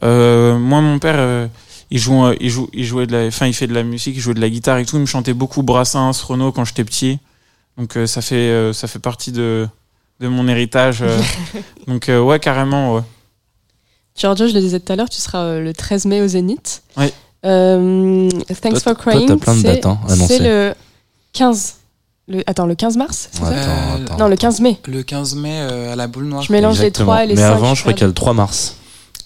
[0.03, 1.47] Euh, moi, mon père, euh,
[1.91, 4.21] il, joue, il, joue, il jouait de la, enfin, il fait de la musique, il
[4.21, 7.19] jouait de la guitare et tout, il me chantait beaucoup Brassens, Renaud quand j'étais petit.
[7.77, 9.67] Donc euh, ça, fait, euh, ça fait partie de,
[10.19, 10.99] de mon héritage.
[11.01, 11.19] euh.
[11.87, 13.01] Donc euh, ouais, carrément, ouais.
[14.17, 16.83] Giorgio, je le disais tout à l'heure, tu seras euh, le 13 mai au Zénith.
[16.97, 17.13] Ouais.
[17.45, 18.29] Euh,
[18.61, 19.27] Thanks Toi, for toi, Crying.
[19.27, 19.99] t'as plein de c'est- dates, hein.
[20.27, 20.73] C'est le
[21.33, 21.75] 15.
[22.27, 23.47] Le, attends, le 15 mars c'est ça?
[23.47, 24.17] Attends, attends.
[24.17, 24.77] Non, le 15 mai.
[24.87, 26.43] Le 15 mai euh, à la boule noire.
[26.43, 27.13] Je mélange les Exactement.
[27.13, 27.53] 3 et les Mais 5.
[27.53, 28.75] avant, je crois qu'il y a le 3 mars.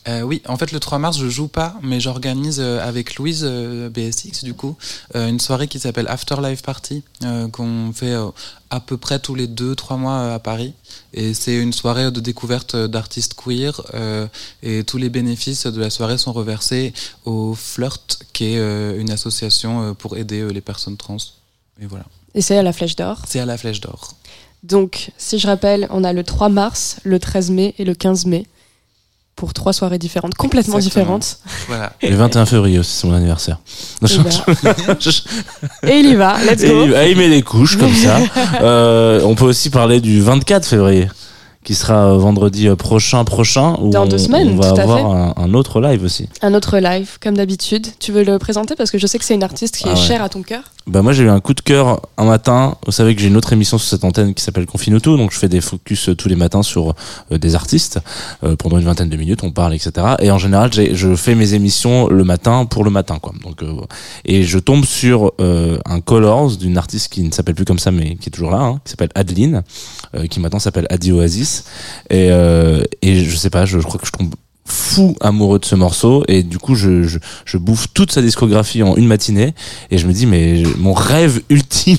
[0.07, 3.43] Euh, oui, en fait, le 3 mars, je joue pas, mais j'organise euh, avec Louise
[3.45, 4.75] euh, BSX, du coup,
[5.15, 7.03] euh, une soirée qui s'appelle Afterlife Party,
[7.51, 8.15] qu'on fait
[8.69, 10.73] à peu près tous les 2-3 mois à Paris.
[11.13, 13.81] Et c'est une soirée de découverte d'artistes queer,
[14.61, 16.93] et tous les bénéfices de la soirée sont reversés
[17.25, 21.17] au Flirt, qui est une association pour aider les personnes trans.
[21.81, 22.05] Et voilà.
[22.35, 23.21] Et c'est à la Flèche d'Or.
[23.27, 24.15] C'est à la Flèche d'Or.
[24.63, 28.25] Donc, si je rappelle, on a le 3 mars, le 13 mai et le 15
[28.25, 28.45] mai.
[29.35, 31.17] Pour trois soirées différentes, complètement Exactement.
[31.17, 31.37] différentes.
[31.67, 31.93] Voilà.
[32.01, 33.57] Et le 21 février aussi, c'est mon anniversaire.
[34.01, 34.95] Non, je- Eh ben,
[35.91, 36.83] Et il y va, let's Et go.
[36.85, 38.19] il- ah, il met des couches comme ça.
[38.61, 41.07] Euh, on peut aussi parler du 24 février,
[41.63, 43.75] qui sera euh, vendredi euh, prochain, prochain.
[43.81, 45.03] Où Dans deux on- semaines, On va tout à avoir fait.
[45.41, 46.29] un, un autre live aussi.
[46.41, 47.87] Un autre live, comme d'habitude.
[47.99, 48.75] Tu veux le présenter?
[48.75, 49.99] Parce que je sais que c'est une artiste qui Ah est ouais.
[50.07, 50.61] chère à ton cœur.
[50.85, 52.75] Bah moi j'ai eu un coup de cœur un matin.
[52.85, 55.37] Vous savez que j'ai une autre émission sur cette antenne qui s'appelle Confinoto, donc je
[55.37, 56.93] fais des focus euh, tous les matins sur
[57.31, 58.01] euh, des artistes
[58.43, 60.15] euh, pendant une vingtaine de minutes, on parle, etc.
[60.19, 63.33] Et en général, je fais mes émissions le matin pour le matin, quoi.
[63.43, 63.81] Donc euh,
[64.25, 67.91] et je tombe sur euh, un Colors d'une artiste qui ne s'appelle plus comme ça,
[67.91, 69.63] mais qui est toujours là, hein, qui s'appelle Adeline,
[70.29, 71.63] qui maintenant s'appelle Adi Oasis.
[72.09, 72.27] Et
[73.01, 74.33] et je sais pas, je crois que je tombe
[74.65, 78.81] fou amoureux de ce morceau et du coup je, je, je bouffe toute sa discographie
[78.81, 79.53] en une matinée
[79.91, 81.97] et je me dis mais mon rêve ultime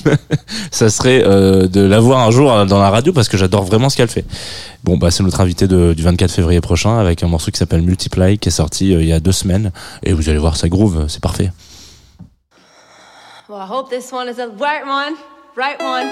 [0.71, 3.97] ça serait euh, de l'avoir un jour dans la radio parce que j'adore vraiment ce
[3.97, 4.25] qu'elle fait
[4.83, 8.39] bon bah c'est notre invité du 24 février prochain avec un morceau qui s'appelle Multiply
[8.39, 9.71] qui est sorti euh, il y a deux semaines
[10.03, 11.51] et vous allez voir ça groove c'est parfait
[13.47, 15.17] Well, I hope this one is right one.
[15.55, 16.09] Right one.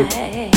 [0.00, 0.48] I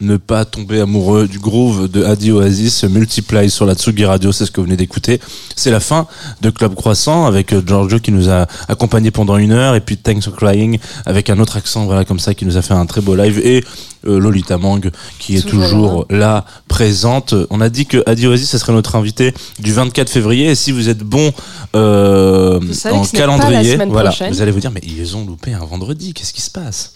[0.00, 4.46] ne pas tomber amoureux du groove de Adi Oasis Multiply sur la Tsugi Radio, c'est
[4.46, 5.20] ce que vous venez d'écouter.
[5.56, 6.06] C'est la fin
[6.40, 9.96] de Club Croissant avec euh, Giorgio qui nous a accompagnés pendant une heure et puis
[9.98, 12.86] Thanks for Crying avec un autre accent voilà comme ça qui nous a fait un
[12.86, 13.62] très beau live et
[14.06, 14.80] euh, Lolita Mang
[15.18, 17.34] qui est Toujours là présente.
[17.50, 20.72] On a dit que Adi Oasis ça serait notre invité du 24 février et si
[20.72, 21.32] vous êtes bon
[21.74, 22.60] euh,
[22.90, 24.32] en calendrier, voilà, prochaine.
[24.32, 26.94] vous allez vous dire mais ils ont loupé un vendredi, qu'est-ce qui se passe?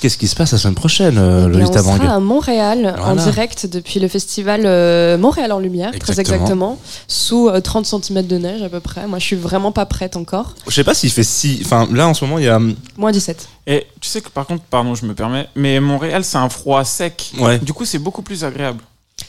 [0.00, 2.94] Qu'est-ce qui se passe la semaine prochaine, euh, Eh bien, Lolita on sera à Montréal
[3.02, 6.78] en direct depuis le festival euh, Montréal en lumière, très Exactement.
[7.08, 9.06] sous euh, 30 cm de neige à peu près.
[9.06, 10.54] Moi, je suis vraiment pas prête encore.
[10.68, 11.60] Je sais pas s'il fait si.
[11.64, 12.60] Enfin, là en ce moment, il y a.
[12.96, 13.48] Moins 17.
[13.66, 16.84] Et tu sais que par contre, pardon, je me permets, mais Montréal, c'est un froid
[16.84, 17.32] sec.
[17.38, 17.58] Ouais.
[17.58, 18.80] Du coup, c'est beaucoup plus agréable.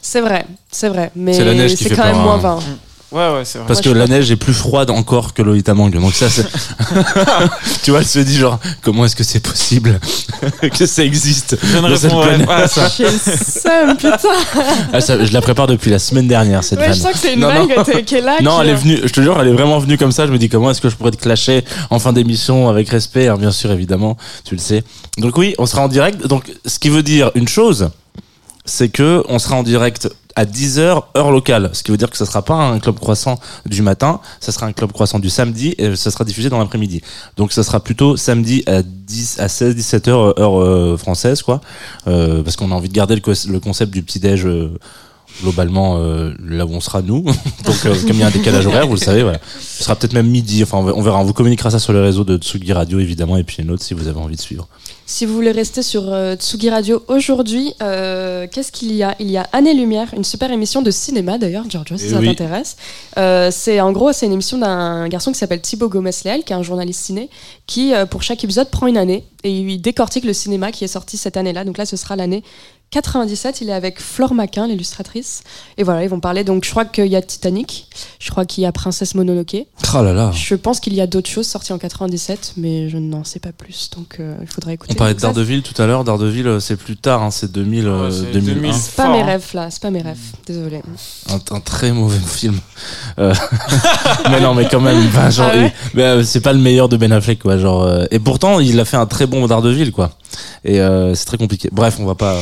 [0.01, 2.45] C'est vrai, c'est vrai, mais C'est la neige qui c'est fait quand peur, même moins
[2.45, 2.59] hein.
[3.11, 3.17] 20.
[3.17, 3.67] Ouais, ouais, c'est vrai.
[3.67, 5.89] Parce que la neige est plus froide encore que Lolita Mang.
[5.91, 6.45] Donc ça, c'est.
[7.83, 9.99] tu vois, elle se dit genre, comment est-ce que c'est possible
[10.77, 12.87] que ça existe Je ne cette planète pas à ça.
[12.95, 14.17] J'ai le seum, putain.
[14.93, 17.33] Ah, ça, Je la prépare depuis la semaine dernière cette Ouais, je sens que c'est
[17.33, 17.49] une Non,
[18.05, 18.37] qui est là.
[18.41, 18.99] Non, qui- elle est venue.
[19.03, 20.25] Je te jure, elle est vraiment venue comme ça.
[20.27, 23.27] Je me dis comment est-ce que je pourrais te clasher en fin d'émission avec respect,
[23.27, 24.83] hein, bien sûr, évidemment, tu le sais.
[25.17, 26.27] Donc oui, on sera en direct.
[26.27, 27.89] Donc ce qui veut dire une chose,
[28.69, 32.15] c'est que on sera en direct à 10h heure locale, ce qui veut dire que
[32.15, 35.75] ça sera pas un club croissant du matin, ça sera un club croissant du samedi
[35.77, 37.01] et ça sera diffusé dans l'après-midi.
[37.35, 41.61] Donc ça sera plutôt samedi à 10 à 16 17 heures heure euh, française quoi,
[42.07, 43.21] Euh, parce qu'on a envie de garder le,
[43.51, 44.45] le concept du petit déj
[45.41, 47.23] globalement euh, là où on sera nous.
[47.65, 49.39] Donc euh, comme il y a un décalage horaire, vous le savez, voilà.
[49.59, 50.63] Ce sera peut-être même midi.
[50.63, 51.19] Enfin, on verra.
[51.19, 53.83] On vous communiquera ça sur les réseaux de Tsugi Radio évidemment et puis les nôtres
[53.83, 54.67] si vous avez envie de suivre.
[55.11, 59.15] Si vous voulez rester sur euh, Tsugi Radio aujourd'hui, euh, qu'est-ce qu'il y a?
[59.17, 62.19] Il y a Année Lumière, une super émission de cinéma d'ailleurs, Giorgio, si Eh ça
[62.19, 62.27] oui.
[62.27, 62.77] t'intéresse.
[63.17, 66.55] Euh, c'est en gros, c'est une émission d'un garçon qui s'appelle Thibaut Gomez-Léal, qui est
[66.55, 67.31] un journaliste ciné,
[67.65, 70.87] qui euh, pour chaque épisode prend une année et il décortique le cinéma qui est
[70.87, 71.63] sorti cette année-là.
[71.65, 72.43] Donc là, ce sera l'année
[72.91, 73.61] 97.
[73.61, 75.43] Il est avec Flore Maquin, l'illustratrice.
[75.77, 76.43] Et voilà, ils vont parler.
[76.43, 77.87] Donc je crois qu'il y a Titanic,
[78.19, 79.55] je crois qu'il y a Princesse Mononoke.
[79.93, 80.31] Oh là là.
[80.33, 83.51] Je pense qu'il y a d'autres choses sorties en 97, mais je n'en sais pas
[83.51, 83.89] plus.
[83.95, 84.93] Donc euh, il faudrait écouter.
[84.93, 86.03] On parlait de Daredevil tout à l'heure.
[86.03, 88.53] Daredevil, euh, c'est plus tard, hein, c'est 2000, euh, Ouais, c'est 2001.
[88.55, 88.73] 2000.
[88.73, 89.25] C'est pas mes hein.
[89.25, 90.17] rêves là, c'est pas mes rêves,
[90.47, 90.81] désolé.
[91.29, 92.59] Un, un très mauvais film.
[93.19, 93.33] Euh,
[94.31, 94.99] mais non, mais quand même,
[95.31, 97.57] genre, Ah ouais il- mais, euh, c'est pas le meilleur de Ben Affleck, quoi.
[97.57, 100.11] Genre, euh, et pourtant, il a fait un très bon Daredevil, quoi.
[100.65, 101.69] Et euh, c'est très compliqué.
[101.71, 102.41] Bref, on va pas euh,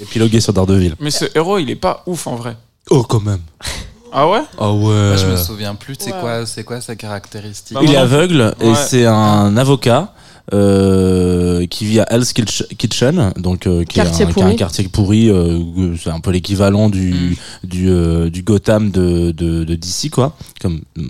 [0.00, 0.94] épiloguer sur Daredevil.
[1.00, 2.56] Mais ce héros, il est pas ouf en vrai.
[2.90, 3.40] Oh, quand même.
[4.16, 4.80] Ah ouais Ah ouais.
[4.84, 6.20] Moi, je me souviens plus, c'est Ouais.
[6.20, 8.74] quoi, c'est quoi sa caractéristique Il est aveugle et Ouais.
[8.76, 10.14] c'est un avocat
[10.52, 14.30] euh, qui vit à Hell's Kitch- Kitchen, donc euh, qui, est un, qui est un
[14.32, 14.54] pourri.
[14.56, 15.28] quartier pourri.
[15.30, 20.10] euh, où c'est un peu l'équivalent du du, euh, du Gotham de, de, de DC,
[20.12, 20.36] quoi.
[20.60, 21.08] Comme mm,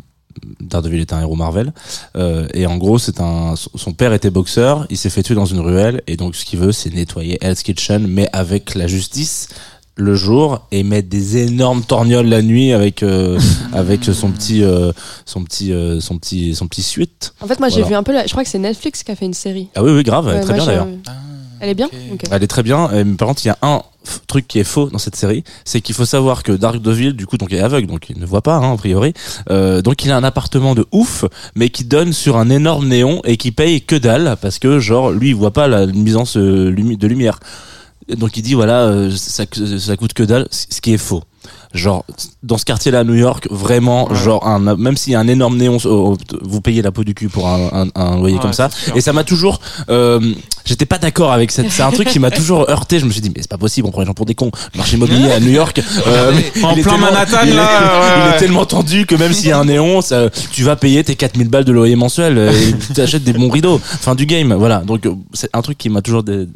[0.61, 1.73] Daredevil est un héros Marvel.
[2.17, 5.47] Euh, et en gros, c'est un son père était boxeur, il s'est fait tuer dans
[5.47, 9.49] une ruelle et donc ce qu'il veut, c'est nettoyer Hell's Kitchen, mais avec la justice
[9.97, 13.39] le jour et mettre des énormes torgnoles la nuit avec euh,
[13.73, 14.93] avec son petit euh,
[15.25, 17.35] son petit euh, son petit son petit suite.
[17.41, 18.27] En fait, moi j'ai vu un peu, la...
[18.27, 19.69] je crois que c'est Netflix qui a fait une série.
[19.75, 20.89] Ah oui oui grave, Ouais, très bien d'ailleurs.
[21.65, 21.89] Elle est bien.
[22.31, 22.91] Elle est très bien.
[22.93, 23.83] euh, Mais par contre, il y a un
[24.27, 27.39] truc qui est faux dans cette série, c'est qu'il faut savoir que Daredevil, du coup,
[27.39, 29.15] donc il est aveugle, donc il ne voit pas, hein, a priori.
[29.51, 31.25] Euh, donc il a un appartement de ouf,
[31.55, 35.11] mais qui donne sur un énorme néon et qui paye que dalle parce que genre
[35.11, 37.41] lui il voit pas la nuisance euh, lumi- de lumière.
[38.17, 39.45] Donc il dit voilà euh, ça,
[39.79, 41.23] ça coûte que dalle, ce qui est faux.
[41.75, 42.05] Genre
[42.43, 44.15] dans ce quartier-là à New York, vraiment, Ouais.
[44.15, 45.77] genre un, même s'il y a un énorme néon,
[46.43, 48.71] vous payez la peau du cul pour un, un, un loyer Ouais, comme ça.
[48.95, 49.61] Et ça m'a toujours,
[49.91, 50.21] euh,
[50.65, 51.71] j'étais pas d'accord avec cette.
[51.73, 52.99] C'est un truc qui m'a toujours heurté.
[53.01, 54.53] Je me suis dit mais c'est pas possible, on prend les gens pour des cons.
[54.73, 56.33] Le marché immobilier à New York, euh,
[56.63, 59.59] En plein Manhattan, il est- là, il est tellement tendu que même s'il y a
[59.59, 63.01] un néon, ça, tu vas payer tes 4000 balles de loyer mensuel euh, et tu
[63.01, 63.79] achètes des bons rideaux.
[63.83, 64.79] Fin du game, voilà.
[64.79, 66.47] Donc euh, c'est un truc qui m'a toujours des-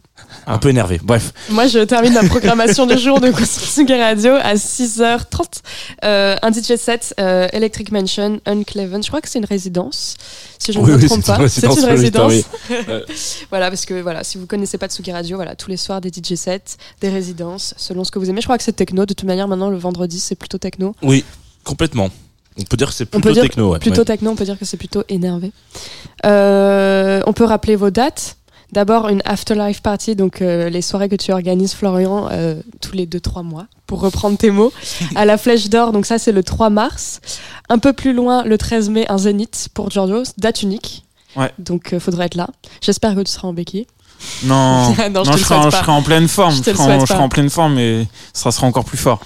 [0.48, 1.00] un peu énervé.
[1.02, 1.32] Bref.
[1.50, 5.60] Moi, je termine ma programmation du jour de Tsugi Radio à 6h30.
[6.04, 9.02] Euh, un DJ set, euh, Electric Mansion, Uncleven.
[9.02, 10.16] Je crois que c'est une résidence,
[10.58, 11.48] si je ne Oui, me oui, trompe c'est une pas.
[11.48, 12.32] C'est résidence, une résidence.
[13.50, 16.08] Voilà, parce que voilà, si vous connaissez pas Tsugi Radio, voilà, tous les soirs des
[16.10, 18.40] DJ sets, des résidences, selon ce que vous aimez.
[18.40, 19.06] Je crois que c'est techno.
[19.06, 20.94] De toute manière, maintenant, le vendredi, c'est plutôt techno.
[21.02, 21.24] Oui,
[21.64, 22.10] complètement.
[22.58, 23.72] On peut dire que c'est plutôt dire techno.
[23.72, 23.78] Ouais.
[23.78, 24.04] plutôt Ouais.
[24.04, 25.52] techno, on peut dire que c'est plutôt énervé.
[26.26, 28.36] Euh, on peut rappeler vos dates.
[28.72, 33.06] D'abord une afterlife party, donc euh, les soirées que tu organises, Florian, euh, tous les
[33.06, 34.72] 2-3 mois, pour reprendre tes mots,
[35.14, 37.20] à la Flèche d'Or, donc ça c'est le 3 mars.
[37.70, 41.04] Un peu plus loin, le 13 mai, un zénith pour Giorgio, date unique.
[41.36, 41.50] Ouais.
[41.58, 42.48] Donc euh, faudra être là.
[42.82, 43.86] J'espère que tu seras en béquille.
[44.44, 46.54] Non, Non, non, je, serai en, je serai en pleine forme.
[46.54, 49.20] Je Je, serai, en, serai en pleine forme et ça sera encore plus fort.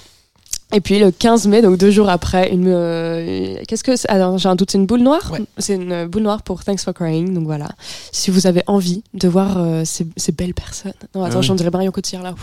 [0.75, 2.65] Et puis le 15 mai, donc deux jours après, une.
[2.67, 5.31] euh, Qu'est-ce que Alors j'ai un doute, c'est une boule noire?
[5.59, 7.33] C'est une boule noire pour Thanks for Crying.
[7.33, 7.69] Donc voilà.
[8.11, 10.93] Si vous avez envie de voir euh, ces, ces belles personnes.
[11.13, 12.33] Non, attends, Ah j'en dirais Marion Cotillard là.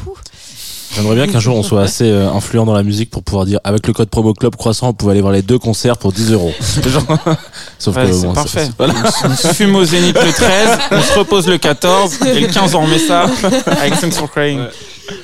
[0.95, 3.61] J'aimerais bien qu'un jour on soit assez euh, influent dans la musique pour pouvoir dire
[3.65, 6.33] avec le code promo club croissant, vous pouvez aller voir les deux concerts pour 10
[6.33, 6.53] euros.
[6.87, 7.05] Genre,
[7.79, 8.69] Sauf Ouais, que c'est bon, parfait.
[8.77, 8.95] voilà.
[9.25, 12.75] On se fume au Zénith le 13, on se repose le 14, et le 15
[12.75, 13.23] on remet ça
[13.67, 14.61] avec Thanks for Crying.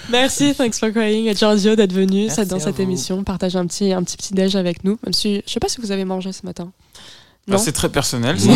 [0.09, 2.83] Merci, Thanks for Crying, et Giorgio d'être venu dans cette vous.
[2.83, 4.99] émission, partager un petit, un petit petit déj avec nous.
[5.05, 6.71] Même si, je sais pas si vous avez mangé ce matin.
[7.59, 8.37] C'est très personnel.
[8.41, 8.49] ça.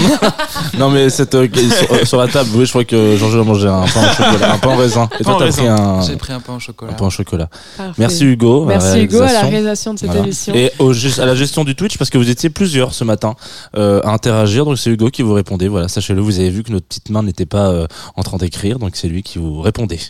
[0.77, 3.45] non mais cette, euh, sur, euh, sur la table, oui, je crois que Jean-Jean a
[3.45, 5.09] mangé un pain au chocolat, un pain en raisin.
[5.21, 6.91] Et toi t'as pris un, J'ai pris un pain au chocolat.
[6.93, 7.49] un pain au chocolat.
[7.77, 7.93] Parfait.
[7.99, 8.65] Merci Hugo.
[8.65, 10.55] Merci Hugo à la réalisation de cette émission.
[10.57, 13.37] Et au, à la gestion du Twitch parce que vous étiez plusieurs ce matin
[13.77, 14.65] euh, à interagir.
[14.65, 15.69] Donc c'est Hugo qui vous répondait.
[15.69, 16.21] Voilà, sachez-le.
[16.21, 17.87] Vous avez vu que notre petite main n'était pas euh,
[18.17, 20.01] en train d'écrire, donc c'est lui qui vous répondait.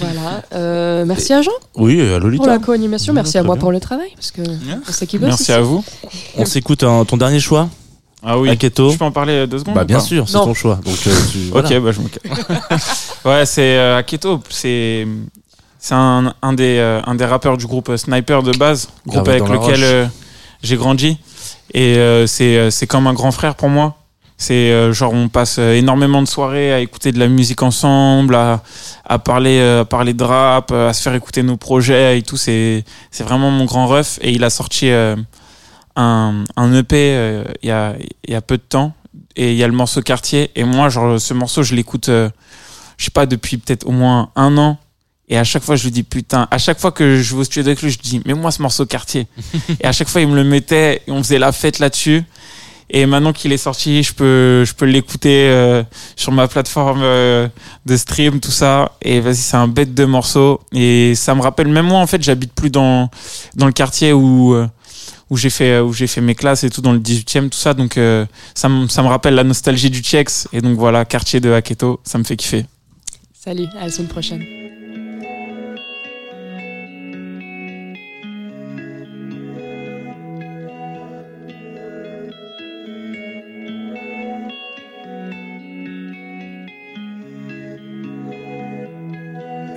[0.00, 0.42] Voilà.
[0.54, 2.42] Euh, merci à Jean Oui, à Lolita.
[2.42, 3.12] pour la co-animation.
[3.12, 3.60] Merci à moi bien.
[3.60, 4.08] pour le travail.
[4.14, 5.52] Parce que on sait qui bosse Merci ici.
[5.52, 5.84] à vous.
[6.38, 7.68] On s'écoute un- ton dernier choix?
[8.22, 8.50] Ah oui.
[8.50, 8.90] Aketo.
[8.90, 10.78] Je peux en parler deux secondes Bah bien sûr, c'est ton choix.
[10.84, 11.80] Donc euh, tu, Ok, voilà.
[11.80, 12.60] bah je me calme.
[13.24, 14.40] ouais, c'est euh, Aketo.
[14.50, 15.06] C'est
[15.78, 19.40] c'est un, un des euh, un des rappeurs du groupe Sniper de base, groupe Gravé
[19.40, 20.06] avec lequel euh,
[20.62, 21.18] j'ai grandi.
[21.72, 23.96] Et euh, c'est euh, c'est comme un grand frère pour moi.
[24.36, 28.34] C'est euh, genre on passe euh, énormément de soirées à écouter de la musique ensemble,
[28.34, 28.62] à,
[29.06, 32.22] à parler euh, à parler de rap, euh, à se faire écouter nos projets et
[32.22, 32.36] tout.
[32.38, 34.18] C'est c'est vraiment mon grand ref.
[34.22, 35.14] Et il a sorti euh,
[35.96, 37.94] un, un EP euh, il y, a,
[38.26, 38.94] il y a peu de temps.
[39.36, 40.50] Et il y a le morceau Quartier.
[40.54, 42.30] Et moi genre ce morceau je l'écoute euh,
[42.96, 44.78] je sais pas depuis peut-être au moins un an.
[45.28, 47.44] Et à chaque fois je lui dis putain à chaque fois que je vais au
[47.44, 49.26] studio avec lui je dis mais moi ce morceau Quartier.
[49.80, 52.24] Et à chaque fois il me le mettait et on faisait la fête là-dessus.
[52.92, 55.84] Et maintenant qu'il est sorti je peux je peux l'écouter euh,
[56.16, 57.48] sur ma plateforme euh,
[57.86, 58.92] de stream tout ça.
[59.02, 60.60] Et vas-y c'est un bête de morceau.
[60.72, 63.08] Et ça me rappelle même moi en fait j'habite plus dans
[63.54, 64.66] dans le quartier où euh,
[65.30, 67.72] où j'ai fait où j'ai fait mes classes et tout dans le 18e tout ça
[67.72, 71.40] donc euh, ça me ça me rappelle la nostalgie du Tchex et donc voilà quartier
[71.40, 72.66] de Aketo ça me fait kiffer
[73.42, 74.44] Salut, à la semaine prochaine.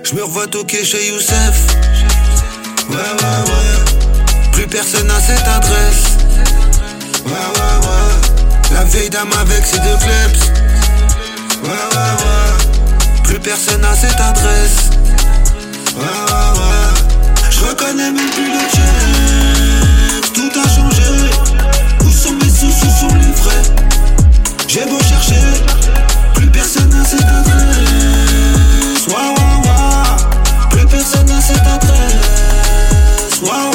[0.04, 1.66] Je me revois toquer chez Youssef.
[2.90, 3.73] Ouais, ouais, ouais.
[4.74, 6.16] Personne n'a cette adresse.
[7.24, 8.74] Ouais, ouais, ouais.
[8.74, 10.36] La vieille dame avec ses deux clubs.
[11.62, 13.22] Ouais, ouais, ouais.
[13.22, 14.90] Plus personne n'a cette adresse.
[15.94, 16.90] Ouais, ouais, ouais.
[17.50, 20.32] Je reconnais même plus le check.
[20.34, 21.30] Tout a changé.
[22.00, 23.62] Où sont mes sous, sous sont les vrais.
[24.66, 25.40] J'ai beau chercher.
[26.34, 29.06] Plus personne n'a cette adresse.
[29.06, 30.68] Ouais, ouais, ouais.
[30.70, 33.40] Plus personne n'a cette adresse.
[33.40, 33.73] Ouais,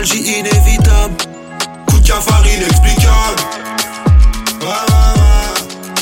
[0.00, 1.14] Nostalgie inévitable.
[1.86, 3.42] Coup de cafard inexplicable.
[4.62, 4.66] Ouais.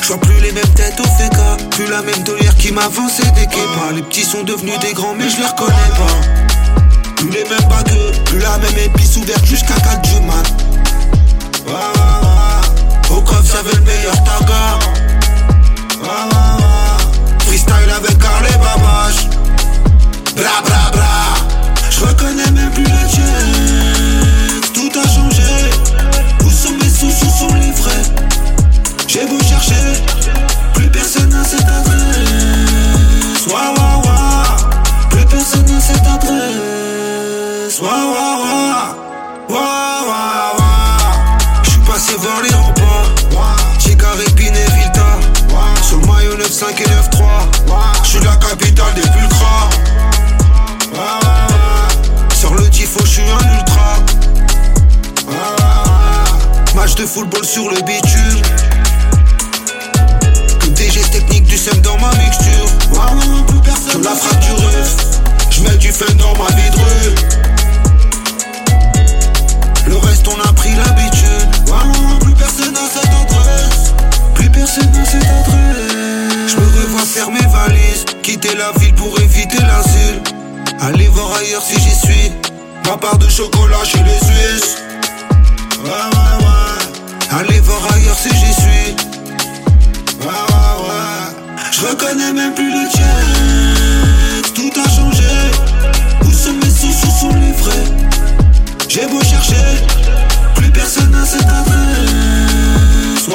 [0.02, 1.56] J'vois plus les mêmes têtes au féca.
[1.72, 3.90] Plus la même tolère qui m'avançait des québas.
[3.96, 7.12] Les petits sont devenus des grands, mais je les reconnais pas.
[7.16, 10.46] Plus les mêmes bagueux, plus la même épice ouverte jusqu'à 4 du mat.
[13.10, 14.78] Au coffre, j'avais le meilleur taga.
[17.40, 19.26] Freestyle avec Carl et Babache.
[20.36, 21.37] Bra, bra, bra.
[21.98, 24.72] Je reconnais même plus le check.
[24.72, 25.42] Tout a changé.
[26.44, 28.04] Où sont mes sous, sous sont les vrais?
[29.08, 29.74] J'ai beau chercher.
[30.74, 33.46] Plus personne n'a cette adresse.
[33.48, 35.10] Ouais, ouais.
[35.10, 36.67] Plus personne n'a cette adresse.
[56.88, 58.42] Match de football sur le bitume.
[60.74, 62.66] Des gestes techniques du seum dans ma mixture.
[63.92, 64.96] Je la fractureuse.
[65.50, 67.14] J'mets du fun dans ma rue.
[69.86, 72.20] Le reste, on a pris l'habitude.
[72.20, 73.92] Plus personne n'a cette adresse.
[74.34, 76.48] Plus personne n'a cette adresse.
[76.48, 78.06] Je me revois faire mes valises.
[78.22, 80.22] Quitter la ville pour éviter l'asile.
[80.80, 82.32] Aller voir ailleurs si j'y suis.
[82.86, 84.76] Ma part de chocolat chez les Suisses.
[85.84, 86.57] Ouais, ouais, ouais.
[87.30, 88.96] Aller voir ailleurs si j'y suis.
[90.20, 91.62] Ouais, ouais, ouais.
[91.72, 94.54] Je reconnais même plus le check.
[94.54, 95.24] Tout a changé.
[96.22, 97.84] Où sont mes sous, sont les vrais?
[98.88, 99.84] J'ai beau chercher.
[100.54, 103.28] Plus personne n'a cette adresse.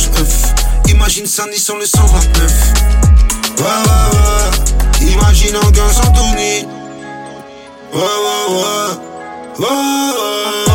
[0.00, 0.54] rage œuf.
[0.88, 2.72] Imagine Sandy sur le 129.
[3.58, 5.12] Ouais, ouais, ouais.
[5.12, 6.66] Imagine un sans Anthony.
[7.92, 8.90] Ouais, ouais, ouais.
[9.58, 10.69] Ouais, ouais.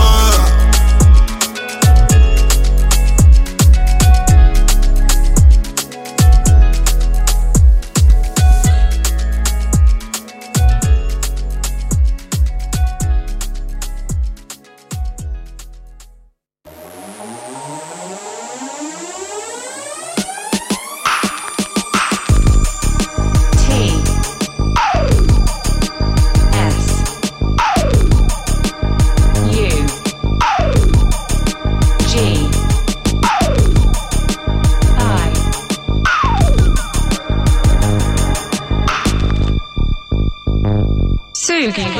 [41.65, 41.94] Sugi Radio